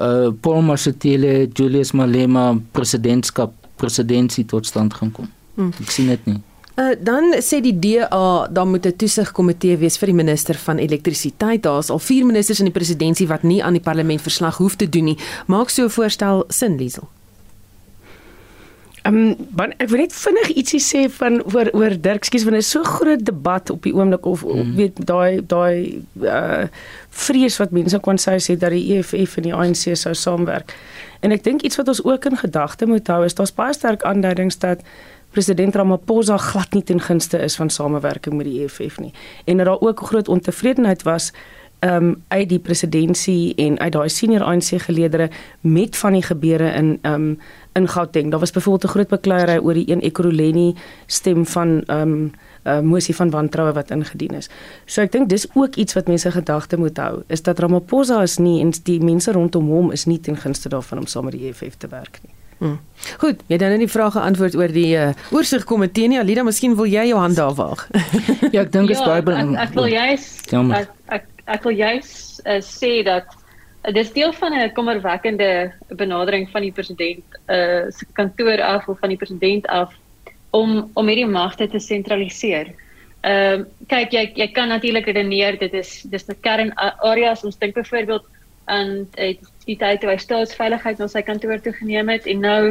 uh, 0.00 0.32
Paul 0.40 0.62
Mashatile 0.62 1.48
Julius 1.52 1.92
Malema 1.92 2.58
presidentskap 2.72 3.52
presidentsie 3.76 4.44
tot 4.44 4.66
stand 4.66 4.94
gaan 4.94 5.12
kom. 5.12 5.28
Hmm. 5.54 5.72
Ek 5.80 5.90
sien 5.90 6.06
dit 6.06 6.26
nie. 6.26 6.40
Uh, 6.78 6.94
dan 7.02 7.32
sê 7.42 7.58
die 7.58 7.74
DA 7.74 8.46
daar 8.54 8.66
moet 8.66 8.86
'n 8.86 8.96
toesigkomitee 8.96 9.76
wees 9.76 9.98
vir 9.98 10.06
die 10.06 10.14
minister 10.14 10.54
van 10.54 10.78
elektrisiteit. 10.78 11.62
Daar's 11.62 11.90
al 11.90 11.98
4 11.98 12.26
ministers 12.26 12.58
in 12.58 12.70
die 12.70 12.72
presidentskap 12.72 13.28
wat 13.28 13.42
nie 13.42 13.64
aan 13.64 13.72
die 13.72 13.82
parlement 13.82 14.22
verslag 14.22 14.56
hoef 14.56 14.76
te 14.76 14.88
doen 14.88 15.04
nie. 15.04 15.18
Maak 15.46 15.70
so 15.70 15.84
'n 15.84 15.90
voorstel 15.90 16.44
sin 16.48 16.76
Liesel. 16.76 17.08
Ehm 19.02 19.34
um, 19.56 19.70
ek 19.78 19.88
wil 19.88 20.02
net 20.02 20.12
vinnig 20.12 20.48
ietsie 20.60 20.80
sê 20.82 21.06
van 21.10 21.38
oor 21.54 21.70
oor 21.72 21.94
Dirk, 22.00 22.24
skus 22.24 22.44
want 22.44 22.58
dit 22.58 22.64
is 22.64 22.70
so 22.70 22.82
groot 22.82 23.24
debat 23.24 23.70
op 23.70 23.82
die 23.82 23.94
oomblik 23.94 24.26
of 24.26 24.44
mm. 24.44 24.74
weet 24.76 25.06
daai 25.06 25.40
daai 25.46 26.02
uh 26.20 26.66
vrees 27.10 27.56
wat 27.58 27.70
mense 27.70 27.98
kon 28.04 28.18
sê 28.20 28.36
sê 28.36 28.56
dat 28.56 28.70
die 28.70 28.98
EFF 28.98 29.36
en 29.36 29.42
die 29.42 29.54
ANC 29.54 29.96
sou 29.96 30.14
saamwerk. 30.14 30.74
En 31.20 31.32
ek 31.32 31.44
dink 31.44 31.62
iets 31.62 31.76
wat 31.80 31.88
ons 31.88 32.04
ook 32.04 32.24
in 32.24 32.36
gedagte 32.36 32.86
moet 32.86 33.06
hou 33.06 33.24
is 33.24 33.34
daar's 33.34 33.54
baie 33.54 33.74
sterk 33.74 34.04
aanduidings 34.06 34.58
dat 34.58 34.84
president 35.38 35.76
Ramaphosa 35.78 36.36
glad 36.42 36.72
nie 36.74 36.82
ten 36.82 36.98
gunste 37.00 37.38
is 37.38 37.54
van 37.56 37.70
samewerking 37.70 38.34
met 38.34 38.48
die 38.48 38.64
EFF 38.64 38.98
nie. 38.98 39.12
En 39.46 39.60
dat 39.60 39.66
daar 39.66 39.80
ook 39.80 40.00
groot 40.10 40.28
ontevredenheid 40.28 41.02
was 41.06 41.32
ehm 41.78 42.04
um, 42.04 42.22
uit 42.28 42.48
die 42.48 42.58
presidentskap 42.58 43.58
en 43.58 43.78
uit 43.78 43.92
daai 43.92 44.08
senior 44.08 44.42
ANC 44.42 44.82
geleedere 44.82 45.30
met 45.60 45.96
van 45.96 46.12
die 46.12 46.22
gebeure 46.22 46.72
in 46.74 46.98
ehm 47.02 47.14
um, 47.14 47.38
in 47.72 47.88
Gauteng. 47.88 48.30
Daar 48.30 48.40
was 48.40 48.50
byvoorbeeld 48.50 48.84
'n 48.84 48.94
groot 48.94 49.08
bekleierery 49.08 49.58
oor 49.58 49.74
die 49.74 49.90
een 49.90 50.00
Ekurhuleni 50.00 50.74
stem 51.06 51.46
van 51.46 51.82
ehm 51.86 52.00
um, 52.00 52.30
uh, 52.64 52.80
mosie 52.80 53.14
van 53.14 53.30
wantroue 53.30 53.72
wat 53.72 53.90
ingedien 53.90 54.34
is. 54.34 54.50
So 54.84 55.02
ek 55.02 55.12
dink 55.12 55.28
dis 55.28 55.46
ook 55.54 55.74
iets 55.74 55.94
wat 55.94 56.06
mense 56.06 56.30
gedagte 56.30 56.76
moet 56.76 56.96
hou, 56.96 57.22
is 57.26 57.42
dat 57.42 57.58
Ramaphosa 57.58 58.22
is 58.22 58.36
nie 58.38 58.60
en 58.60 58.72
die 58.82 59.00
mense 59.00 59.32
rondom 59.32 59.68
hom 59.68 59.92
is 59.92 60.04
nie 60.04 60.20
ten 60.20 60.36
gunste 60.36 60.68
daarvan 60.68 60.98
om 60.98 61.06
saam 61.06 61.24
met 61.24 61.32
die 61.32 61.48
EFF 61.48 61.76
te 61.76 61.88
werk 61.88 62.18
nie. 62.26 62.37
Hmm. 62.58 62.78
Goed, 63.22 63.42
jy 63.46 63.56
dan 63.60 63.70
net 63.70 63.84
die 63.84 63.90
vrae 63.90 64.10
geantwoord 64.10 64.56
oor 64.58 64.72
die 64.74 64.90
uh, 64.98 65.10
oorsigkomitee 65.34 66.10
nie. 66.10 66.18
Alida, 66.18 66.42
miskien 66.46 66.74
wil 66.78 66.88
jy 66.90 67.04
jou 67.12 67.18
hand 67.22 67.38
daar 67.38 67.54
waag. 67.54 67.84
ja, 68.54 68.64
ek 68.64 68.72
dink 68.74 68.90
dit 68.90 68.96
is 68.96 69.04
baie 69.06 69.22
belangrik. 69.22 69.60
Ek, 69.62 69.68
ek 69.68 69.76
wil 69.78 69.92
juist 69.92 70.54
ek, 70.80 70.96
ek 71.14 71.28
ek 71.48 71.68
wil 71.68 71.78
juist 71.78 72.42
uh, 72.42 72.58
sê 72.64 72.90
dat 73.06 73.30
uh, 73.30 73.92
dis 73.94 74.10
deel 74.16 74.34
van 74.40 74.56
'n 74.58 74.72
kommerwekkende 74.74 75.70
benadering 75.94 76.48
van 76.50 76.66
die 76.66 76.74
president 76.74 77.38
uh, 77.46 77.86
se 77.94 78.04
kantoor 78.18 78.60
af 78.62 78.88
of 78.88 78.98
van 78.98 79.14
die 79.14 79.20
president 79.20 79.66
af 79.70 79.94
om 80.50 80.90
om 80.94 81.06
hierdie 81.06 81.30
magte 81.30 81.68
te 81.68 81.78
sentraliseer. 81.78 82.74
Ehm 83.22 83.62
uh, 83.62 83.66
kyk 83.86 84.12
jy 84.12 84.24
jy 84.34 84.48
kan 84.52 84.68
natuurlik 84.68 85.06
redeneer 85.06 85.58
dit 85.58 85.74
is 85.74 86.02
dis 86.10 86.26
'n 86.26 86.40
kern 86.42 86.74
areas 87.06 87.44
ons 87.44 87.58
dink 87.58 87.74
byvoorbeeld 87.74 88.26
aan 88.68 89.08
uh, 89.18 89.34
die 89.66 89.76
tyd 89.80 90.00
toe 90.00 90.12
hy 90.12 90.18
staatsveiligheid 90.22 91.00
na 91.00 91.08
sy 91.10 91.22
kantoor 91.26 91.60
toe 91.64 91.74
geneem 91.80 92.08
het 92.12 92.26
en 92.26 92.44
nou 92.44 92.62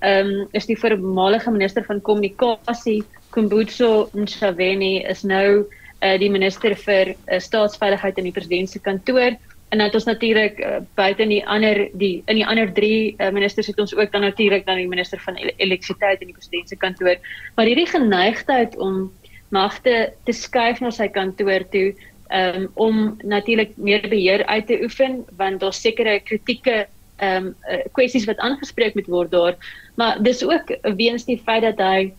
ehm 0.00 0.30
um, 0.30 0.48
is 0.56 0.66
die 0.66 0.78
voormalige 0.80 1.52
minister 1.52 1.84
van 1.84 2.00
kommunikasie 2.00 3.02
Kumbutso 3.30 4.08
Ntshavheni 4.16 5.04
is 5.06 5.22
nou 5.22 5.66
uh, 6.02 6.16
die 6.18 6.30
minister 6.32 6.74
vir 6.74 7.14
uh, 7.14 7.38
staatsveiligheid 7.38 8.18
in 8.18 8.30
die 8.30 8.34
president 8.34 8.70
se 8.70 8.80
kantoor. 8.82 9.36
En 9.70 9.78
dan 9.78 9.86
het 9.86 9.94
ons 9.94 10.08
natuurlik 10.08 10.58
uh, 10.58 10.80
buite 10.98 11.22
in 11.22 11.34
die 11.36 11.44
ander 11.46 11.84
die 12.00 12.24
in 12.26 12.40
die 12.40 12.46
ander 12.46 12.72
drie 12.74 13.14
uh, 13.18 13.30
ministers 13.30 13.70
het 13.70 13.78
ons 13.78 13.94
ook 13.94 14.10
dan 14.12 14.26
natuurlik 14.26 14.66
dan 14.66 14.80
die 14.80 14.88
minister 14.90 15.20
van 15.22 15.38
elektrisiteit 15.38 16.24
in 16.24 16.32
die 16.32 16.36
president 16.36 16.68
se 16.68 16.76
kantoor. 16.76 17.20
Maar 17.54 17.70
hierdie 17.70 17.86
geneigtheid 17.86 18.76
om 18.78 19.12
magte 19.54 20.12
te 20.26 20.34
skuif 20.34 20.80
na 20.82 20.90
sy 20.94 21.08
kantoor 21.10 21.66
toe 21.70 21.90
um, 22.30 22.70
om 22.74 23.16
natuurlik 23.22 23.76
meer 23.76 24.08
beheer 24.08 24.46
uit 24.46 24.66
te 24.66 24.80
oefen 24.82 25.24
want 25.36 25.60
daar 25.60 25.74
sekere 25.74 26.20
kritieke 26.20 26.86
ehm 27.20 27.52
um, 27.52 27.54
kwessies 27.92 28.24
wat 28.24 28.38
aangespreek 28.38 28.94
moet 28.94 29.10
word 29.12 29.30
daar 29.30 29.56
maar 29.94 30.22
dis 30.22 30.44
ook 30.44 30.72
weens 30.96 31.24
die 31.24 31.42
feit 31.44 31.62
dat 31.62 31.78
hy 31.78 32.12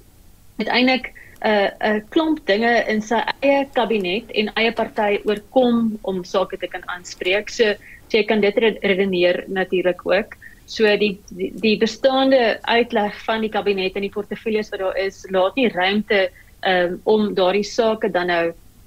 uiteindelik 0.61 1.13
'n 1.41 1.47
uh, 1.47 1.69
'n 1.89 1.95
uh, 1.95 2.01
klomp 2.13 2.45
dinge 2.45 2.73
in 2.87 3.01
sy 3.01 3.17
eie 3.41 3.65
kabinet 3.73 4.29
en 4.37 4.51
eie 4.61 4.71
party 4.71 5.17
oorkom 5.25 5.97
om 6.01 6.23
sake 6.23 6.57
te 6.57 6.67
kan 6.67 6.83
aanspreek. 6.85 7.49
So, 7.49 7.73
so 8.09 8.17
jy 8.17 8.25
kan 8.29 8.41
dit 8.41 8.57
redeneer 8.81 9.43
natuurlik 9.47 10.05
ook. 10.05 10.37
So 10.69 10.85
die, 10.97 11.17
die 11.33 11.49
die 11.63 11.77
bestaande 11.81 12.59
uitleg 12.61 13.17
van 13.25 13.41
die 13.41 13.49
kabinet 13.49 13.95
en 13.95 14.05
die 14.05 14.13
portefeuilles 14.13 14.69
wat 14.69 14.79
daar 14.79 14.97
is, 14.97 15.25
laat 15.33 15.57
nie 15.57 15.69
ruimte 15.73 16.29
um, 16.61 16.99
om 17.03 17.33
daardie 17.33 17.65
sake 17.65 18.11
dan 18.11 18.27
nou 18.27 18.45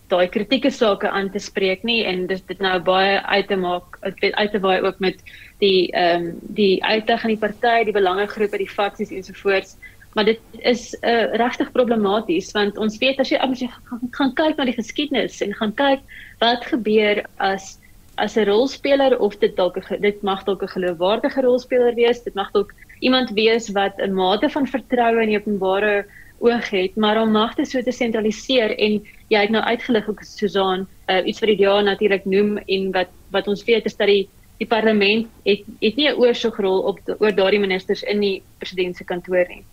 daai 0.09 0.29
kritieke 0.29 0.71
sake 0.71 1.09
aan 1.09 1.31
te 1.31 1.39
spreek 1.39 1.85
nie 1.85 2.05
en 2.05 2.27
dis 2.27 2.43
dit 2.49 2.61
nou 2.61 2.79
baie 2.85 3.21
uit 3.23 3.49
te 3.49 3.57
maak 3.57 3.99
uit 4.03 4.53
te 4.53 4.61
waai 4.61 4.81
ook 4.85 5.01
met 5.01 5.23
die 5.61 5.91
ehm 5.93 6.27
um, 6.27 6.39
die 6.59 6.85
uitleg 6.85 7.25
aan 7.25 7.35
die 7.35 7.41
party, 7.41 7.85
die 7.85 7.97
belangegroepe, 7.97 8.59
die 8.59 8.71
faksies 8.71 9.11
ensovoorts 9.11 9.77
maar 10.15 10.25
dit 10.25 10.41
is 10.63 10.95
uh, 11.03 11.35
regtig 11.35 11.73
problematies 11.73 12.53
want 12.55 12.79
ons 12.79 12.99
weet 13.03 13.19
as 13.21 13.33
jy 13.33 13.39
as 13.43 13.63
jy 13.63 13.71
gaan, 13.73 14.03
gaan 14.19 14.35
kyk 14.39 14.59
na 14.59 14.69
die 14.69 14.77
geskiedenis 14.77 15.41
en 15.45 15.57
gaan 15.59 15.75
kyk 15.79 16.05
wat 16.43 16.69
gebeur 16.71 17.25
as 17.43 17.79
as 18.23 18.37
'n 18.39 18.47
rolspeler 18.47 19.19
of 19.19 19.39
dit 19.43 19.57
dalk 19.57 19.81
dit 20.01 20.23
mag 20.23 20.45
dalk 20.45 20.63
'n 20.63 20.75
geloofwaardige 20.77 21.43
rolspeler 21.43 21.95
wees 21.95 22.23
dit 22.23 22.35
mag 22.35 22.53
dalk 22.53 22.75
iemand 23.01 23.31
wees 23.35 23.73
wat 23.75 23.99
'n 23.99 24.15
mate 24.15 24.49
van 24.49 24.67
vertroue 24.67 25.23
in 25.23 25.33
die 25.35 25.39
openbare 25.39 26.05
oog 26.39 26.71
het 26.71 26.97
maar 26.97 27.21
om 27.23 27.31
magte 27.33 27.65
so 27.65 27.83
te 27.83 27.93
sentraliseer 27.93 28.79
en 28.79 29.03
jy 29.29 29.41
het 29.41 29.51
nou 29.51 29.65
uitgelig 29.65 30.09
ook 30.09 30.23
Susan 30.23 30.87
uh, 31.09 31.21
iets 31.27 31.41
wat 31.41 31.49
die 31.49 31.61
DA 31.63 31.81
natuurlik 31.81 32.25
noem 32.25 32.59
en 32.59 32.91
wat 32.93 33.13
wat 33.31 33.49
ons 33.49 33.65
weet 33.65 33.85
is 33.85 33.97
dat 33.97 34.09
die 34.09 34.29
die 34.59 34.67
parlement 34.67 35.27
het 35.45 35.63
het 35.81 35.97
nie 35.97 36.09
'n 36.09 36.19
oorsigrol 36.19 36.83
op 36.91 36.99
oor 37.19 37.35
daardie 37.35 37.61
ministers 37.61 38.03
in 38.03 38.21
die 38.21 38.43
president 38.59 38.97
se 38.97 39.05
kantoor 39.05 39.47
nie 39.49 39.65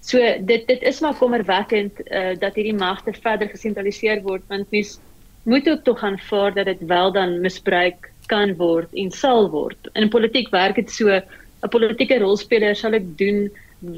So 0.00 0.18
dit 0.46 0.66
dit 0.66 0.82
is 0.82 1.00
maar 1.00 1.16
kommerwekkend 1.18 2.00
uh, 2.06 2.34
dat 2.38 2.54
hierdie 2.54 2.76
magte 2.76 3.12
verder 3.12 3.50
gesentraliseer 3.50 4.22
word 4.22 4.44
want 4.48 4.70
mens 4.70 4.98
moet 5.48 5.68
ook 5.68 5.84
tog 5.84 6.02
aanvaar 6.02 6.54
dat 6.54 6.68
dit 6.70 6.86
wel 6.86 7.12
dan 7.12 7.40
misbruik 7.40 8.10
kan 8.28 8.54
word 8.56 8.92
en 8.94 9.10
sal 9.10 9.48
word. 9.50 9.88
In 9.94 10.08
politiek 10.12 10.50
werk 10.52 10.76
dit 10.76 10.90
so 10.90 11.08
'n 11.08 11.68
politieke 11.68 12.18
rolspeler 12.18 12.76
sal 12.76 12.94
ek 12.94 13.16
doen 13.18 13.50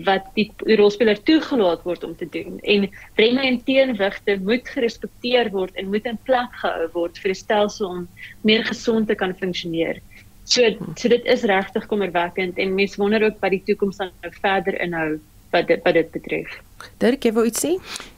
wat 0.07 0.27
die, 0.37 0.51
rolspeler 0.77 1.19
toegelaat 1.25 1.85
word 1.89 2.05
om 2.05 2.15
te 2.17 2.29
doen 2.29 2.59
en 2.69 2.87
remme 3.17 3.47
en 3.49 3.61
teenwigte 3.65 4.37
moet 4.45 4.69
gerespekteer 4.69 5.51
word 5.55 5.77
en 5.81 5.89
moet 5.93 6.09
in 6.11 6.19
plek 6.29 6.57
gehou 6.63 6.89
word 6.97 7.21
vir 7.23 7.33
die 7.33 7.41
stelsel 7.41 7.89
om 7.89 8.09
meer 8.45 8.65
gesond 8.69 9.09
te 9.09 9.17
kan 9.17 9.33
funksioneer. 9.41 10.03
So 10.45 10.69
so 10.97 11.09
dit 11.09 11.25
is 11.25 11.47
regtig 11.49 11.87
kommerwekkend 11.89 12.59
en 12.59 12.75
mense 12.77 13.01
wonder 13.01 13.25
ook 13.25 13.41
wat 13.41 13.57
die 13.57 13.65
toekoms 13.69 14.03
dan 14.03 14.13
nou 14.21 14.33
verder 14.41 14.81
inhou 14.81 15.21
wat 15.55 15.69
dit 15.69 15.87
wat 15.87 15.97
dit 15.97 16.13
betref. 16.13 16.61
Dirk, 16.99 17.25
jy 17.25 17.33
wou 17.33 17.45
iets 17.49 17.65
sê? 17.65 17.73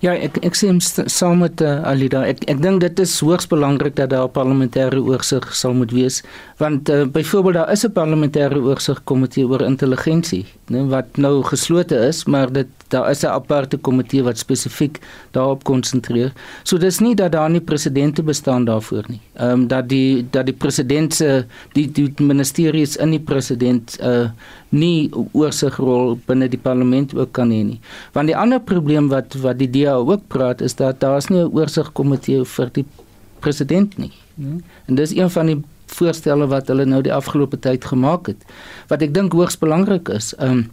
Ja, 0.04 0.14
ek 0.14 0.38
ek 0.42 0.56
sê 0.58 0.70
saam 1.10 1.42
met 1.44 1.60
uh, 1.62 1.80
Alida. 1.88 2.24
Ek 2.26 2.42
ek 2.50 2.62
dink 2.62 2.80
dit 2.82 3.02
is 3.04 3.14
hoogs 3.20 3.48
belangrik 3.50 3.94
dat 3.96 4.10
daar 4.10 4.28
'n 4.28 4.32
parlementêre 4.32 4.98
oorsig 4.98 5.44
sal 5.54 5.74
moet 5.74 5.92
wees, 5.92 6.22
want 6.58 6.88
uh, 6.88 7.04
byvoorbeeld 7.04 7.54
daar 7.54 7.72
is 7.72 7.84
'n 7.84 7.92
parlementêre 7.92 8.58
oorsig 8.58 9.04
komitee 9.04 9.46
oor 9.46 9.62
intelligensie, 9.62 10.46
né, 10.70 10.88
wat 10.88 11.16
nou 11.16 11.42
geslote 11.42 11.96
is, 12.08 12.24
maar 12.24 12.52
dit 12.52 12.68
daar 12.88 13.10
is 13.10 13.22
'n 13.22 13.26
aparte 13.26 13.76
komitee 13.76 14.22
wat 14.22 14.38
spesifiek 14.38 14.98
daarop 15.30 15.64
konsentreer. 15.64 16.32
So 16.62 16.78
dis 16.78 16.98
nie 17.00 17.14
dat 17.14 17.32
daar 17.32 17.50
nie 17.50 17.60
presidente 17.60 18.22
bestaan 18.22 18.64
daarvoor 18.64 19.04
nie. 19.08 19.20
Ehm 19.34 19.50
um, 19.50 19.68
dat 19.68 19.88
die 19.88 20.26
dat 20.30 20.46
die 20.46 20.54
president 20.54 21.14
se 21.14 21.44
die 21.72 21.92
die 21.92 22.12
ministeries 22.18 22.96
in 22.96 23.10
die 23.10 23.20
president 23.20 23.98
uh 24.02 24.28
nie 24.72 25.10
oorsigrol 25.32 26.18
binne 26.26 26.48
die 26.48 26.60
parlement 26.60 27.14
ook 27.14 27.32
kan 27.32 27.50
hê 27.50 27.62
nie. 27.64 27.80
Want 28.12 28.26
die 28.26 28.36
ander 28.36 28.51
probleem 28.60 29.08
wat 29.08 29.34
wat 29.34 29.58
die 29.58 29.70
DA 29.70 29.94
ook 29.94 30.26
praat 30.28 30.60
is 30.60 30.74
dat 30.74 31.00
daar's 31.00 31.28
nie 31.28 31.42
'n 31.42 31.52
oorsigkomitee 31.52 32.44
vir 32.44 32.68
die 32.72 32.84
president 33.40 33.98
nie. 33.98 34.12
En 34.86 34.94
dis 34.94 35.16
een 35.16 35.30
van 35.30 35.46
die 35.46 35.62
voorstelle 35.86 36.46
wat 36.46 36.68
hulle 36.68 36.84
nou 36.84 37.02
die 37.02 37.12
afgelope 37.12 37.58
tyd 37.58 37.84
gemaak 37.84 38.26
het 38.26 38.44
wat 38.88 39.02
ek 39.02 39.14
dink 39.14 39.32
hoogs 39.32 39.58
belangrik 39.58 40.08
is. 40.08 40.34
Ehm 40.38 40.50
um, 40.50 40.70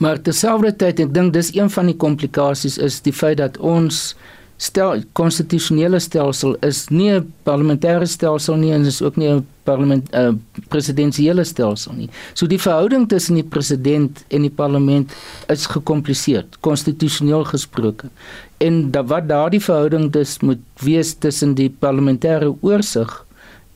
maar 0.00 0.20
terselfdertyd 0.22 1.00
ek 1.00 1.14
dink 1.14 1.32
dis 1.32 1.54
een 1.54 1.70
van 1.70 1.86
die 1.86 1.96
komplikasies 1.96 2.78
is 2.78 3.00
die 3.04 3.12
feit 3.12 3.36
dat 3.36 3.58
ons 3.58 4.16
stel 4.56 5.02
konstitusionele 5.12 5.98
stelsel 6.00 6.56
is 6.64 6.88
nie 6.88 7.10
'n 7.12 7.32
parlementêre 7.44 8.06
stelsel 8.06 8.56
nie 8.56 8.72
en 8.72 8.84
is 8.84 9.02
ook 9.02 9.16
nie 9.16 9.28
'n 9.28 9.46
parlement 9.64 10.14
uh, 10.14 10.32
presidensiële 10.68 11.44
stelsel 11.44 11.92
nie. 11.92 12.08
So 12.34 12.46
die 12.46 12.60
verhouding 12.60 13.08
tussen 13.08 13.34
die 13.34 13.44
president 13.44 14.24
en 14.28 14.42
die 14.42 14.50
parlement 14.50 15.12
is 15.52 15.66
gekompliseer, 15.66 16.46
konstitusioneel 16.60 17.44
gesproke. 17.44 18.10
En 18.58 18.90
da, 18.90 19.04
wat 19.04 19.28
daardie 19.28 19.60
verhouding 19.60 20.12
dus 20.12 20.38
moet 20.40 20.62
wees 20.80 21.14
tussen 21.14 21.54
die 21.54 21.70
parlementêre 21.70 22.54
oorsig 22.60 23.24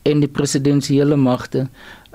en 0.02 0.20
die 0.20 0.28
presidensiële 0.28 1.16
magte 1.16 1.66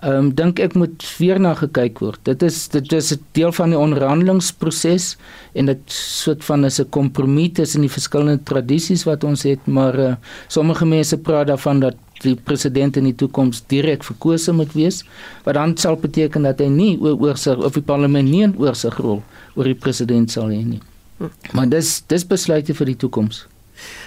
Ehm 0.05 0.17
um, 0.17 0.27
dink 0.37 0.59
ek 0.61 0.75
moet 0.77 1.01
weer 1.17 1.39
na 1.41 1.55
gekyk 1.57 1.99
word. 2.03 2.19
Dit 2.29 2.43
is 2.45 2.67
dit 2.69 2.91
is 2.93 3.13
'n 3.13 3.19
deel 3.33 3.51
van 3.51 3.69
die 3.73 3.79
onderhandelingsproses 3.79 5.17
en 5.53 5.65
dit 5.65 5.81
soort 5.87 6.43
van 6.45 6.65
is 6.65 6.79
'n 6.79 6.89
kompromie 6.89 7.51
tussen 7.51 7.81
die 7.81 7.89
verskillende 7.89 8.43
tradisies 8.43 9.03
wat 9.03 9.23
ons 9.23 9.43
het, 9.43 9.65
maar 9.65 9.99
uh, 9.99 10.15
sommige 10.47 10.85
mense 10.85 11.17
praat 11.17 11.47
daarvan 11.47 11.79
dat 11.79 11.95
die 12.21 12.35
president 12.35 12.97
in 12.97 13.03
die 13.03 13.15
toekoms 13.15 13.63
direk 13.67 14.03
verkose 14.03 14.51
moet 14.51 14.73
wees, 14.73 15.03
wat 15.43 15.53
dan 15.53 15.77
sal 15.77 15.95
beteken 15.95 16.43
dat 16.43 16.59
hy 16.59 16.67
nie 16.67 16.99
oorsig 17.01 17.57
of 17.57 17.73
die 17.73 17.81
parlement 17.81 18.29
nie 18.29 18.45
'n 18.45 18.55
oorsigrol 18.57 19.23
oor 19.55 19.63
die 19.63 19.81
president 19.85 20.31
sal 20.31 20.49
hê 20.49 20.63
nie. 20.65 20.81
Hm. 21.17 21.29
Maar 21.53 21.69
dis 21.69 22.03
dis 22.07 22.27
besluite 22.27 22.73
vir 22.73 22.85
die 22.85 22.97
toekoms. 22.97 23.47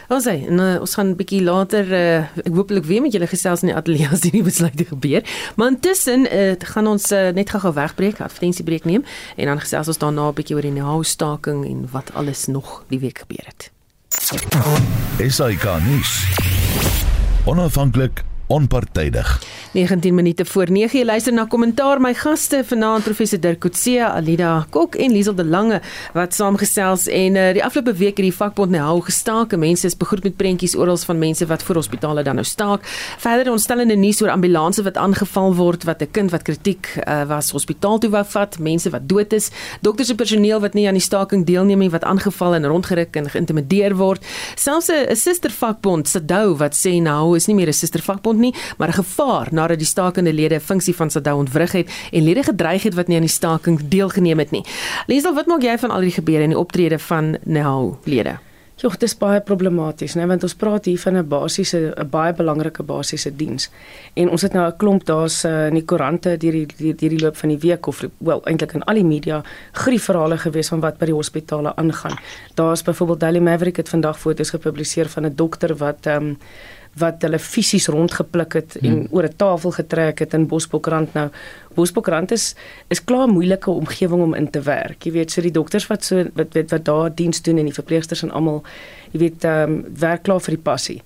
Ons 0.09 0.25
sê 0.25 0.39
nou 0.49 0.69
ons 0.81 0.95
gaan 0.97 1.11
'n 1.13 1.17
bietjie 1.17 1.43
later 1.43 1.85
uh, 1.93 2.25
ek 2.41 2.55
hooplik 2.55 2.85
weer 2.89 3.03
met 3.03 3.13
julle 3.13 3.29
gesels 3.29 3.61
in 3.61 3.69
die 3.69 3.77
ateljee 3.77 4.09
as 4.09 4.25
die 4.25 4.43
besluite 4.43 4.85
gebeur. 4.89 5.23
Maar 5.57 5.69
intussen 5.69 6.25
uh, 6.33 6.55
gaan 6.59 6.87
ons 6.87 7.13
uh, 7.13 7.29
net 7.37 7.51
gou-gou 7.51 7.75
wegbreek, 7.77 8.21
advertensiebreek 8.21 8.85
neem 8.85 9.05
en 9.37 9.47
dan 9.47 9.61
gesels 9.61 9.89
ons 9.89 9.99
daarna 9.99 10.31
'n 10.31 10.35
bietjie 10.35 10.57
oor 10.57 10.65
die 10.65 10.73
nou 10.73 11.05
staking 11.05 11.67
en 11.67 11.89
wat 11.93 12.15
alles 12.15 12.47
nog 12.47 12.85
die 12.89 12.99
week 12.99 13.19
gebeur 13.19 13.45
het. 13.45 13.71
SAK 15.29 15.65
nuus. 15.85 16.25
Onafhanklik 17.45 18.25
onpartydig. 18.49 19.43
19 19.73 20.15
minute 20.15 20.45
voor 20.45 20.71
9 20.71 20.99
jy 20.99 21.05
luister 21.05 21.33
na 21.33 21.45
kommentaar 21.45 22.01
my 22.01 22.15
gaste 22.17 22.63
vanaand 22.65 23.05
professor 23.05 23.41
Dirk 23.41 23.61
Coetzee, 23.61 24.05
Alida 24.05 24.67
Kok 24.71 24.97
en 24.97 25.13
Liesel 25.13 25.35
de 25.35 25.45
Lange 25.45 25.81
wat 26.17 26.35
saamgesels 26.35 27.07
en 27.07 27.37
uh, 27.37 27.53
die 27.53 27.65
afgelope 27.65 27.93
week 27.99 28.17
het 28.17 28.25
die 28.27 28.35
vakbond 28.35 28.73
nou 28.73 29.01
gestaak. 29.05 29.53
Mense 29.57 29.87
is 29.87 29.97
begroet 29.97 30.25
met 30.25 30.37
prentjies 30.37 30.77
oral 30.77 30.97
van 30.97 31.19
mense 31.19 31.47
wat 31.47 31.63
voor 31.63 31.83
hospitale 31.83 32.23
dan 32.25 32.41
nou 32.41 32.47
staak. 32.47 32.87
Verder 33.21 33.53
ontstellende 33.53 33.97
nuus 33.97 34.23
oor 34.23 34.33
ambulanses 34.33 34.85
wat 34.85 34.97
aangeval 34.97 35.55
word 35.55 35.85
wat 35.85 36.03
'n 36.03 36.11
kind 36.11 36.31
wat 36.31 36.43
kritiek 36.43 36.89
uh, 37.05 37.25
was 37.29 37.51
hospitaal 37.51 37.99
toe 37.99 38.11
wou 38.11 38.25
vat, 38.25 38.59
mense 38.59 38.91
wat 38.91 39.09
dood 39.09 39.33
is, 39.33 39.51
dokters 39.81 40.11
en 40.11 40.17
personeel 40.17 40.61
wat 40.61 40.75
nie 40.75 40.87
aan 40.89 40.99
die 40.99 41.03
staking 41.03 41.47
deelneem 41.47 41.79
nie 41.79 41.91
wat 41.91 42.05
aangeval 42.05 42.55
en 42.55 42.67
rondgeruk 42.67 43.17
en 43.17 43.31
geïntimideer 43.31 43.97
word. 43.97 44.25
Selfs 44.55 44.89
'n 44.89 45.17
suster 45.17 45.51
vakbond, 45.51 46.09
SADU 46.09 46.57
wat 46.57 46.75
sê 46.75 47.01
nou 47.03 47.37
is 47.37 47.47
nie 47.47 47.55
meer 47.55 47.69
'n 47.69 47.73
suster 47.73 48.01
vakbond 48.39 48.55
nie, 48.55 48.55
maar 48.77 48.89
'n 48.89 49.03
gevaar 49.03 49.49
nadat 49.51 49.79
die 49.79 49.87
stakende 49.87 50.33
lede 50.33 50.55
'n 50.55 50.61
funksie 50.61 50.95
van 50.95 51.11
SADU 51.11 51.33
ontwrig 51.33 51.73
het 51.73 51.91
en 52.13 52.23
lede 52.23 52.43
gedreig 52.43 52.83
het 52.83 52.95
wat 52.95 53.07
nie 53.07 53.17
aan 53.17 53.27
die 53.27 53.31
staking 53.31 53.89
deelgeneem 53.89 54.39
het 54.39 54.51
nie. 54.51 54.65
Liesel, 55.07 55.35
wat 55.35 55.47
maak 55.47 55.63
jy 55.63 55.79
van 55.79 55.91
al 55.91 56.01
die 56.01 56.11
gebeure 56.11 56.43
in 56.43 56.51
die 56.51 56.59
optrede 56.59 56.99
van 56.99 57.37
NHO 57.45 57.99
lede? 58.05 58.39
Jogg, 58.79 58.95
dit 59.03 59.09
is 59.09 59.17
baie 59.19 59.41
problematies, 59.43 60.13
né, 60.15 60.23
want 60.31 60.45
ons 60.47 60.53
praat 60.55 60.85
hier 60.87 60.99
van 61.03 61.17
'n 61.17 61.29
basiese 61.29 61.93
'n 61.97 62.09
baie 62.11 62.33
belangrike 62.33 62.83
basiese 62.83 63.37
diens. 63.37 63.71
En 64.15 64.31
ons 64.31 64.43
het 64.43 64.53
nou 64.53 64.67
'n 64.67 64.77
klomp 64.77 65.05
daar's 65.05 65.45
uh, 65.45 65.67
in 65.67 65.75
die 65.75 65.85
koerante 65.85 66.37
deur 66.37 66.53
die 66.53 66.95
deur 66.95 67.11
die, 67.11 67.19
loop 67.19 67.37
van 67.37 67.49
die 67.49 67.59
week 67.59 67.87
of 67.87 68.05
wel 68.19 68.41
eintlik 68.45 68.73
in 68.73 68.85
al 68.85 68.95
die 68.95 69.05
media 69.05 69.43
griefverhale 69.73 70.39
gewees 70.39 70.69
van 70.69 70.81
wat 70.81 70.99
by 70.99 71.07
die 71.07 71.15
hospitale 71.15 71.77
aangaan. 71.77 72.19
Daar's 72.55 72.83
byvoorbeeld 72.83 73.21
Daily 73.21 73.41
Maverick 73.41 73.77
het 73.77 73.89
vandag 73.89 74.19
foto's 74.19 74.51
gepubliseer 74.51 75.09
van 75.09 75.25
'n 75.25 75.35
dokter 75.35 75.77
wat 75.77 76.07
ehm 76.07 76.17
um, 76.17 76.39
wat 76.99 77.23
hulle 77.23 77.39
fisies 77.39 77.89
rondgepluk 77.89 78.53
het 78.53 78.77
en 78.83 78.91
hmm. 78.91 79.07
oor 79.11 79.25
'n 79.25 79.37
tafel 79.37 79.71
getrek 79.71 80.19
het 80.19 80.35
in 80.35 80.47
Bosbokrand 80.47 81.15
nou. 81.15 81.29
Bosbokrand 81.75 82.33
is 82.33 82.55
is 82.89 83.05
klaar 83.05 83.29
'n 83.29 83.33
moeilike 83.33 83.71
omgewing 83.71 84.23
om 84.23 84.35
in 84.35 84.51
te 84.51 84.61
werk. 84.61 85.03
Jy 85.03 85.13
weet, 85.13 85.31
so 85.31 85.41
die 85.41 85.51
dokters 85.51 85.87
wat 85.87 86.05
so 86.05 86.25
wat 86.35 86.53
weet 86.53 86.71
wat 86.71 86.85
daar 86.85 87.15
diens 87.15 87.43
doen 87.43 87.59
en 87.59 87.65
die 87.65 87.75
verpleegsters 87.75 88.23
en 88.23 88.31
almal, 88.31 88.63
jy 89.11 89.19
weet, 89.19 89.45
ehm 89.45 89.71
um, 89.71 89.85
werk 89.99 90.23
klaar 90.23 90.41
vir 90.41 90.55
die 90.55 90.63
passie. 90.63 91.03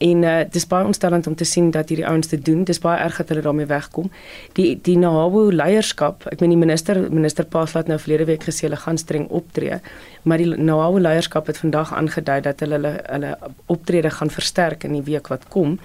En 0.00 0.22
uh 0.24 0.36
dis 0.48 0.64
baie 0.66 0.86
ontstellend 0.88 1.26
om 1.26 1.34
te 1.36 1.44
sien 1.44 1.70
dat 1.70 1.90
hierdie 1.92 2.06
ouens 2.08 2.28
dit 2.28 2.44
doen. 2.44 2.64
Dis 2.64 2.80
baie 2.80 3.00
erg 3.04 3.18
dat 3.20 3.28
hulle 3.28 3.42
daarmee 3.44 3.68
wegkom. 3.68 4.08
Die 4.56 4.78
die 4.82 4.96
NABO 4.98 5.50
leierskap, 5.52 6.24
ek 6.32 6.40
meen 6.40 6.54
die 6.54 6.60
minister 6.60 7.02
minister 7.12 7.44
Paaslat 7.44 7.90
nou 7.90 7.98
verlede 8.00 8.30
week 8.30 8.46
gesê 8.48 8.64
hulle 8.68 8.80
gaan 8.80 9.00
streng 9.00 9.26
optree, 9.28 9.80
maar 10.22 10.40
die 10.40 10.48
NABO 10.56 11.02
leierskap 11.04 11.50
het 11.52 11.60
vandag 11.60 11.92
aangedui 11.96 12.40
dat 12.48 12.64
hulle 12.64 12.78
hulle 12.80 12.94
hulle 13.10 13.34
optrede 13.66 14.10
gaan 14.16 14.32
versterk 14.32 14.88
in 14.88 14.96
die 14.96 15.04
week 15.04 15.28
wat 15.28 15.44
kom. 15.52 15.76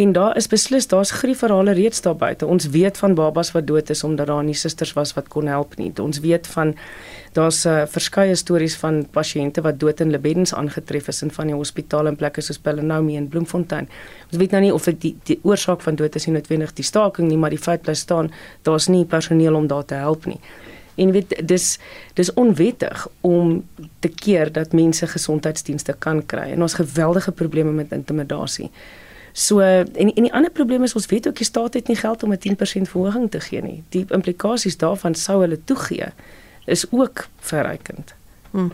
En 0.00 0.12
daar 0.16 0.36
is 0.36 0.48
beslis 0.48 0.88
daar's 0.88 1.10
griefverhale 1.10 1.72
reeds 1.76 2.00
daar 2.00 2.16
buite. 2.16 2.46
Ons 2.46 2.68
weet 2.72 2.98
van 2.98 3.14
babas 3.14 3.52
wat 3.52 3.66
dood 3.66 3.90
is 3.90 4.04
omdat 4.04 4.26
daar 4.26 4.44
nie 4.44 4.54
susters 4.54 4.92
was 4.96 5.12
wat 5.14 5.28
kon 5.28 5.46
help 5.46 5.76
nie. 5.76 5.92
Ons 6.00 6.20
weet 6.20 6.46
van 6.46 6.74
daar's 7.32 7.64
uh, 7.66 7.82
verskeie 7.86 8.34
stories 8.34 8.74
van 8.80 9.04
pasiënte 9.14 9.62
wat 9.62 9.78
dood 9.78 10.00
in 10.02 10.10
Lebedens 10.10 10.54
aangetref 10.54 11.08
is 11.12 11.22
in 11.22 11.30
van 11.30 11.46
die 11.46 11.54
hospitale 11.54 12.10
en 12.10 12.16
plekke 12.18 12.42
soos 12.42 12.58
Bellenaumi 12.58 13.16
en 13.16 13.28
Bloemfontein. 13.30 13.86
Ons 14.30 14.40
weet 14.40 14.56
nou 14.56 14.62
nie 14.64 14.72
of 14.74 14.88
dit 14.90 14.98
die, 15.04 15.12
die 15.30 15.38
oorsaak 15.46 15.84
van 15.86 15.98
dood 16.00 16.18
is 16.18 16.26
nie 16.26 16.34
noodwendig 16.34 16.74
die 16.74 16.86
staking 16.86 17.28
nie, 17.30 17.38
maar 17.38 17.54
die 17.54 17.60
feit 17.62 17.84
bly 17.86 17.94
staan 17.94 18.32
daar's 18.66 18.88
nie 18.90 19.04
personeel 19.04 19.54
om 19.54 19.68
daar 19.70 19.86
te 19.86 20.00
help 20.00 20.26
nie. 20.26 20.40
En 21.00 21.12
weet 21.14 21.36
dis 21.46 21.68
dis 22.18 22.32
onwettig 22.34 23.06
om 23.20 23.60
te 24.02 24.10
keer 24.10 24.50
dat 24.52 24.74
mense 24.74 25.06
gesondheidsdienste 25.06 25.94
kan 25.98 26.24
kry 26.26 26.50
en 26.50 26.66
ons 26.66 26.74
geweldige 26.80 27.32
probleme 27.32 27.72
met 27.72 27.94
intimidasie. 27.94 28.68
So 29.32 29.62
en 29.62 30.10
en 30.10 30.26
die 30.26 30.34
ander 30.34 30.50
probleem 30.50 30.82
is 30.82 30.98
ons 30.98 31.06
weet 31.06 31.30
ook 31.30 31.38
die 31.38 31.46
staat 31.46 31.78
het 31.78 31.88
nie 31.88 31.96
geld 31.96 32.22
om 32.22 32.32
'n 32.32 32.38
10% 32.38 32.90
verhoging 32.90 33.30
te 33.30 33.40
gee 33.40 33.62
nie. 33.62 33.82
Die 33.88 34.04
implikasies 34.08 34.76
daarvan 34.76 35.14
sou 35.14 35.40
hulle 35.40 35.64
toegee 35.64 36.10
is 36.70 36.86
ook 36.90 37.26
verrykend. 37.50 38.14
Hmm. 38.50 38.72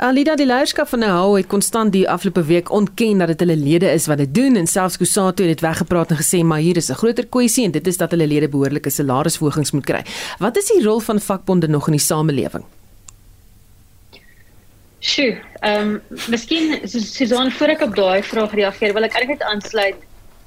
Alida 0.00 0.32
die 0.40 0.46
leierskap 0.48 0.88
van 0.88 1.02
nou 1.04 1.34
het 1.36 1.48
konstant 1.52 1.92
die 1.92 2.06
afgelope 2.08 2.40
week 2.48 2.70
ontken 2.72 3.20
dat 3.20 3.28
dit 3.34 3.42
hulle 3.44 3.56
lede 3.56 3.90
is 3.92 4.06
wat 4.08 4.22
dit 4.22 4.32
doen 4.34 4.56
en 4.56 4.66
selfs 4.66 4.96
Kusato 4.96 5.44
het 5.44 5.52
dit 5.58 5.60
weggepraat 5.60 6.14
en 6.14 6.20
gesê 6.22 6.40
maar 6.40 6.64
hier 6.64 6.76
is 6.76 6.88
'n 6.88 7.00
groter 7.02 7.26
kwessie 7.26 7.64
en 7.64 7.70
dit 7.70 7.86
is 7.86 7.96
dat 7.96 8.10
hulle 8.10 8.26
lede 8.26 8.48
behoorlike 8.48 8.90
salarisverhogings 8.90 9.70
moet 9.70 9.84
kry. 9.84 10.02
Wat 10.38 10.56
is 10.56 10.72
die 10.72 10.82
rol 10.82 11.00
van 11.00 11.20
vakbonde 11.20 11.68
nog 11.68 11.86
in 11.86 11.92
die 11.92 12.00
samelewing? 12.00 12.64
Sjoe, 15.00 15.38
ehm 15.60 15.88
um, 15.88 16.00
miskien 16.28 16.88
Susan 16.88 17.50
voor 17.50 17.68
ek 17.68 17.80
op 17.80 17.94
daai 17.96 18.22
vraag 18.22 18.52
reageer, 18.52 18.92
wil 18.92 19.02
ek 19.02 19.14
eintlik 19.14 19.42
aansluit. 19.42 19.96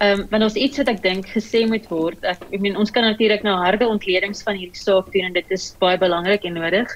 Ehm 0.03 0.19
um, 0.19 0.23
want 0.31 0.43
ons 0.43 0.57
iets 0.59 0.79
wat 0.81 0.89
ek 0.91 1.03
dink 1.03 1.27
gesê 1.31 1.63
moet 1.69 1.85
word. 1.87 2.19
Ek, 2.27 2.41
ek 2.51 2.61
meen 2.63 2.75
ons 2.79 2.91
kan 2.91 3.05
natuurlik 3.07 3.43
nou 3.45 3.55
harde 3.61 3.87
ontledings 3.87 4.43
van 4.43 4.57
hierdie 4.59 4.81
saak 4.81 5.11
doen 5.13 5.29
en 5.29 5.37
dit 5.37 5.53
is 5.55 5.69
baie 5.79 5.99
belangrik 6.01 6.43
en 6.49 6.57
nodig. 6.59 6.91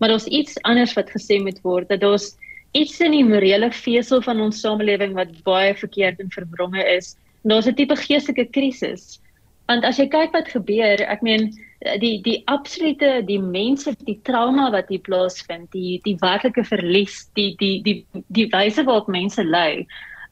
Maar 0.00 0.12
daar's 0.12 0.28
iets 0.28 0.58
anders 0.68 0.92
wat 0.98 1.12
gesê 1.14 1.38
moet 1.40 1.60
word 1.64 1.88
dat 1.88 2.02
daar's 2.04 2.34
iets 2.76 3.00
in 3.00 3.16
die 3.16 3.24
morele 3.24 3.70
vesel 3.72 4.20
van 4.26 4.42
ons 4.44 4.60
samelewing 4.60 5.16
wat 5.16 5.32
baie 5.46 5.72
verkeerd 5.78 6.20
en 6.20 6.34
verwronge 6.34 6.84
is. 6.96 7.16
Daar's 7.48 7.68
'n 7.70 7.74
tipe 7.74 7.96
geestelike 7.96 8.50
krisis. 8.52 9.20
Want 9.68 9.84
as 9.84 9.98
jy 9.98 10.08
kyk 10.08 10.32
wat 10.32 10.48
gebeur, 10.48 11.00
ek 11.00 11.22
meen 11.22 11.52
die 12.00 12.20
die 12.20 12.42
absolute 12.46 13.22
die 13.24 13.40
mense 13.40 13.94
die 14.04 14.20
trauma 14.28 14.70
wat 14.70 14.88
hier 14.92 15.00
plaasvind 15.00 15.70
die 15.72 16.00
die 16.04 16.16
werklike 16.20 16.64
verlies 16.64 17.30
die 17.38 17.54
die 17.56 17.80
die 17.82 18.04
die 18.28 18.48
wyse 18.52 18.84
waarop 18.84 19.08
mense 19.08 19.42
ly 19.42 19.86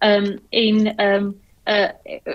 ehm 0.04 0.24
um, 0.24 0.40
en 0.50 0.86
ehm 0.98 1.24
um, 1.24 1.34
uh 1.68 1.88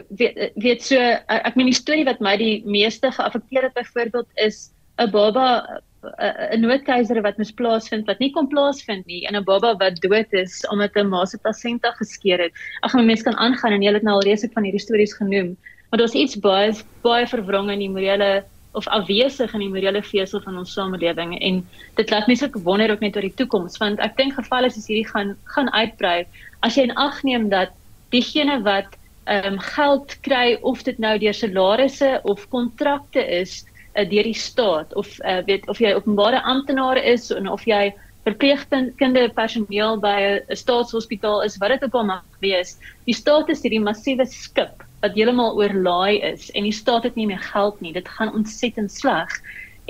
weet, 0.09 0.51
weet 0.55 0.83
so 0.85 0.99
ek 1.27 1.55
meen 1.55 1.71
die 1.71 1.79
storie 1.79 2.05
wat 2.05 2.21
my 2.21 2.35
die 2.37 2.61
meeste 2.65 3.11
geaffekteer 3.11 3.69
het 3.69 3.73
byvoorbeeld 3.79 4.29
is 4.45 4.69
'n 5.01 5.09
baba 5.11 5.81
'n 6.03 6.61
noodkeiser 6.61 7.21
wat 7.25 7.37
mis 7.37 7.51
plaasvind 7.51 8.07
wat 8.07 8.19
nie 8.19 8.31
kon 8.31 8.47
plaasvind 8.47 9.05
nie 9.07 9.25
en 9.27 9.35
'n 9.35 9.43
baba 9.43 9.73
wat 9.79 10.01
dood 10.01 10.33
is 10.33 10.61
omdat 10.69 10.95
'n 10.95 11.09
ma 11.09 11.25
se 11.25 11.37
plasenta 11.37 11.91
geskeur 11.99 12.39
het. 12.39 12.51
Ag 12.81 12.93
mense 12.93 13.23
kan 13.23 13.35
aangaan 13.35 13.73
en 13.73 13.81
jy 13.81 13.93
het 13.93 14.03
nou 14.03 14.15
al 14.15 14.27
reeds 14.27 14.43
ek 14.43 14.53
van 14.53 14.63
hierdie 14.63 14.85
stories 14.87 15.13
genoem, 15.13 15.57
maar 15.89 15.99
daar's 15.99 16.15
iets 16.15 16.35
baie 16.35 16.73
baie 17.01 17.27
verwrong 17.27 17.71
in 17.71 17.79
die 17.79 17.89
morele 17.89 18.43
of 18.73 18.87
afwesig 18.87 19.53
in 19.53 19.59
die 19.59 19.69
morele 19.69 20.01
vesel 20.01 20.41
van 20.41 20.57
ons 20.57 20.73
samelewing 20.73 21.35
en 21.39 21.61
dit 21.95 22.09
laat 22.09 22.27
mense 22.27 22.45
ook 22.45 22.57
wonder 22.65 22.91
ook 22.91 22.99
net 22.99 23.15
oor 23.15 23.27
die 23.27 23.37
toekoms 23.41 23.77
want 23.77 23.99
ek 23.99 24.17
dink 24.17 24.33
gevalle 24.33 24.71
soos 24.73 24.87
hierdie 24.89 25.07
gaan 25.09 25.35
gaan 25.55 25.69
uitbrei 25.73 26.25
as 26.65 26.77
jy 26.77 26.87
in 26.89 26.95
ag 26.97 27.21
neem 27.23 27.49
dat 27.49 27.75
diegene 28.09 28.59
wat 28.65 28.97
ehm 29.25 29.53
um, 29.53 29.59
geld 29.59 30.15
kry 30.21 30.57
of 30.61 30.83
dit 30.83 30.97
nou 30.99 31.17
deur 31.19 31.33
salarisse 31.33 32.19
of 32.23 32.47
kontrakte 32.49 33.23
is 33.41 33.63
uh, 33.95 34.09
deur 34.09 34.23
die 34.23 34.37
staat 34.37 34.95
of 34.95 35.19
uh, 35.23 35.41
weet 35.47 35.67
of 35.67 35.79
jy 35.79 35.93
openbare 35.93 36.41
amptenaar 36.43 36.97
is 36.97 37.31
en 37.31 37.47
of 37.47 37.65
jy 37.65 37.93
verpleegkundige 38.23 39.33
personeel 39.35 39.99
by 39.99 40.17
'n 40.21 40.55
staatshospitaal 40.55 41.43
is 41.43 41.57
wat 41.57 41.75
dit 41.75 41.83
ook 41.83 41.93
al 41.93 42.05
mag 42.05 42.23
wees 42.39 42.77
die 43.05 43.15
staat 43.15 43.49
is 43.49 43.63
hierdie 43.63 43.83
massiewe 43.83 44.25
skip 44.25 44.83
wat 45.03 45.17
heeltemal 45.19 45.57
oorlaai 45.59 46.21
is 46.31 46.47
en 46.55 46.63
die 46.63 46.75
staat 46.75 47.03
het 47.03 47.19
nie 47.19 47.27
meer 47.27 47.41
geld 47.51 47.79
nie. 47.83 47.91
Dit 47.93 48.07
gaan 48.07 48.31
ontsettend 48.33 48.91
sleg. 48.91 49.29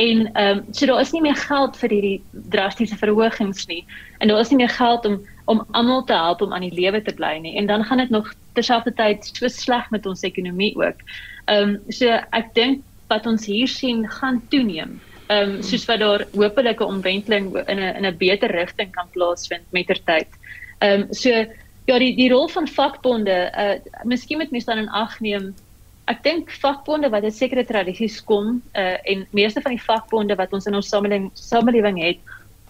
En 0.01 0.25
ehm 0.33 0.57
um, 0.57 0.65
so 0.73 0.89
daar 0.89 1.01
is 1.01 1.11
nie 1.13 1.21
meer 1.21 1.37
geld 1.37 1.77
vir 1.77 1.93
hierdie 1.93 2.21
drastiese 2.49 2.97
verhogings 2.97 3.67
nie. 3.69 3.83
En 4.17 4.27
daar 4.27 4.41
is 4.41 4.49
nie 4.49 4.63
meer 4.63 4.73
geld 4.73 5.05
om 5.05 5.21
om 5.45 5.65
almal 5.71 6.03
te 6.07 6.15
help 6.15 6.41
om 6.41 6.53
aan 6.53 6.65
die 6.65 6.73
lewe 6.73 7.01
te 7.01 7.13
bly 7.13 7.37
nie. 7.43 7.57
En 7.57 7.67
dan 7.67 7.83
gaan 7.83 7.97
dit 7.97 8.09
nog 8.09 8.33
terselfdertyd 8.57 9.25
so 9.25 9.47
sleg 9.47 9.89
met 9.91 10.05
ons 10.05 10.23
ekonomie 10.23 10.73
ook. 10.79 11.01
Ehm 11.47 11.75
um, 11.75 11.91
so 11.91 12.09
ek 12.31 12.53
dink 12.55 12.83
wat 13.09 13.27
ons 13.27 13.45
hier 13.45 13.67
sien 13.67 14.05
gaan 14.19 14.41
toeneem. 14.49 14.99
Ehm 15.27 15.57
um, 15.57 15.61
soos 15.63 15.85
wat 15.89 15.99
daar 15.99 16.25
hopelik 16.35 16.81
'n 16.81 16.93
omwenteling 16.95 17.51
in 17.67 17.79
'n 17.79 17.95
in 17.97 18.05
'n 18.05 18.17
beter 18.17 18.51
rigting 18.51 18.91
kan 18.91 19.07
plaasvind 19.11 19.65
mettertyd. 19.71 20.29
Ehm 20.79 21.01
um, 21.01 21.13
so 21.13 21.29
ja 21.87 21.99
die 21.99 22.15
die 22.15 22.29
rol 22.29 22.47
van 22.47 22.67
vakbonde, 22.67 23.51
uh 23.57 24.03
miskien 24.03 24.37
moet 24.37 24.51
mens 24.51 24.65
dan 24.65 24.77
in 24.77 24.89
ag 24.89 25.19
neem 25.19 25.53
Ek 26.11 26.19
dink 26.23 26.49
vakbonde 26.59 27.07
wat 27.09 27.23
'n 27.23 27.31
sekere 27.31 27.63
tradisies 27.63 28.19
kom 28.21 28.61
uh 28.75 28.97
en 29.07 29.27
meeste 29.31 29.61
van 29.61 29.71
die 29.71 29.85
vakbonde 29.85 30.35
wat 30.35 30.53
ons 30.53 30.65
in 30.65 30.75
ons 30.75 30.89
samelewing 30.89 31.31
samelewing 31.33 32.01
het, 32.03 32.19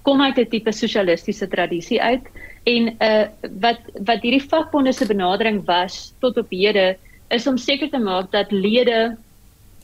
kom 0.03 0.21
uit 0.21 0.38
'n 0.38 0.49
tipe 0.49 0.71
sosialistiese 0.71 1.47
tradisie 1.47 2.01
uit 2.01 2.21
en 2.64 2.95
uh 2.99 3.26
wat 3.59 3.80
wat 4.07 4.24
hierdie 4.24 4.47
vakbonde 4.49 4.93
se 4.93 5.05
benadering 5.07 5.64
was 5.68 6.14
tot 6.24 6.38
op 6.38 6.51
hede 6.51 6.95
is 7.30 7.47
om 7.47 7.57
seker 7.57 7.89
te 7.89 7.99
maak 7.99 8.32
dat 8.32 8.51
lede 8.51 9.16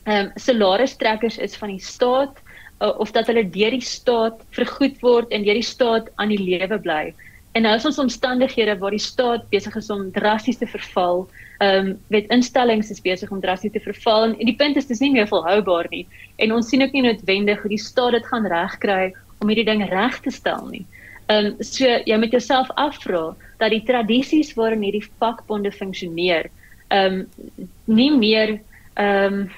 ehm 0.04 0.26
um, 0.26 0.30
salaristrekkers 0.36 1.38
is 1.38 1.56
van 1.56 1.68
die 1.68 1.84
staat 1.84 2.40
uh, 2.80 2.98
of 2.98 3.12
dat 3.12 3.26
hulle 3.26 3.44
deur 3.44 3.70
die 3.76 3.84
staat 3.84 4.40
vergoed 4.56 4.96
word 5.04 5.28
en 5.30 5.44
deur 5.44 5.58
die 5.60 5.66
staat 5.66 6.08
aan 6.16 6.32
die 6.32 6.40
lewe 6.40 6.78
bly. 6.78 7.12
En 7.52 7.66
nou 7.66 7.74
is 7.76 7.84
ons 7.84 7.98
omstandighede 7.98 8.78
waar 8.78 8.94
die 8.94 9.02
staat 9.02 9.48
besig 9.50 9.76
is 9.76 9.90
om 9.90 10.10
drasties 10.12 10.58
te 10.62 10.66
verval 10.66 11.26
ehm 11.60 11.90
um, 11.90 11.98
met 12.08 12.32
instellings 12.32 12.90
is 12.90 13.04
besig 13.04 13.30
om 13.30 13.40
drasties 13.40 13.72
te 13.72 13.84
verval 13.84 14.30
en 14.30 14.46
die 14.48 14.56
punt 14.56 14.76
is 14.80 14.88
dis 14.88 15.04
nie 15.04 15.12
meer 15.12 15.28
volhoubaar 15.28 15.90
nie 15.90 16.06
en 16.38 16.56
ons 16.56 16.68
sien 16.68 16.82
ook 16.82 16.96
nie 16.96 17.04
noodwendig 17.04 17.60
hoe 17.60 17.74
die 17.76 17.84
staat 17.84 18.16
dit 18.16 18.32
gaan 18.32 18.48
regkry 18.48 19.12
om 19.40 19.52
hierdie 19.52 19.68
ding 19.68 19.84
reg 19.90 20.20
te 20.24 20.32
stel 20.32 20.64
nie. 20.72 20.86
Ehm 20.86 20.99
um, 21.30 21.54
so 21.62 21.86
jy 22.06 22.18
moet 22.18 22.34
jouself 22.36 22.70
afvra 22.76 23.30
dat 23.62 23.74
die 23.74 23.84
tradisies 23.86 24.54
waarin 24.58 24.84
hierdie 24.86 25.06
vakbonde 25.22 25.72
funksioneer 25.72 26.50
ehm 26.90 27.22
um, 27.22 27.70
nie 27.86 28.10
meer 28.16 28.58
ehm 28.96 29.40
um, 29.40 29.50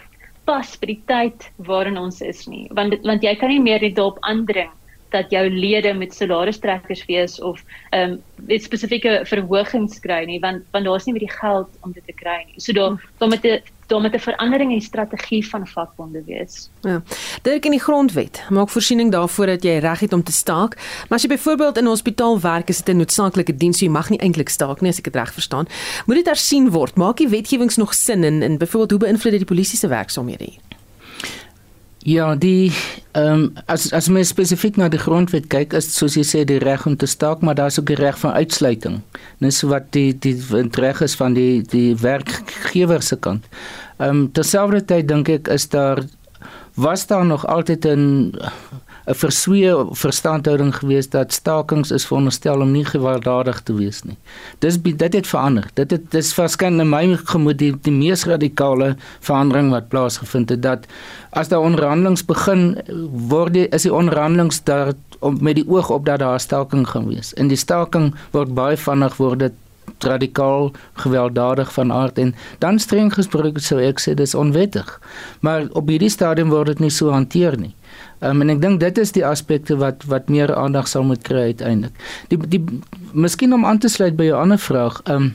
pas 0.44 0.74
by 0.80 0.88
die 0.90 1.02
tyd 1.06 1.44
waarin 1.68 1.98
ons 1.98 2.20
is 2.20 2.46
nie 2.50 2.66
want 2.78 2.98
want 3.06 3.22
jy 3.22 3.34
kan 3.38 3.52
nie 3.52 3.62
meer 3.62 3.80
dit 3.80 3.94
daarop 3.96 4.18
aandring 4.26 4.72
dat 5.12 5.30
jou 5.30 5.44
lede 5.50 5.92
met 5.94 6.14
salaristrekkers 6.14 7.04
wees 7.06 7.38
of 7.40 7.62
ehm 7.90 8.16
um, 8.16 8.22
met 8.48 8.64
spesifieke 8.64 9.20
verhogings 9.28 10.00
kry 10.00 10.24
nie 10.28 10.40
want 10.40 10.64
want 10.72 10.88
daar's 10.88 11.06
nie 11.06 11.14
meer 11.16 11.26
die 11.28 11.36
geld 11.36 11.70
om 11.80 11.92
dit 11.92 12.04
te 12.06 12.16
kry 12.16 12.40
nie. 12.46 12.60
So 12.60 12.72
daar 12.72 12.98
daar 13.20 13.28
met 13.28 13.44
'n 13.44 13.60
daar 13.86 14.00
met 14.00 14.14
'n 14.14 14.18
verandering 14.18 14.70
in 14.70 14.78
die 14.78 14.86
strategie 14.86 15.48
van 15.48 15.66
vakbonde 15.66 16.22
wees. 16.26 16.70
Ja. 16.80 17.02
Dit 17.42 17.64
in 17.64 17.70
die 17.70 17.80
grondwet 17.80 18.44
maak 18.48 18.68
voorsiening 18.68 19.12
daarvoor 19.12 19.46
dat 19.46 19.62
jy 19.62 19.78
reg 19.78 20.00
het 20.00 20.12
om 20.12 20.22
te 20.22 20.32
staak, 20.32 20.76
maar 21.08 21.18
as 21.18 21.22
jy 21.22 21.28
byvoorbeeld 21.28 21.76
in 21.76 21.84
'n 21.84 21.88
hospitaal 21.88 22.40
werk, 22.40 22.68
is 22.68 22.82
dit 22.82 22.94
'n 22.94 22.96
noodsaaklike 22.96 23.56
diens, 23.56 23.78
so 23.78 23.84
jy 23.84 23.90
mag 23.90 24.10
nie 24.10 24.18
eintlik 24.18 24.48
staak 24.48 24.80
nie 24.80 24.90
as 24.90 24.98
ek 24.98 25.04
dit 25.04 25.14
reg 25.14 25.32
verstaan. 25.32 25.66
Moet 26.06 26.16
dit 26.16 26.26
hersien 26.26 26.70
word? 26.70 26.96
Maak 26.96 27.16
die 27.16 27.28
wetgewings 27.28 27.76
nog 27.76 27.94
sin 27.94 28.24
en 28.24 28.42
en 28.42 28.58
byvoorbeeld 28.58 28.90
hoe 28.90 29.00
beïnvloed 29.00 29.32
dit 29.32 29.46
die 29.48 29.54
polisie 29.56 29.78
se 29.78 29.88
werksaamhede 29.88 30.44
hier? 30.44 30.71
Ja, 32.04 32.34
die 32.34 32.72
ehm 33.12 33.32
um, 33.32 33.52
as 33.66 33.92
as 33.92 34.08
mens 34.08 34.32
spesifiek 34.32 34.76
na 34.76 34.88
die 34.90 34.98
grondwet 34.98 35.46
kyk, 35.52 35.74
is 35.78 35.90
soos 35.94 36.16
jy 36.18 36.24
sê 36.26 36.40
die 36.48 36.58
reg 36.58 36.86
om 36.88 36.96
te 36.98 37.06
staak, 37.06 37.44
maar 37.46 37.54
daar's 37.54 37.78
ook 37.78 37.86
die 37.86 37.98
reg 38.00 38.18
van 38.18 38.32
uitsluiting. 38.32 38.96
Dis 39.38 39.60
wat 39.62 39.92
die 39.94 40.10
die 40.18 40.34
reg 40.82 41.02
is 41.06 41.14
van 41.14 41.36
die 41.38 41.62
die 41.62 41.94
werkgewer 42.00 43.02
se 43.02 43.16
kant. 43.16 43.46
Ehm 43.98 44.08
um, 44.08 44.24
terselfdertyd 44.32 45.08
dink 45.08 45.28
ek 45.28 45.52
is 45.54 45.68
daar 45.68 46.02
was 46.74 47.06
daar 47.06 47.26
nog 47.26 47.46
altyd 47.46 47.86
'n 47.86 48.34
'n 49.12 49.18
verswee 49.20 49.72
verstandhouding 50.02 50.72
gewees 50.74 51.08
dat 51.12 51.32
stakings 51.32 51.90
is 51.90 52.06
veronderstel 52.08 52.60
om 52.64 52.70
nie 52.72 52.84
gewelddadig 52.84 53.60
te 53.60 53.74
wees 53.74 54.02
nie. 54.08 54.16
Dis 54.58 54.80
dit 54.82 55.12
het 55.12 55.26
verander. 55.26 55.68
Dit 55.74 55.90
het 55.90 56.10
dis 56.10 56.32
verskyn 56.34 56.80
in 56.80 56.88
my 56.88 57.16
gemoed 57.16 57.58
die, 57.58 57.72
die 57.82 57.92
mees 57.92 58.24
radikale 58.24 58.96
verandering 59.20 59.70
wat 59.70 59.88
plaasgevind 59.88 60.48
het 60.48 60.62
dat 60.62 60.86
as 61.30 61.48
daar 61.48 61.60
onderhandelings 61.60 62.24
begin 62.24 62.78
word 63.28 63.52
die, 63.52 63.68
is 63.68 63.82
die 63.82 63.94
onderhandelings 63.94 64.62
daar 64.64 64.92
om 65.20 65.36
met 65.40 65.56
die 65.60 65.68
oog 65.68 65.90
op 65.90 66.06
dat 66.06 66.18
daar 66.18 66.40
staking 66.40 66.88
gaan 66.88 67.08
wees. 67.08 67.32
In 67.32 67.48
die 67.48 67.56
staking 67.56 68.14
word 68.30 68.54
baie 68.54 68.76
vinnig 68.76 69.16
word 69.16 69.38
dit 69.38 69.52
radikaal 70.02 70.72
gewelddadig 71.04 71.72
van 71.72 71.92
aard 71.92 72.18
en 72.18 72.34
dan 72.58 72.78
streng 72.78 73.12
gesproke 73.14 73.60
sou 73.60 73.78
ek 73.82 74.00
sê 74.02 74.14
dis 74.18 74.34
onwettig. 74.34 74.88
Maar 75.40 75.68
op 75.78 75.88
hierdie 75.88 76.10
stadium 76.10 76.50
word 76.50 76.74
dit 76.74 76.82
nie 76.86 76.90
so 76.90 77.14
hanteer 77.14 77.58
nie. 77.58 77.74
Um, 78.22 78.42
en 78.44 78.54
ek 78.54 78.60
dink 78.62 78.80
dit 78.80 78.98
is 79.02 79.12
die 79.16 79.24
aspekte 79.26 79.76
wat 79.80 80.04
wat 80.10 80.28
meer 80.30 80.54
aandag 80.54 80.86
sal 80.88 81.02
moet 81.06 81.24
kry 81.26 81.50
uiteindelik. 81.50 81.94
Die 82.30 82.38
die 82.54 82.62
miskien 83.12 83.54
om 83.54 83.66
aan 83.66 83.82
te 83.82 83.90
sluit 83.90 84.16
by 84.16 84.30
jou 84.30 84.38
ander 84.38 84.60
vraag. 84.62 85.00
Um, 85.10 85.32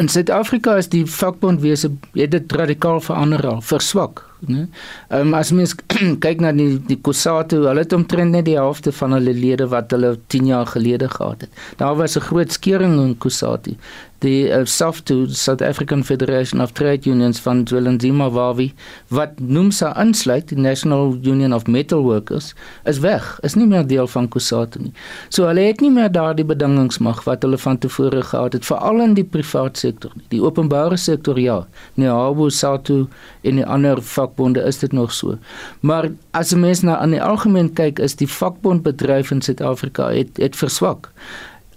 in 0.00 0.08
Suid-Afrika 0.08 0.76
is 0.80 0.88
die 0.88 1.04
vakbondwese 1.04 1.90
het 2.14 2.32
dit 2.32 2.52
radikaal 2.56 3.00
verander 3.04 3.42
al, 3.48 3.60
verswak, 3.60 4.22
né? 4.48 4.66
Ehm 5.10 5.28
um, 5.28 5.34
as 5.36 5.50
mens 5.52 5.74
kyk 6.24 6.40
na 6.40 6.52
die 6.56 6.78
die 6.88 6.98
Kusatu, 7.08 7.64
hulle 7.66 7.84
het 7.84 7.92
omtrent 7.96 8.32
net 8.32 8.46
die 8.48 8.56
helfte 8.56 8.94
van 8.96 9.18
hulle 9.18 9.34
lede 9.36 9.68
wat 9.72 9.92
hulle 9.92 10.14
10 10.32 10.52
jaar 10.54 10.70
gelede 10.72 11.10
gehad 11.12 11.44
het. 11.44 11.64
Daar 11.82 11.96
was 12.00 12.16
'n 12.16 12.28
groot 12.30 12.52
skering 12.52 12.96
in 13.00 13.18
Kusatu 13.18 13.76
die 14.24 14.48
uh, 14.48 14.64
SAFTU 14.64 15.26
South 15.28 15.62
African 15.62 16.04
Federation 16.04 16.60
of 16.60 16.72
Trade 16.72 17.08
Unions 17.08 17.40
van 17.40 17.64
Zwelinzima 17.66 18.28
Wawi 18.30 18.70
wat 19.08 19.38
noem 19.40 19.70
sy 19.74 19.88
insluit 20.00 20.50
die 20.52 20.58
National 20.60 21.14
Union 21.24 21.54
of 21.56 21.66
Metal 21.66 22.02
Workers 22.04 22.52
is 22.90 23.00
weg 23.04 23.38
is 23.46 23.56
nie 23.56 23.66
meer 23.70 23.86
deel 23.88 24.08
van 24.10 24.28
COSATU 24.28 24.82
nie. 24.84 24.92
So 25.32 25.48
hulle 25.48 25.64
het 25.70 25.80
nie 25.80 25.92
meer 25.94 26.10
daardie 26.12 26.44
bedingings 26.46 27.00
mag 27.00 27.22
wat 27.28 27.46
hulle 27.46 27.58
van 27.60 27.80
tevore 27.80 28.22
gehad 28.32 28.56
het 28.58 28.68
veral 28.68 29.00
in 29.04 29.16
die 29.16 29.24
privaat 29.24 29.80
sektor 29.80 30.12
nie. 30.16 30.26
Die 30.34 30.42
openbare 30.44 30.98
sektor 31.00 31.40
ja 31.40 31.62
nee 31.96 32.10
Habo 32.10 32.50
SATU 32.52 33.06
en 33.42 33.62
die 33.62 33.66
ander 33.66 34.02
vakbonde 34.04 34.64
is 34.68 34.82
dit 34.84 34.92
nog 34.92 35.12
so. 35.16 35.38
Maar 35.80 36.10
as 36.36 36.52
'n 36.52 36.60
mens 36.60 36.82
na 36.82 36.98
aan 36.98 37.10
die 37.16 37.22
algemeen 37.22 37.72
kyk 37.72 37.98
is 37.98 38.16
die 38.16 38.28
vakbondbedryf 38.28 39.30
in 39.30 39.42
Suid-Afrika 39.42 40.10
het 40.12 40.36
het 40.36 40.56
verswak 40.56 41.08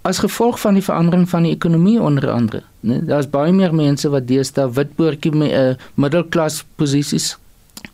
as 0.04 0.20
gevolg 0.20 0.58
van 0.60 0.76
die 0.76 0.84
verandering 0.84 1.28
van 1.28 1.46
die 1.46 1.54
ekonomie 1.54 2.00
onder 2.00 2.28
andere, 2.30 2.62
né? 2.84 3.00
Daar's 3.08 3.30
baie 3.30 3.52
meer 3.52 3.72
mense 3.74 4.10
wat 4.12 4.26
deesdae 4.28 4.68
witboortjie 4.76 5.32
met 5.32 5.50
'n 5.50 5.70
uh, 5.70 5.74
middelklas 5.94 6.64
posisies 6.76 7.36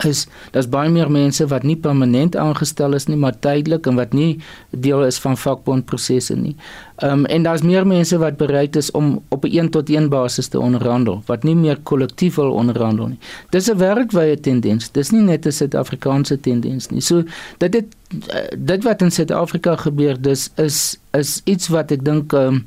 is 0.05 0.27
daar's 0.51 0.69
baie 0.69 0.91
meer 0.91 1.11
mense 1.11 1.47
wat 1.47 1.63
nie 1.63 1.77
permanent 1.77 2.37
aangestel 2.37 2.95
is 2.95 3.07
nie 3.07 3.17
maar 3.17 3.39
tydelik 3.39 3.87
en 3.87 3.99
wat 3.99 4.13
nie 4.17 4.39
deel 4.71 5.05
is 5.05 5.19
van 5.19 5.37
vakbondprosesse 5.37 6.37
nie. 6.37 6.57
Ehm 7.01 7.13
um, 7.13 7.27
en 7.27 7.43
daar's 7.43 7.63
meer 7.63 7.87
mense 7.87 8.19
wat 8.19 8.37
bereid 8.37 8.77
is 8.77 8.91
om 8.91 9.23
op 9.29 9.45
'n 9.45 9.57
een 9.57 9.71
tot 9.71 9.91
een 9.91 10.09
basis 10.09 10.49
te 10.49 10.61
onderhandel 10.61 11.23
wat 11.27 11.43
nie 11.43 11.55
meer 11.55 11.79
kollektief 11.83 12.35
wil 12.35 12.53
onderhandel 12.53 13.07
nie. 13.07 13.19
Dis 13.51 13.71
'n 13.71 13.79
wêreldwye 13.79 14.41
tendens. 14.41 14.91
Dis 14.91 15.11
nie 15.11 15.23
net 15.23 15.47
'n 15.47 15.53
Suid-Afrikaanse 15.53 16.41
tendens 16.41 16.89
nie. 16.89 17.01
So 17.01 17.23
dit 17.59 17.73
dit 17.73 17.87
eh, 18.29 18.57
dit 18.57 18.85
wat 18.85 19.03
in 19.03 19.11
Suid-Afrika 19.11 19.77
gebeur, 19.77 20.23
dis 20.23 20.51
is 20.57 20.99
is 21.13 21.41
iets 21.45 21.69
wat 21.69 21.91
ek 21.91 22.05
dink 22.05 22.33
ehm 22.33 22.47
um, 22.47 22.67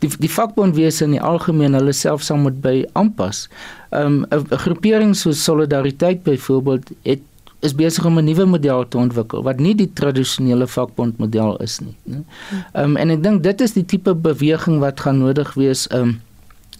die 0.00 0.10
die 0.20 0.30
vakbondwese 0.32 1.04
in 1.04 1.16
die 1.16 1.22
algemeen 1.22 1.76
hulle 1.76 1.92
self 1.96 2.22
sal 2.24 2.40
moet 2.40 2.60
by 2.64 2.76
aanpas. 2.98 3.48
Um, 3.90 4.24
'n 4.30 4.38
um, 4.38 4.46
groepering 4.64 5.16
soos 5.16 5.44
Solidariteit 5.44 6.22
byvoorbeeld 6.22 6.90
het 7.02 7.22
is 7.60 7.74
besig 7.74 8.04
om 8.04 8.18
'n 8.18 8.24
nuwe 8.24 8.44
model 8.44 8.88
te 8.88 8.98
ontwikkel 8.98 9.42
wat 9.42 9.60
nie 9.60 9.74
die 9.74 9.90
tradisionele 9.92 10.66
vakbondmodel 10.66 11.56
is 11.56 11.80
nie, 11.80 11.96
né? 12.08 12.24
Um, 12.72 12.96
en 12.96 13.10
ek 13.10 13.22
dink 13.22 13.42
dit 13.42 13.60
is 13.60 13.72
die 13.72 13.84
tipe 13.84 14.14
beweging 14.14 14.80
wat 14.80 15.00
gaan 15.00 15.18
nodig 15.18 15.54
wees 15.54 15.86
um, 15.92 16.20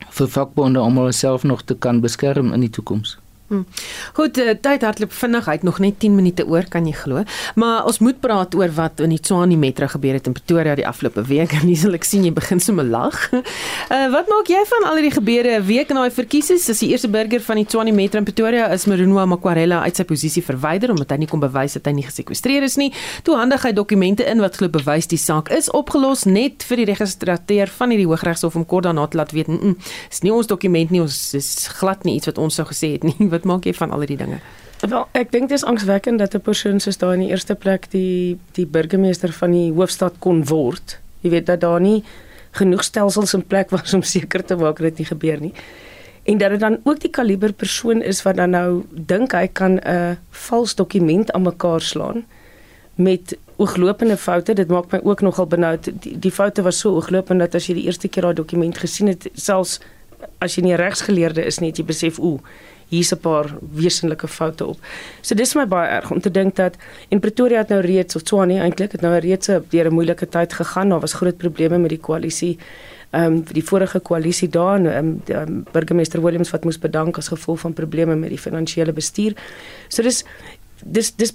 vir 0.08 0.28
vakbonde 0.28 0.80
om 0.80 0.96
hulle 0.96 1.12
self 1.12 1.42
nog 1.42 1.62
te 1.62 1.74
kan 1.74 2.00
beskerm 2.00 2.52
in 2.52 2.60
die 2.60 2.70
toekoms. 2.70 3.18
Hm. 3.50 3.64
Goed, 4.14 4.38
uh, 4.38 4.52
tyd 4.62 4.84
hardloop 4.86 5.10
vinnig 5.12 5.48
uit 5.48 5.62
nog 5.66 5.78
net 5.82 5.96
10 5.98 6.14
minute 6.14 6.44
oor 6.46 6.62
kan 6.70 6.84
jy 6.86 6.92
glo. 6.94 7.24
Maar 7.58 7.84
ons 7.90 7.98
moet 7.98 8.20
praat 8.22 8.54
oor 8.54 8.70
wat 8.76 9.00
in 9.02 9.10
die 9.10 9.18
Tshwane 9.18 9.56
Metro 9.58 9.88
gebeur 9.90 10.14
het 10.20 10.28
in 10.30 10.36
Pretoria 10.36 10.76
die 10.78 10.86
afgelope 10.86 11.24
week. 11.26 11.50
En 11.60 11.66
dis 11.66 11.82
ek 11.84 12.06
sien 12.06 12.22
jy 12.24 12.30
begin 12.32 12.62
sommer 12.62 12.86
lag. 12.86 13.16
Uh, 13.34 14.06
wat 14.14 14.30
maak 14.30 14.46
jy 14.52 14.60
van 14.70 14.86
al 14.86 15.00
hierdie 15.00 15.16
gebeure 15.16 15.56
week 15.66 15.90
na 15.90 16.06
die 16.06 16.14
verkiesings? 16.14 16.68
Is 16.70 16.84
die 16.84 16.92
eerste 16.92 17.10
burger 17.10 17.42
van 17.42 17.58
die 17.58 17.66
Tshwane 17.66 17.94
Metro 17.96 18.22
in 18.22 18.28
Pretoria 18.28 18.68
is 18.70 18.86
Marunwa 18.86 19.26
Makwarela 19.26 19.82
uit 19.82 19.98
sy 19.98 20.06
posisie 20.06 20.44
verwyder 20.46 20.94
omdat 20.94 21.10
hy 21.16 21.18
nie 21.24 21.30
kon 21.30 21.42
bewys 21.42 21.74
dat 21.74 21.90
hy 21.90 21.96
nie 21.98 22.06
gesekwestreer 22.06 22.68
is 22.68 22.78
nie. 22.78 22.92
Toe 23.26 23.34
handig 23.40 23.66
hy 23.66 23.74
dokumente 23.74 24.28
in 24.30 24.44
wat 24.44 24.60
glo 24.62 24.70
bewys 24.70 25.10
die 25.10 25.18
saak 25.18 25.50
is 25.50 25.72
opgelos 25.74 26.22
net 26.30 26.62
vir 26.70 26.84
die 26.84 26.88
registrateur 26.92 27.74
van 27.80 27.90
hierdie 27.90 28.06
Hooggeregshof 28.06 28.54
om 28.62 28.68
kort 28.70 28.86
daarna 28.86 29.10
te 29.10 29.18
laat 29.18 29.34
weet. 29.34 29.50
Mm, 29.50 29.74
is 30.06 30.22
nie 30.22 30.30
ons 30.38 30.46
dokument 30.46 30.94
nie, 30.94 31.02
ons 31.02 31.18
is 31.34 31.50
glad 31.80 32.06
nie 32.06 32.14
iets 32.20 32.30
wat 32.30 32.38
ons 32.38 32.54
sou 32.54 32.68
gesê 32.70 32.94
het 32.94 33.06
nie. 33.06 33.16
Wat 33.39 33.39
maak 33.44 33.64
jy 33.64 33.74
van 33.74 33.90
al 33.90 33.98
hierdie 34.04 34.16
dinge? 34.16 34.40
Wel, 34.80 35.06
ek 35.12 35.32
dink 35.32 35.48
dit 35.48 35.58
is 35.58 35.64
angswekkend 35.64 36.18
dat 36.18 36.34
'n 36.34 36.40
persoon 36.40 36.80
soos 36.80 36.96
daai 36.96 37.14
in 37.14 37.20
die 37.20 37.30
eerste 37.30 37.54
plek 37.54 37.90
die 37.90 38.38
die 38.52 38.66
burgemeester 38.66 39.32
van 39.32 39.50
die 39.50 39.72
hoofstad 39.72 40.14
kon 40.18 40.44
word. 40.44 40.98
Jy 41.20 41.30
weet 41.30 41.46
dat 41.46 41.60
daar 41.60 41.80
nie 41.80 42.04
genoeg 42.50 42.84
stelsels 42.84 43.34
in 43.34 43.46
plek 43.46 43.70
was 43.70 43.94
om 43.94 44.02
seker 44.02 44.44
te 44.44 44.56
maak 44.56 44.78
dit 44.78 44.98
nie 44.98 45.06
gebeur 45.06 45.40
nie. 45.40 45.54
en 46.22 46.38
dat 46.38 46.50
dit 46.50 46.60
dan 46.60 46.78
ook 46.82 47.00
die 47.00 47.10
kaliber 47.10 47.52
persoon 47.52 48.02
is 48.02 48.22
wat 48.22 48.36
dan 48.36 48.50
nou 48.50 48.84
dink 48.90 49.32
hy 49.32 49.46
kan 49.46 49.80
'n 49.80 50.18
vals 50.30 50.74
dokument 50.74 51.32
aan 51.32 51.42
mekaar 51.42 51.80
slaan 51.80 52.24
met 52.94 53.36
ooglopende 53.56 54.16
foute. 54.16 54.54
Dit 54.54 54.68
maak 54.68 54.92
my 54.92 55.00
ook 55.02 55.20
nogal 55.20 55.46
benoud. 55.46 55.88
Die, 56.02 56.18
die 56.18 56.30
foute 56.30 56.62
was 56.62 56.78
so 56.78 56.94
ooglopend 56.94 57.40
dat 57.40 57.54
as 57.54 57.66
jy 57.66 57.74
die 57.74 57.84
eerste 57.84 58.08
keer 58.08 58.22
daai 58.22 58.34
dokument 58.34 58.78
gesien 58.78 59.06
het, 59.06 59.28
selfs 59.34 59.80
as 60.38 60.54
jy 60.54 60.62
nie 60.62 60.76
regsgeleerde 60.76 61.44
is 61.44 61.58
nie, 61.58 61.68
het 61.68 61.78
jy 61.78 61.84
besef 61.84 62.18
o, 62.18 62.40
hier's 62.90 63.12
'n 63.12 63.20
paar 63.20 63.46
wesenlike 63.72 64.28
foute 64.28 64.66
op. 64.66 64.78
So 65.20 65.34
dis 65.34 65.54
my 65.54 65.66
baie 65.66 65.88
erg 65.88 66.10
om 66.10 66.20
te 66.20 66.30
dink 66.30 66.56
dat 66.56 66.76
en 67.08 67.20
Pretoria 67.20 67.58
het 67.58 67.68
nou 67.68 67.80
reeds 67.80 68.16
of 68.16 68.22
Tshwane 68.22 68.60
eintlik 68.60 68.92
het 68.92 69.00
nou 69.00 69.18
reeds 69.18 69.46
deur 69.46 69.86
'n 69.86 69.94
moeilike 69.94 70.28
tyd 70.28 70.52
gegaan. 70.52 70.88
Daar 70.88 71.00
was 71.00 71.12
groot 71.12 71.36
probleme 71.36 71.78
met 71.78 71.90
die 71.90 72.00
koalisie 72.00 72.58
ehm 73.10 73.24
um, 73.24 73.42
die 73.42 73.64
vorige 73.64 73.98
koalisie 73.98 74.48
daar 74.48 74.84
en 74.84 75.22
um, 75.28 75.36
um, 75.36 75.64
burgemeester 75.72 76.22
Williams 76.22 76.50
wat 76.50 76.64
moes 76.64 76.78
bedank 76.78 77.16
as 77.16 77.28
gevolg 77.28 77.60
van 77.60 77.72
probleme 77.72 78.14
met 78.16 78.28
die 78.28 78.38
finansiële 78.38 78.92
bestuur. 78.92 79.34
So 79.88 80.02
dis 80.02 80.24
dis 80.84 81.14
dis 81.16 81.32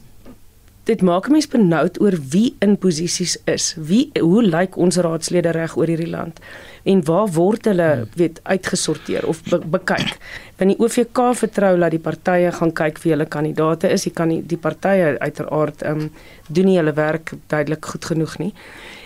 dit 0.85 1.01
maak 1.01 1.27
mense 1.33 1.49
benoud 1.49 1.97
oor 2.01 2.15
wie 2.31 2.55
in 2.63 2.75
posisies 2.77 3.35
is. 3.49 3.73
Wie 3.77 4.09
hoe 4.19 4.43
lyk 4.45 4.77
ons 4.77 4.99
raadslede 5.01 5.53
reg 5.55 5.75
oor 5.77 5.89
hierdie 5.89 6.11
land? 6.11 6.39
En 6.85 7.01
waar 7.05 7.31
word 7.33 7.65
hulle 7.65 7.87
hmm. 7.91 8.09
weet 8.19 8.39
uitgesorteer 8.43 9.25
of 9.27 9.41
be, 9.49 9.59
bekyk? 9.77 10.17
Want 10.59 10.75
die 10.75 10.79
OVK 10.79 11.21
vertrou 11.41 11.73
dat 11.81 11.95
die 11.95 12.01
partye 12.01 12.51
gaan 12.53 12.73
kyk 12.77 13.01
wie 13.03 13.15
hulle 13.15 13.25
kandidaate 13.25 13.89
is. 13.89 14.05
Jy 14.05 14.13
kan 14.13 14.29
nie 14.29 14.43
die 14.45 14.61
partye 14.61 15.15
uiteraard 15.19 15.81
ehm 15.85 16.05
um, 16.05 16.11
doen 16.47 16.69
nie 16.69 16.77
hulle 16.77 16.93
werk 16.93 17.33
duidelik 17.49 17.85
goed 17.89 18.05
genoeg 18.05 18.37
nie. 18.37 18.53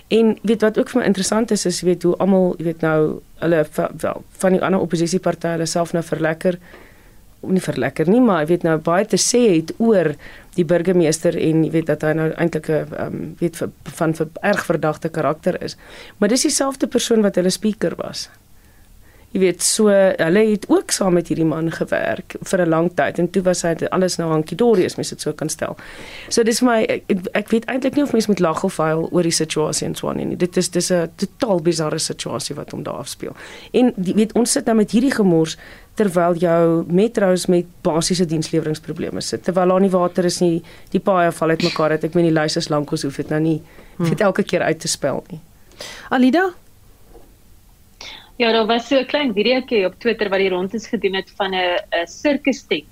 En 0.10 0.36
weet 0.42 0.62
wat 0.66 0.78
ook 0.82 0.90
vir 0.90 1.00
my 1.00 1.08
interessant 1.08 1.52
is 1.56 1.66
is 1.70 1.82
weet 1.86 2.04
hoe 2.04 2.16
almal 2.18 2.56
weet 2.58 2.82
nou 2.84 3.22
hulle 3.40 3.66
wel 4.04 4.24
van 4.44 4.56
die 4.56 4.62
ander 4.66 4.82
oppositiepartye 4.84 5.56
hulle 5.56 5.70
self 5.70 5.94
nou 5.96 6.04
verlekker 6.04 6.58
nie 7.42 7.62
verlekker 7.64 8.10
nie, 8.10 8.22
maar 8.22 8.44
jy 8.44 8.48
weet 8.54 8.64
nou 8.68 8.78
baie 8.84 9.06
te 9.06 9.18
sê 9.18 9.42
het 9.56 9.74
oor 9.78 10.14
die 10.58 10.66
burgemeester 10.68 11.38
en 11.40 11.64
jy 11.64 11.72
weet 11.72 11.88
dat 11.92 12.04
hy 12.04 12.14
nou 12.18 12.30
eintlik 12.36 12.70
'n 12.70 12.96
um, 13.00 13.36
weet 13.40 13.62
van 14.00 14.14
vir 14.14 14.28
erg 14.42 14.66
verdagte 14.66 15.10
karakter 15.10 15.62
is. 15.64 15.78
Maar 16.18 16.30
dis 16.30 16.42
dieselfde 16.42 16.88
persoon 16.88 17.22
wat 17.22 17.36
hulle 17.36 17.50
speaker 17.50 17.96
was. 17.96 18.30
Jy 19.32 19.40
weet 19.44 19.62
so 19.62 19.94
hulle 19.94 20.44
het 20.50 20.66
ook 20.70 20.92
saam 20.92 21.14
met 21.14 21.28
hierdie 21.30 21.46
man 21.46 21.72
gewerk 21.72 22.36
vir 22.42 22.62
'n 22.66 22.70
lang 22.70 22.90
tyd 22.96 23.20
en 23.20 23.30
toe 23.30 23.42
was 23.44 23.62
hy 23.62 23.76
alles 23.92 24.18
nou 24.18 24.30
hankie 24.30 24.58
dorie 24.58 24.86
as 24.86 24.96
mens 24.96 25.10
dit 25.10 25.22
so 25.22 25.34
kan 25.34 25.50
stel. 25.50 25.78
So 26.30 26.44
dis 26.44 26.62
my 26.62 26.84
ek, 26.84 27.04
ek 27.34 27.50
weet 27.50 27.66
eintlik 27.66 27.96
nie 27.96 28.04
of 28.04 28.14
mens 28.14 28.28
moet 28.28 28.40
lag 28.40 28.64
of 28.64 28.78
huil 28.78 29.10
oor 29.12 29.24
die 29.24 29.32
situasie 29.32 29.88
in 29.88 29.96
Swan 29.96 30.18
nie. 30.18 30.36
Dit 30.36 30.58
is 30.58 30.70
dis 30.70 30.92
'n 30.92 31.10
totaal 31.16 31.62
bizarre 31.62 32.00
situasie 32.00 32.56
wat 32.56 32.72
hom 32.72 32.84
daar 32.84 32.98
afspeel. 32.98 33.36
En 33.72 33.94
die, 33.96 34.14
weet 34.14 34.34
ons 34.34 34.52
sit 34.52 34.66
nou 34.66 34.76
met 34.76 34.92
hierdie 34.92 35.14
gemors 35.14 35.58
terwyl 35.94 36.34
jou 36.34 36.86
metro's 36.88 37.46
met 37.46 37.66
basiese 37.82 38.26
diensleweringprobleme 38.26 39.22
sit. 39.22 39.44
Terwyl 39.44 39.68
daar 39.68 39.82
nie 39.82 39.90
water 39.90 40.26
is 40.26 40.40
nie, 40.40 40.64
die 40.92 41.00
paaie 41.00 41.32
val 41.32 41.50
uitmekaar 41.50 41.92
uit. 41.92 42.04
Ek 42.04 42.14
meen 42.14 42.26
die 42.26 42.34
luisters 42.34 42.70
lank 42.70 42.92
ons 42.92 43.04
hoef 43.04 43.16
dit 43.16 43.30
nou 43.30 43.40
nie 43.40 43.62
hmm. 43.98 44.10
dit 44.10 44.22
elke 44.22 44.44
keer 44.44 44.62
uit 44.62 44.80
te 44.80 44.88
spel 44.88 45.24
nie. 45.30 45.40
Alida 46.10 46.50
Ja, 48.40 48.52
daar 48.52 48.66
was 48.66 48.88
so 48.88 49.00
'n 49.00 49.06
klein 49.06 49.34
videoetjie 49.34 49.86
op 49.86 50.00
Twitter 50.00 50.30
wat 50.30 50.40
die 50.40 50.50
rond 50.50 50.74
is 50.74 50.88
gedoen 50.88 51.16
het 51.16 51.32
van 51.36 51.54
'n 51.54 51.80
'n 51.92 52.08
sirkus 52.08 52.64
tent. 52.68 52.88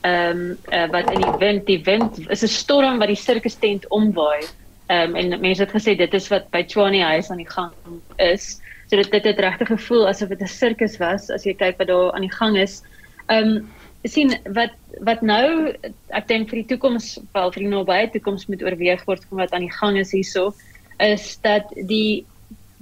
Ehm 0.00 0.30
um, 0.30 0.58
uh, 0.72 0.88
wat 0.90 1.10
in 1.10 1.20
die 1.20 1.36
wind, 1.38 1.66
die 1.66 1.82
wind 1.82 2.30
is 2.30 2.42
'n 2.42 2.48
storm 2.48 2.98
wat 2.98 3.08
die 3.08 3.16
sirkus 3.16 3.54
tent 3.54 3.88
omwaai. 3.88 4.46
Ehm 4.86 5.08
um, 5.08 5.16
en 5.16 5.40
mense 5.40 5.62
het 5.62 5.74
gesê 5.74 5.96
dit 5.96 6.14
is 6.14 6.28
wat 6.28 6.50
by 6.50 6.64
Chwani 6.66 7.02
House 7.02 7.30
aan 7.30 7.42
die 7.44 7.50
gang 7.50 7.72
is. 8.16 8.60
So 8.86 8.96
dit 8.96 9.10
dit 9.10 9.24
het 9.24 9.38
regtig 9.38 9.68
gevoel 9.68 10.08
asof 10.08 10.28
dit 10.28 10.40
'n 10.40 10.46
sirkus 10.46 10.96
was 10.96 11.30
as 11.30 11.44
jy 11.44 11.54
kyk 11.54 11.76
wat 11.78 11.88
daar 11.88 12.12
aan 12.12 12.24
die 12.24 12.36
gang 12.38 12.56
is. 12.56 12.82
Ehm 13.26 13.48
um, 13.48 13.68
sien 14.04 14.32
wat 14.44 14.72
wat 15.00 15.22
nou 15.22 15.74
ek 16.08 16.28
dink 16.28 16.48
vir 16.48 16.62
die 16.62 16.68
toekoms 16.72 17.18
wel 17.34 17.52
vir 17.52 17.62
die 17.62 17.68
nabye 17.68 18.10
toekoms 18.10 18.46
moet 18.46 18.62
oorweeg 18.62 19.04
word 19.04 19.28
kom 19.28 19.38
wat 19.38 19.52
aan 19.52 19.68
die 19.68 19.76
gang 19.80 19.98
is 19.98 20.12
hierso 20.12 20.54
is 20.98 21.38
dat 21.42 21.68
die 21.86 22.24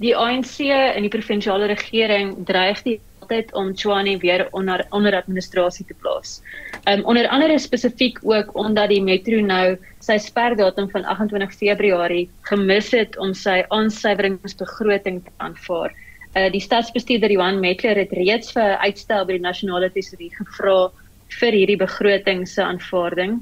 die 0.03 0.15
ANC 0.15 0.59
en 0.67 1.05
die 1.05 1.11
provinsiale 1.11 1.69
regering 1.71 2.33
dreig 2.47 2.81
die 2.83 2.99
altyd 3.25 3.53
om 3.57 3.73
Tshwane 3.73 4.17
weer 4.21 4.47
onder 4.51 4.85
onder 4.91 5.15
administrasie 5.15 5.85
te 5.85 5.95
plaas. 6.01 6.41
Um 6.85 7.03
onder 7.05 7.27
andere 7.27 7.59
spesifiek 7.59 8.19
ook 8.23 8.55
omdat 8.55 8.89
die 8.89 9.01
metro 9.01 9.41
nou 9.41 9.77
sy 9.99 10.17
sperdatum 10.17 10.89
van 10.89 11.05
28 11.05 11.55
Februarie 11.57 12.29
gemis 12.41 12.91
het 12.91 13.17
om 13.17 13.33
sy 13.33 13.63
aansuiveringsbegroting 13.69 15.23
te 15.23 15.31
aanvaar. 15.37 15.95
Uh 16.35 16.51
die 16.51 16.61
stadsbestuurder 16.61 17.31
Johan 17.31 17.59
Metler 17.59 17.97
het 17.97 18.13
reeds 18.13 18.51
vir 18.53 18.77
uitstel 18.85 19.25
by 19.25 19.39
die 19.39 19.47
nasionale 19.47 19.89
tesourier 19.89 20.35
gevra 20.37 20.91
vir 21.39 21.51
hierdie 21.51 21.79
begroting 21.81 22.45
se 22.47 22.61
aanvaarding. 22.61 23.39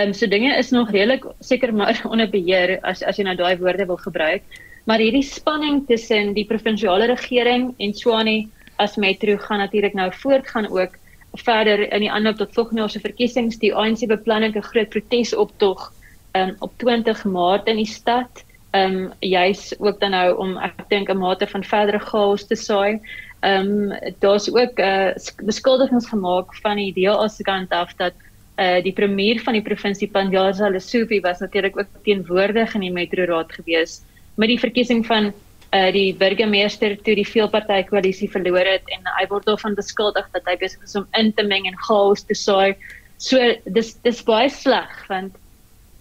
Um 0.00 0.14
so 0.14 0.26
dinge 0.26 0.56
is 0.58 0.72
nog 0.72 0.90
redelik 0.90 1.24
seker 1.40 1.72
maar 1.74 2.00
onder 2.12 2.30
beheer 2.30 2.80
as 2.82 3.02
as 3.02 3.18
jy 3.18 3.24
nou 3.24 3.36
daai 3.36 3.56
woorde 3.62 3.86
wil 3.86 4.00
gebruik. 4.00 4.42
Maar 4.84 4.98
hierdie 4.98 5.26
spanning 5.26 5.84
tussen 5.86 6.32
die 6.34 6.46
provinsiale 6.48 7.06
regering 7.06 7.74
en 7.78 7.92
Tshwane 7.92 8.48
as 8.80 8.96
metro 8.96 9.36
gaan 9.36 9.58
natuurlik 9.58 9.94
nou 9.94 10.08
voortgaan 10.12 10.70
ook 10.70 10.96
verder 11.44 11.92
in 11.92 12.00
die 12.00 12.10
aanloop 12.10 12.36
tot 12.40 12.54
volgende 12.54 12.80
jaar 12.80 12.90
se 12.90 13.00
verkiesings. 13.00 13.58
Die 13.60 13.74
ANC 13.74 14.06
beplan 14.08 14.44
'n 14.44 14.62
groot 14.62 14.88
protesoptog 14.88 15.92
um, 16.32 16.56
op 16.58 16.72
20 16.78 17.24
Maart 17.24 17.66
in 17.66 17.76
die 17.76 17.86
stad. 17.86 18.44
Ehm 18.70 18.96
um, 18.96 19.12
juis 19.20 19.74
ook 19.78 20.00
dan 20.00 20.10
nou 20.10 20.36
om 20.38 20.56
ek 20.56 20.88
dink 20.88 21.10
'n 21.10 21.18
mate 21.18 21.46
van 21.46 21.64
verdere 21.64 21.98
chaos 21.98 22.46
te 22.46 22.56
saai. 22.56 23.00
Ehm 23.40 23.90
um, 23.90 24.12
daar's 24.18 24.48
ook 24.48 24.78
'n 24.78 24.82
uh, 24.82 25.14
beskuldigings 25.44 26.08
gemaak 26.08 26.54
van 26.62 26.76
die 26.76 26.92
DA 26.92 27.28
se 27.28 27.42
kant 27.42 27.70
af 27.70 27.94
dat 27.96 28.14
uh 28.58 28.82
die 28.82 28.92
premier 28.92 29.40
van 29.40 29.52
die 29.52 29.62
provinsie 29.62 30.08
Panjasa 30.08 30.68
Lesofie 30.68 31.20
was 31.20 31.38
natuurlik 31.38 31.78
ook 31.78 31.88
teenwoordig 32.04 32.74
in 32.74 32.80
die 32.80 32.92
metro 32.92 33.24
raad 33.24 33.52
gewees 33.52 34.02
met 34.36 34.52
die 34.52 34.60
verkiesing 34.60 35.06
van 35.06 35.32
uh 35.70 35.90
die 35.94 36.14
burgemeester 36.18 36.96
toe 37.06 37.14
die 37.14 37.26
veelpartytjie 37.26 37.86
koalisie 37.86 38.30
verloor 38.30 38.66
het 38.66 38.88
en 38.90 39.06
hy 39.18 39.26
word 39.30 39.46
daarvan 39.46 39.76
beskuldig 39.78 40.26
dat 40.34 40.48
hy 40.50 40.56
besig 40.58 40.82
is 40.82 40.96
om 40.98 41.06
in 41.18 41.30
te 41.32 41.44
meng 41.46 41.68
en 41.70 41.78
chaos 41.86 42.24
te 42.26 42.34
saai. 42.34 42.74
So 43.22 43.38
dis 43.66 43.94
dis 44.02 44.22
baie 44.26 44.50
sleg 44.50 44.90
want 45.08 45.36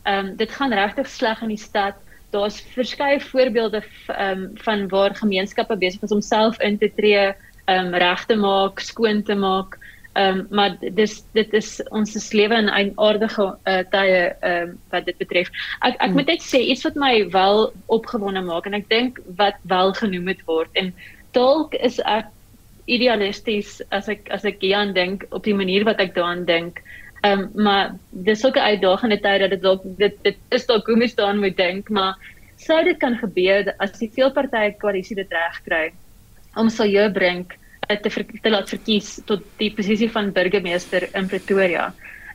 ehm 0.06 0.32
um, 0.32 0.36
dit 0.40 0.52
gaan 0.58 0.74
regtig 0.74 1.10
sleg 1.10 1.42
in 1.46 1.54
die 1.54 1.62
stad. 1.62 2.00
Daar's 2.34 2.62
verskeie 2.74 3.20
voorbeelde 3.22 3.84
ehm 3.84 4.32
um, 4.32 4.50
van 4.66 4.88
waar 4.90 5.16
gemeenskappe 5.16 5.78
besig 5.78 6.02
is 6.02 6.18
om 6.18 6.22
self 6.22 6.60
in 6.66 6.78
te 6.78 6.90
tree, 6.98 7.30
ehm 7.68 7.94
um, 7.94 7.94
reg 7.94 8.26
te 8.26 8.36
maak, 8.36 8.80
skoon 8.80 9.24
te 9.24 9.36
maak. 9.36 9.78
Ehm 10.20 10.40
um, 10.40 10.48
maar 10.50 10.74
dis 11.00 11.14
dit 11.38 11.54
is 11.54 11.68
ons 11.96 12.16
is 12.16 12.32
lewe 12.36 12.56
in 12.62 12.70
'n 12.70 12.92
aardige 12.96 13.46
uh, 13.72 13.84
tye 13.94 14.18
ehm 14.40 14.70
um, 14.70 14.72
wat 14.92 15.06
dit 15.06 15.18
betref. 15.18 15.52
Ek 15.80 15.94
ek 15.94 16.02
hmm. 16.02 16.18
moet 16.18 16.32
net 16.32 16.44
sê 16.44 16.60
iets 16.60 16.84
wat 16.88 16.98
my 17.00 17.14
wel 17.36 17.72
opgewonde 17.98 18.42
maak 18.42 18.66
en 18.68 18.76
ek 18.80 18.90
dink 18.90 19.22
wat 19.38 19.62
wel 19.74 19.94
genoem 20.02 20.28
het 20.28 20.42
word 20.50 20.82
en 20.82 20.92
dalk 21.38 21.78
is 21.90 22.00
ek 22.04 22.28
idealisties 22.90 23.80
as 23.96 24.10
ek 24.10 24.28
as 24.38 24.44
ek 24.52 24.60
hieraan 24.66 24.92
dink 24.98 25.24
op 25.30 25.44
die 25.48 25.56
manier 25.56 25.86
wat 25.88 26.02
ek 26.04 26.16
daaraan 26.18 26.44
dink. 26.50 26.84
Ehm 27.24 27.46
um, 27.46 27.64
maar 27.64 27.96
dis 28.12 28.46
ook 28.46 28.60
'n 28.60 28.70
uitdagende 28.74 29.20
tyd 29.28 29.40
dat 29.46 29.56
dit 29.56 29.62
dalk 29.62 29.88
dit 30.04 30.20
dit 30.24 30.38
is 30.50 30.66
dalk 30.66 30.88
hoe 30.88 30.98
mens 30.98 31.16
daaraan 31.16 31.46
moet 31.46 31.58
dink, 31.58 31.90
maar 31.90 32.20
sou 32.58 32.84
dit 32.84 33.00
kan 33.00 33.16
gebeur 33.16 33.74
as 33.80 33.96
die 34.00 34.12
veelpartytjie 34.20 34.80
koalisie 34.84 35.16
dit 35.16 35.32
reg 35.32 35.64
kry 35.64 35.86
om 36.56 36.70
sal 36.70 36.92
jou 36.92 37.08
bring 37.12 37.46
te, 37.98 38.10
ver, 38.10 38.26
te 38.42 38.52
laat 38.52 38.70
verkies 38.70 39.18
tot 39.26 39.44
die 39.58 39.72
posisie 39.74 40.10
van 40.14 40.32
burgemeester 40.36 41.08
in 41.18 41.28
Pretoria. 41.28 41.90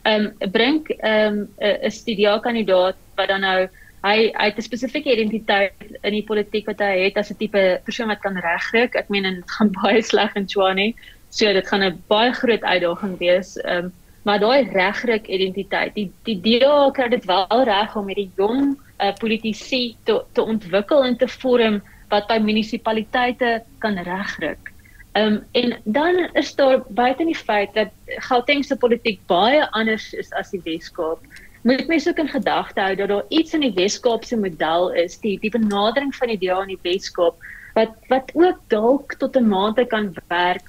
Ehm 0.04 0.32
um, 0.42 0.50
Brink 0.52 0.90
ehm 0.98 1.38
um, 1.38 1.48
is 1.86 2.02
die 2.04 2.16
ideaalkandidaat 2.16 2.98
wat 3.16 3.28
dan 3.30 3.40
nou 3.46 3.68
hy 4.04 4.16
hy 4.34 4.46
het 4.50 4.58
'n 4.58 4.66
spesifieke 4.66 5.12
identiteit 5.12 5.72
in 6.02 6.12
die 6.12 6.26
politiek 6.26 6.66
wat 6.66 6.80
hy 6.80 7.06
het 7.06 7.16
as 7.16 7.30
'n 7.30 7.38
tipe 7.38 7.80
persoon 7.84 8.08
wat 8.08 8.20
kan 8.20 8.36
regryk. 8.36 8.96
Ek 8.96 9.08
meen 9.08 9.22
dit 9.22 9.50
gaan 9.50 9.72
baie 9.82 10.02
sleg 10.02 10.34
in 10.36 10.46
Tshwane. 10.46 10.94
So 11.30 11.52
dit 11.52 11.66
gaan 11.66 11.82
'n 11.82 12.02
baie 12.08 12.32
groot 12.32 12.62
uitdaging 12.62 13.18
wees. 13.18 13.56
Ehm 13.56 13.84
um, 13.84 13.92
maar 14.24 14.38
daai 14.40 14.68
regryk 14.72 15.26
identiteit, 15.28 15.94
die 15.94 16.10
die 16.24 16.40
DA 16.40 16.90
kry 16.90 17.08
dit 17.08 17.24
wel 17.24 17.64
reg 17.64 17.96
om 17.96 18.06
hierdie 18.08 18.30
jong 18.36 18.76
uh, 19.00 19.12
politici 19.20 19.96
te 20.04 20.24
te 20.32 20.42
ontwikkel 20.42 21.04
en 21.04 21.16
te 21.16 21.28
vorm 21.28 21.82
wat 22.08 22.28
by 22.28 22.38
munisipaliteite 22.38 23.62
kan 23.78 23.98
regryk. 23.98 24.73
Ehm 25.14 25.26
um, 25.32 25.44
en 25.52 25.80
dan 25.84 26.16
is 26.32 26.54
daar 26.54 26.82
buite 26.88 27.24
die 27.24 27.36
feit 27.36 27.74
dat 27.74 27.88
Gauteng 28.26 28.64
se 28.64 28.76
politiek 28.76 29.20
baie 29.30 29.70
anders 29.70 30.12
is 30.12 30.32
as 30.32 30.50
die 30.50 30.60
Weskaap. 30.64 31.20
Moet 31.62 31.86
mense 31.86 32.10
ook 32.10 32.18
in 32.18 32.28
gedagte 32.28 32.80
hou 32.80 32.94
dat 32.98 33.08
daar 33.08 33.28
iets 33.28 33.54
in 33.54 33.62
die 33.62 33.72
Weskaap 33.76 34.24
se 34.24 34.36
model 34.36 34.90
is, 34.92 35.14
die 35.22 35.38
die 35.38 35.52
benadering 35.54 36.10
van 36.16 36.34
die 36.34 36.38
DA 36.42 36.58
in 36.62 36.74
die 36.74 36.82
Weskaap 36.82 37.38
wat 37.78 37.94
wat 38.10 38.34
ook 38.34 38.58
dalk 38.74 39.14
tot 39.22 39.36
'n 39.36 39.48
mate 39.48 39.86
kan 39.86 40.10
werk 40.28 40.66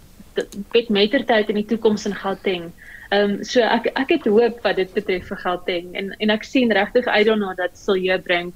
met 0.72 0.90
mettertyd 0.90 1.50
in 1.50 1.62
die 1.64 1.66
toekoms 1.66 2.06
in 2.06 2.16
Gauteng. 2.16 2.72
Ehm 3.10 3.30
um, 3.30 3.44
so 3.44 3.62
ek 3.62 3.90
ek 3.98 4.10
het 4.10 4.26
hoop 4.26 4.62
wat 4.62 4.76
dit 4.76 4.94
betref 4.94 5.28
vir 5.28 5.38
Gauteng 5.38 5.96
en 5.96 6.16
en 6.20 6.30
ek 6.30 6.44
sien 6.44 6.72
regtig 6.72 7.06
uit 7.06 7.26
daarna 7.26 7.54
dat 7.54 7.78
Silje 7.78 8.22
bring 8.22 8.54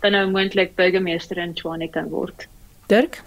dan 0.00 0.12
nou 0.12 0.30
moontlik 0.30 0.76
burgemeester 0.76 1.36
in 1.36 1.54
Tshwane 1.54 1.90
kan 1.90 2.08
word. 2.08 2.48
Dirk 2.88 3.20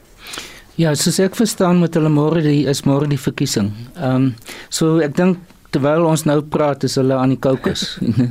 Ja, 0.79 0.93
soos 0.95 1.17
ek 1.19 1.35
verstaan 1.35 1.81
met 1.83 1.97
hulle 1.97 2.07
môre 2.07 2.39
die 2.39 2.61
is 2.71 2.85
môre 2.87 3.07
die 3.11 3.19
verkiesing. 3.19 3.73
Ehm 3.97 4.29
um, 4.29 4.51
so 4.71 5.01
ek 5.03 5.17
dink 5.17 5.39
terwyl 5.75 6.05
ons 6.07 6.23
nou 6.23 6.37
praat 6.53 6.85
is 6.87 6.93
hulle 6.95 7.17
aan 7.19 7.33
die 7.33 7.39
kokes. 7.43 7.81
Ehm 7.99 8.29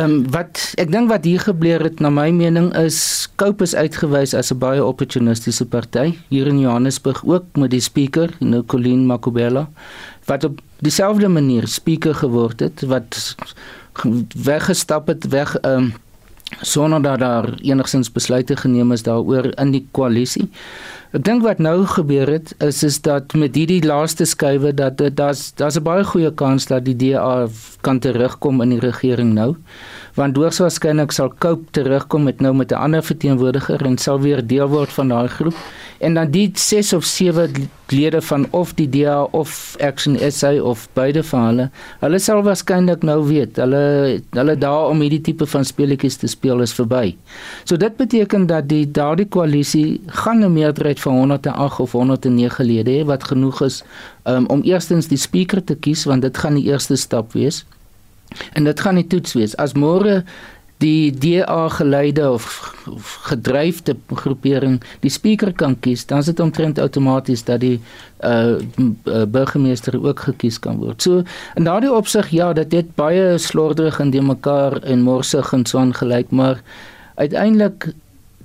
um, 0.00 0.16
wat 0.34 0.58
ek 0.82 0.90
dink 0.90 1.12
wat 1.12 1.28
hier 1.30 1.44
gebeur 1.44 1.84
het 1.86 2.02
na 2.02 2.10
my 2.10 2.32
mening 2.34 2.72
is 2.80 2.98
Cope 3.38 3.62
is 3.62 3.76
uitgewys 3.78 4.34
as 4.34 4.50
'n 4.50 4.58
baie 4.58 4.82
opportunistiese 4.82 5.66
party 5.76 6.16
hier 6.28 6.50
in 6.50 6.58
Johannesburg 6.58 7.22
ook 7.22 7.54
met 7.54 7.70
die 7.70 7.80
speaker, 7.80 8.34
nou 8.40 8.64
Colleen 8.66 9.06
Makubela 9.06 9.68
wat 10.26 10.44
op 10.44 10.58
dieselfde 10.82 11.28
manier 11.28 11.68
speaker 11.70 12.14
geword 12.14 12.66
het 12.66 12.82
wat 12.82 13.36
weggestap 14.34 15.06
het 15.06 15.30
weg 15.30 15.54
ehm 15.62 15.86
um, 15.86 15.94
sonder 16.60 17.02
dat 17.02 17.18
daar 17.18 17.54
enigsins 17.62 18.12
besluite 18.12 18.56
geneem 18.56 18.92
is 18.92 19.02
daaroor 19.02 19.50
in 19.58 19.70
die 19.70 19.86
koalisie. 19.90 20.48
Ek 21.16 21.22
dink 21.24 21.40
wat 21.46 21.62
nou 21.64 21.86
gebeur 21.88 22.28
het 22.28 22.50
is 22.60 22.82
is 22.84 22.98
dat 23.00 23.32
met 23.40 23.54
hierdie 23.56 23.80
laaste 23.80 24.26
skuwe 24.28 24.74
dat 24.76 25.00
daar's 25.16 25.54
daar's 25.56 25.78
'n 25.80 25.86
baie 25.86 26.04
goeie 26.04 26.30
kans 26.30 26.66
dat 26.68 26.84
die 26.84 26.96
DA 26.96 27.48
kan 27.80 27.98
terugkom 27.98 28.60
in 28.60 28.74
die 28.74 28.82
regering 28.84 29.32
nou. 29.32 29.56
Want 30.16 30.34
doorswaarskynlik 30.34 31.12
sal 31.12 31.32
Cope 31.38 31.70
terugkom 31.76 32.22
met 32.24 32.40
nou 32.40 32.54
met 32.56 32.70
'n 32.72 32.80
ander 32.80 33.02
verteenwoordiger 33.02 33.84
en 33.84 33.98
sal 33.98 34.20
weer 34.20 34.46
deel 34.46 34.68
word 34.68 34.88
van 34.92 35.08
daai 35.08 35.28
groep 35.28 35.54
en 35.98 36.14
dan 36.14 36.30
die 36.30 36.50
6 36.54 36.92
of 36.92 37.04
7 37.04 37.70
lede 37.88 38.22
van 38.22 38.46
of 38.50 38.74
die 38.74 38.88
DA 38.88 39.22
of 39.22 39.76
Action 39.80 40.16
SA 40.30 40.52
of 40.60 40.88
beide 40.92 41.22
van 41.24 41.44
hulle, 41.46 41.70
hulle 42.00 42.18
sal 42.18 42.42
waarskynlik 42.42 43.02
nou 43.02 43.26
weet, 43.28 43.56
hulle 43.56 44.22
hulle 44.30 44.56
daar 44.58 44.88
om 44.88 45.00
hierdie 45.00 45.20
tipe 45.20 45.46
van 45.46 45.64
speletjies 45.64 46.16
te 46.16 46.26
speel 46.26 46.60
is 46.60 46.74
verby. 46.74 47.14
So 47.64 47.76
dit 47.76 47.96
beteken 47.96 48.46
dat 48.46 48.68
die 48.68 48.90
daardie 48.90 49.28
koalisie 49.28 50.00
gaan 50.06 50.44
'n 50.44 50.52
meerderheid 50.52 51.00
van 51.00 51.12
108 51.12 51.80
of 51.80 51.92
109 51.92 52.64
lede 52.64 52.90
hê 52.90 53.04
wat 53.04 53.24
genoeg 53.24 53.62
is 53.62 53.82
um, 54.24 54.46
om 54.46 54.62
eerstens 54.62 55.06
die 55.08 55.18
speaker 55.18 55.64
te 55.64 55.74
kies 55.74 56.04
want 56.04 56.22
dit 56.22 56.38
gaan 56.38 56.54
die 56.54 56.64
eerste 56.64 56.96
stap 56.96 57.32
wees. 57.32 57.64
En 58.52 58.64
dit 58.64 58.80
gaan 58.80 58.94
nie 58.98 59.06
toets 59.06 59.36
wees 59.38 59.56
as 59.62 59.76
môre 59.78 60.22
die 60.78 61.08
DA 61.12 61.68
geleide 61.72 62.30
of, 62.30 62.74
of 62.90 63.12
gedryfde 63.30 63.96
groepering 64.12 64.76
die 65.00 65.12
spreker 65.12 65.52
kan 65.56 65.76
kies, 65.80 66.04
dan 66.08 66.20
is 66.20 66.28
dit 66.28 66.40
omtrent 66.40 66.80
outomaties 66.82 67.46
dat 67.48 67.62
die 67.64 67.78
uh, 68.20 68.58
burgemeester 69.32 69.96
ook 69.96 70.26
gekies 70.28 70.60
kan 70.60 70.76
word. 70.82 71.00
So 71.00 71.24
in 71.56 71.68
daardie 71.68 71.92
opsig 71.92 72.28
ja, 72.36 72.52
dit 72.56 72.76
het 72.76 72.92
baie 72.98 73.38
slordig 73.40 74.00
en 74.04 74.12
de 74.12 74.20
mekaar 74.20 74.82
en 74.84 75.06
morsig 75.06 75.52
en 75.56 75.64
so 75.66 75.80
aangelyk, 75.80 76.30
maar 76.30 76.60
uiteindelik 77.16 77.90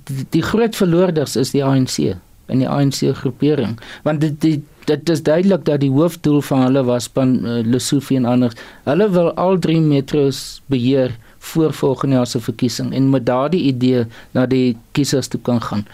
die, 0.08 0.24
die 0.32 0.44
groot 0.46 0.76
verloorders 0.76 1.36
is 1.36 1.52
die 1.52 1.64
ANC 1.64 2.14
en 2.48 2.64
die 2.64 2.68
ANC 2.68 3.04
groepering, 3.20 3.76
want 4.08 4.24
dit 4.24 4.40
die 4.40 4.58
Dit 4.84 5.08
is 5.08 5.22
duidelik 5.22 5.64
dat 5.64 5.80
die 5.80 5.90
hoofdoel 5.90 6.40
van 6.40 6.62
hulle 6.62 6.82
was 6.84 7.08
van 7.12 7.34
uh, 7.46 7.60
Lesofie 7.64 8.16
en 8.16 8.24
anders. 8.24 8.54
Hulle 8.84 9.10
wil 9.10 9.32
al 9.34 9.58
drie 9.58 9.80
metros 9.80 10.62
beheer 10.66 11.14
voor 11.38 11.72
volgende 11.72 12.14
jaar 12.14 12.26
se 12.26 12.40
verkiesing 12.40 12.92
en 12.94 13.10
met 13.10 13.26
daardie 13.26 13.62
idee 13.62 14.06
na 14.30 14.46
die 14.46 14.76
kiesers 14.92 15.28
toe 15.28 15.40
kan 15.40 15.62
gaan. 15.62 15.86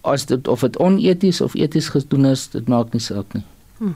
As 0.00 0.26
dit 0.26 0.48
of 0.48 0.60
dit 0.60 0.78
oneties 0.78 1.40
of 1.40 1.54
eties 1.54 1.88
gedoen 1.88 2.26
is, 2.34 2.48
dit 2.50 2.68
maak 2.68 2.92
nie 2.92 3.02
saak 3.02 3.34
nie. 3.34 3.44
Hm. 3.82 3.92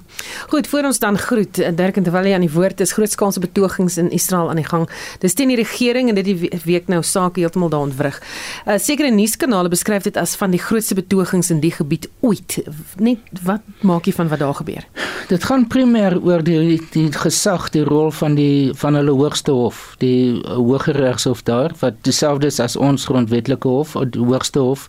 Goed, 0.48 0.66
voor 0.66 0.82
ons 0.82 0.98
dan 0.98 1.18
groet 1.18 1.58
eh, 1.58 1.70
Dirk 1.74 1.96
en 1.96 2.02
terwyl 2.02 2.26
jy 2.26 2.34
aan 2.34 2.42
die 2.42 2.50
woord 2.50 2.80
is, 2.82 2.90
grootskaalse 2.96 3.38
betogings 3.38 3.96
in 4.02 4.08
Israel 4.10 4.48
aan 4.50 4.58
die 4.58 4.66
gang. 4.66 4.88
Dis 5.22 5.36
teen 5.38 5.52
die 5.52 5.58
regering 5.60 6.08
en 6.10 6.18
dit 6.18 6.26
die 6.26 6.50
week 6.64 6.88
nou 6.90 7.04
sake 7.06 7.38
heeltemal 7.38 7.70
daar 7.70 7.84
ontwrig. 7.86 8.18
Uh, 8.66 8.80
sekere 8.82 9.12
nuuskanale 9.14 9.70
beskryf 9.70 10.08
dit 10.08 10.18
as 10.18 10.34
van 10.40 10.50
die 10.50 10.58
grootste 10.58 10.96
betogings 10.98 11.52
in 11.54 11.60
die 11.62 11.70
gebied 11.70 12.08
ooit. 12.26 12.58
Net 12.98 13.22
wat 13.46 13.62
maak 13.86 14.10
jy 14.10 14.16
van 14.16 14.32
wat 14.32 14.42
daar 14.42 14.58
gebeur? 14.58 14.88
Dit 15.30 15.46
gaan 15.46 15.68
primêr 15.70 16.18
oor 16.18 16.42
die 16.42 16.80
die 16.90 17.06
gesag, 17.14 17.70
die 17.74 17.86
rol 17.86 18.10
van 18.10 18.34
die 18.34 18.74
van 18.74 18.98
hulle 18.98 19.14
hoogste 19.14 19.54
hof, 19.54 19.94
die 20.02 20.42
Hooggeregshof 20.42 21.44
daar 21.46 21.74
wat 21.78 22.02
dieselfde 22.06 22.50
is 22.50 22.58
as 22.62 22.74
ons 22.74 23.06
grondwetlike 23.06 23.70
hof, 23.70 23.94
die 24.10 24.22
hoogste 24.22 24.66
hof 24.66 24.88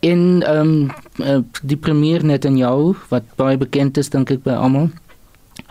en 0.00 0.42
ehm 0.42 0.90
um, 1.16 1.46
die 1.62 1.76
premier 1.76 2.24
Netanyahu 2.24 2.94
wat 3.08 3.24
baie 3.36 3.56
bekend 3.56 3.96
is 3.96 4.10
dink 4.10 4.30
ek 4.30 4.42
by 4.44 4.56
almal. 4.56 4.90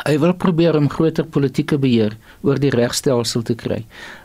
Hy 0.03 0.17
wil 0.19 0.33
probeer 0.35 0.75
om 0.75 0.89
groter 0.91 1.23
politieke 1.23 1.77
beheer 1.79 2.17
oor 2.43 2.59
die 2.59 2.71
regstelsel 2.73 3.45
te 3.47 3.55
kry. 3.55 3.77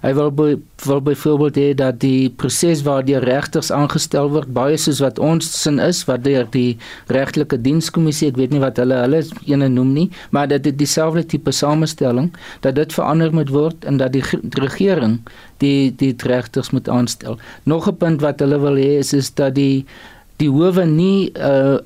Hy 0.02 0.10
wil 0.18 0.32
by, 0.34 0.48
wil 0.86 1.02
byvoorbeeld 1.06 1.60
hê 1.60 1.68
dat 1.78 2.00
die 2.02 2.30
proses 2.42 2.82
waar 2.82 3.04
die 3.06 3.18
regters 3.22 3.70
aangestel 3.70 4.32
word 4.34 4.50
baie 4.56 4.78
soos 4.80 4.98
wat 5.04 5.20
ons 5.22 5.46
sin 5.62 5.78
is 5.78 6.02
wat 6.08 6.24
deur 6.26 6.48
die 6.50 6.74
regtelike 7.14 7.60
dienskommissie, 7.62 8.32
ek 8.32 8.40
weet 8.40 8.54
nie 8.54 8.62
wat 8.62 8.80
hulle 8.82 8.98
hulle 9.04 9.22
ene 9.46 9.70
noem 9.70 9.94
nie, 9.94 10.08
maar 10.34 10.50
dat 10.50 10.66
dit 10.66 10.78
dieselfde 10.80 11.22
tipe 11.30 11.54
samestelling 11.54 12.32
dat 12.66 12.74
dit 12.74 12.96
verander 12.96 13.30
moet 13.32 13.54
word 13.54 13.86
en 13.86 14.02
dat 14.02 14.16
die, 14.16 14.24
die 14.42 14.64
regering 14.66 15.20
die 15.62 15.92
die 16.00 16.14
regters 16.26 16.72
moet 16.74 16.88
aanstel. 16.88 17.38
Nog 17.64 17.88
'n 17.88 17.96
punt 17.96 18.20
wat 18.20 18.40
hulle 18.40 18.58
wil 18.58 18.76
hê 18.76 18.98
is 18.98 19.12
is 19.12 19.30
dat 19.30 19.54
die 19.54 19.86
die 20.40 20.50
howe 20.50 20.84
nie 20.86 21.30
uh 21.36 21.78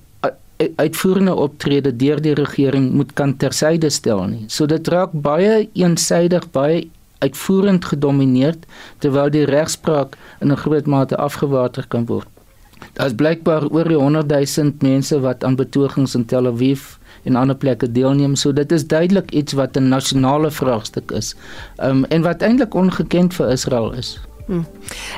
uitvoerende 0.77 1.35
optrede 1.35 1.97
deur 1.97 2.21
die 2.23 2.35
regering 2.35 2.93
moet 2.93 3.13
kan 3.19 3.37
tersyde 3.37 3.91
stel 3.91 4.27
nie. 4.27 4.45
So 4.49 4.67
dit 4.67 4.89
raak 4.89 5.13
baie 5.13 5.69
eensaidig, 5.73 6.51
baie 6.51 6.85
uitvoerend 7.25 7.85
gedomeineer 7.85 8.57
terwyl 8.99 9.31
die 9.31 9.47
regspraak 9.49 10.17
in 10.41 10.53
'n 10.53 10.63
groot 10.65 10.87
mate 10.87 11.17
afgewater 11.17 11.85
kan 11.89 12.07
word. 12.07 12.29
Daar 12.93 13.07
is 13.07 13.15
blykbaar 13.15 13.71
oor 13.71 13.89
die 13.89 13.97
100 13.97 14.29
000 14.57 14.73
mense 14.81 15.21
wat 15.21 15.45
aan 15.45 15.57
betogings 15.57 16.15
in 16.15 16.25
Tel 16.25 16.47
Aviv 16.47 16.97
en 17.25 17.37
ander 17.37 17.57
plekke 17.57 17.93
deelneem. 17.93 18.35
So 18.35 18.53
dit 18.53 18.73
is 18.73 18.87
duidelik 18.87 19.31
iets 19.31 19.53
wat 19.53 19.77
'n 19.77 19.89
nasionale 19.89 20.51
vraagstuk 20.51 21.11
is. 21.11 21.35
Ehm 21.77 21.91
um, 21.91 22.05
en 22.05 22.23
wat 22.23 22.43
eintlik 22.43 22.75
ongekend 22.75 23.35
vir 23.35 23.51
Israel 23.51 23.93
is. 23.93 24.21
Hmm. 24.47 24.67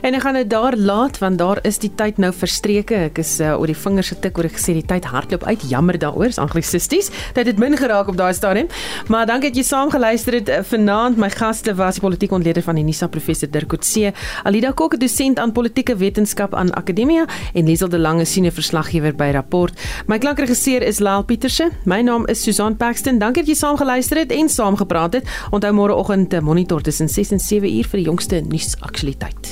En 0.06 0.14
ek 0.14 0.22
gaan 0.22 0.36
dit 0.38 0.50
daar 0.50 0.76
laat 0.78 1.18
want 1.18 1.38
daar 1.38 1.58
is 1.66 1.80
die 1.82 1.90
tyd 1.98 2.18
nou 2.22 2.30
verstreke. 2.30 2.94
Ek 3.08 3.18
is 3.18 3.40
uh, 3.42 3.56
oor 3.58 3.66
die 3.66 3.76
vingers 3.76 4.12
getik 4.12 4.38
oor 4.38 4.46
ek 4.46 4.54
gesê 4.54 4.76
die 4.76 4.84
tyd 4.86 5.08
hardloop 5.10 5.42
uit. 5.48 5.64
Jammer 5.66 5.98
daaroor. 5.98 6.30
Is 6.30 6.38
anglisisties. 6.38 7.10
Dit 7.34 7.50
het 7.50 7.58
min 7.58 7.74
geraak 7.76 8.06
op 8.12 8.18
daai 8.18 8.34
stadium. 8.38 8.68
Maar 9.10 9.26
dankie 9.26 9.50
dat 9.50 9.58
jy 9.58 9.64
saam 9.66 9.90
geluister 9.90 10.38
het 10.38 10.52
uh, 10.52 10.60
vanaand. 10.62 11.18
My 11.18 11.30
gaste 11.34 11.74
was 11.74 11.98
die 11.98 12.04
politieke 12.04 12.36
ontleder 12.38 12.62
van 12.62 12.78
die 12.78 12.84
Nisa 12.86 13.08
professor 13.10 13.50
Dirk 13.50 13.68
Coetzee, 13.72 14.12
Alida 14.46 14.70
Kok, 14.76 14.94
dosent 15.00 15.40
aan 15.42 15.52
politieke 15.52 15.96
wetenskap 15.98 16.54
aan 16.54 16.70
Akademia 16.78 17.26
en 17.54 17.66
Liesel 17.66 17.90
de 17.90 17.98
Lange 17.98 18.24
senior 18.24 18.54
verslaggewer 18.54 19.14
by 19.16 19.32
Rapport. 19.34 19.74
My 20.06 20.20
klankregisseur 20.22 20.86
is 20.86 21.02
Laal 21.02 21.26
Pieterse. 21.26 21.70
My 21.84 22.00
naam 22.06 22.28
is 22.30 22.42
Susan 22.46 22.76
Paxton. 22.78 23.18
Dankie 23.18 23.42
dat 23.42 23.50
jy 23.50 23.58
saam 23.58 23.78
geluister 23.80 24.22
het 24.22 24.30
en 24.30 24.48
saam 24.52 24.78
gepraat 24.78 25.18
het. 25.18 25.36
Onthou 25.50 25.74
môreoggend 25.74 26.30
te 26.30 26.40
monitor 26.40 26.82
tussen 26.82 27.10
6 27.10 27.36
en 27.36 27.42
7 27.42 27.76
uur 27.78 27.90
vir 27.90 28.02
die 28.02 28.06
jongste 28.06 28.42
tyd. 29.18 29.42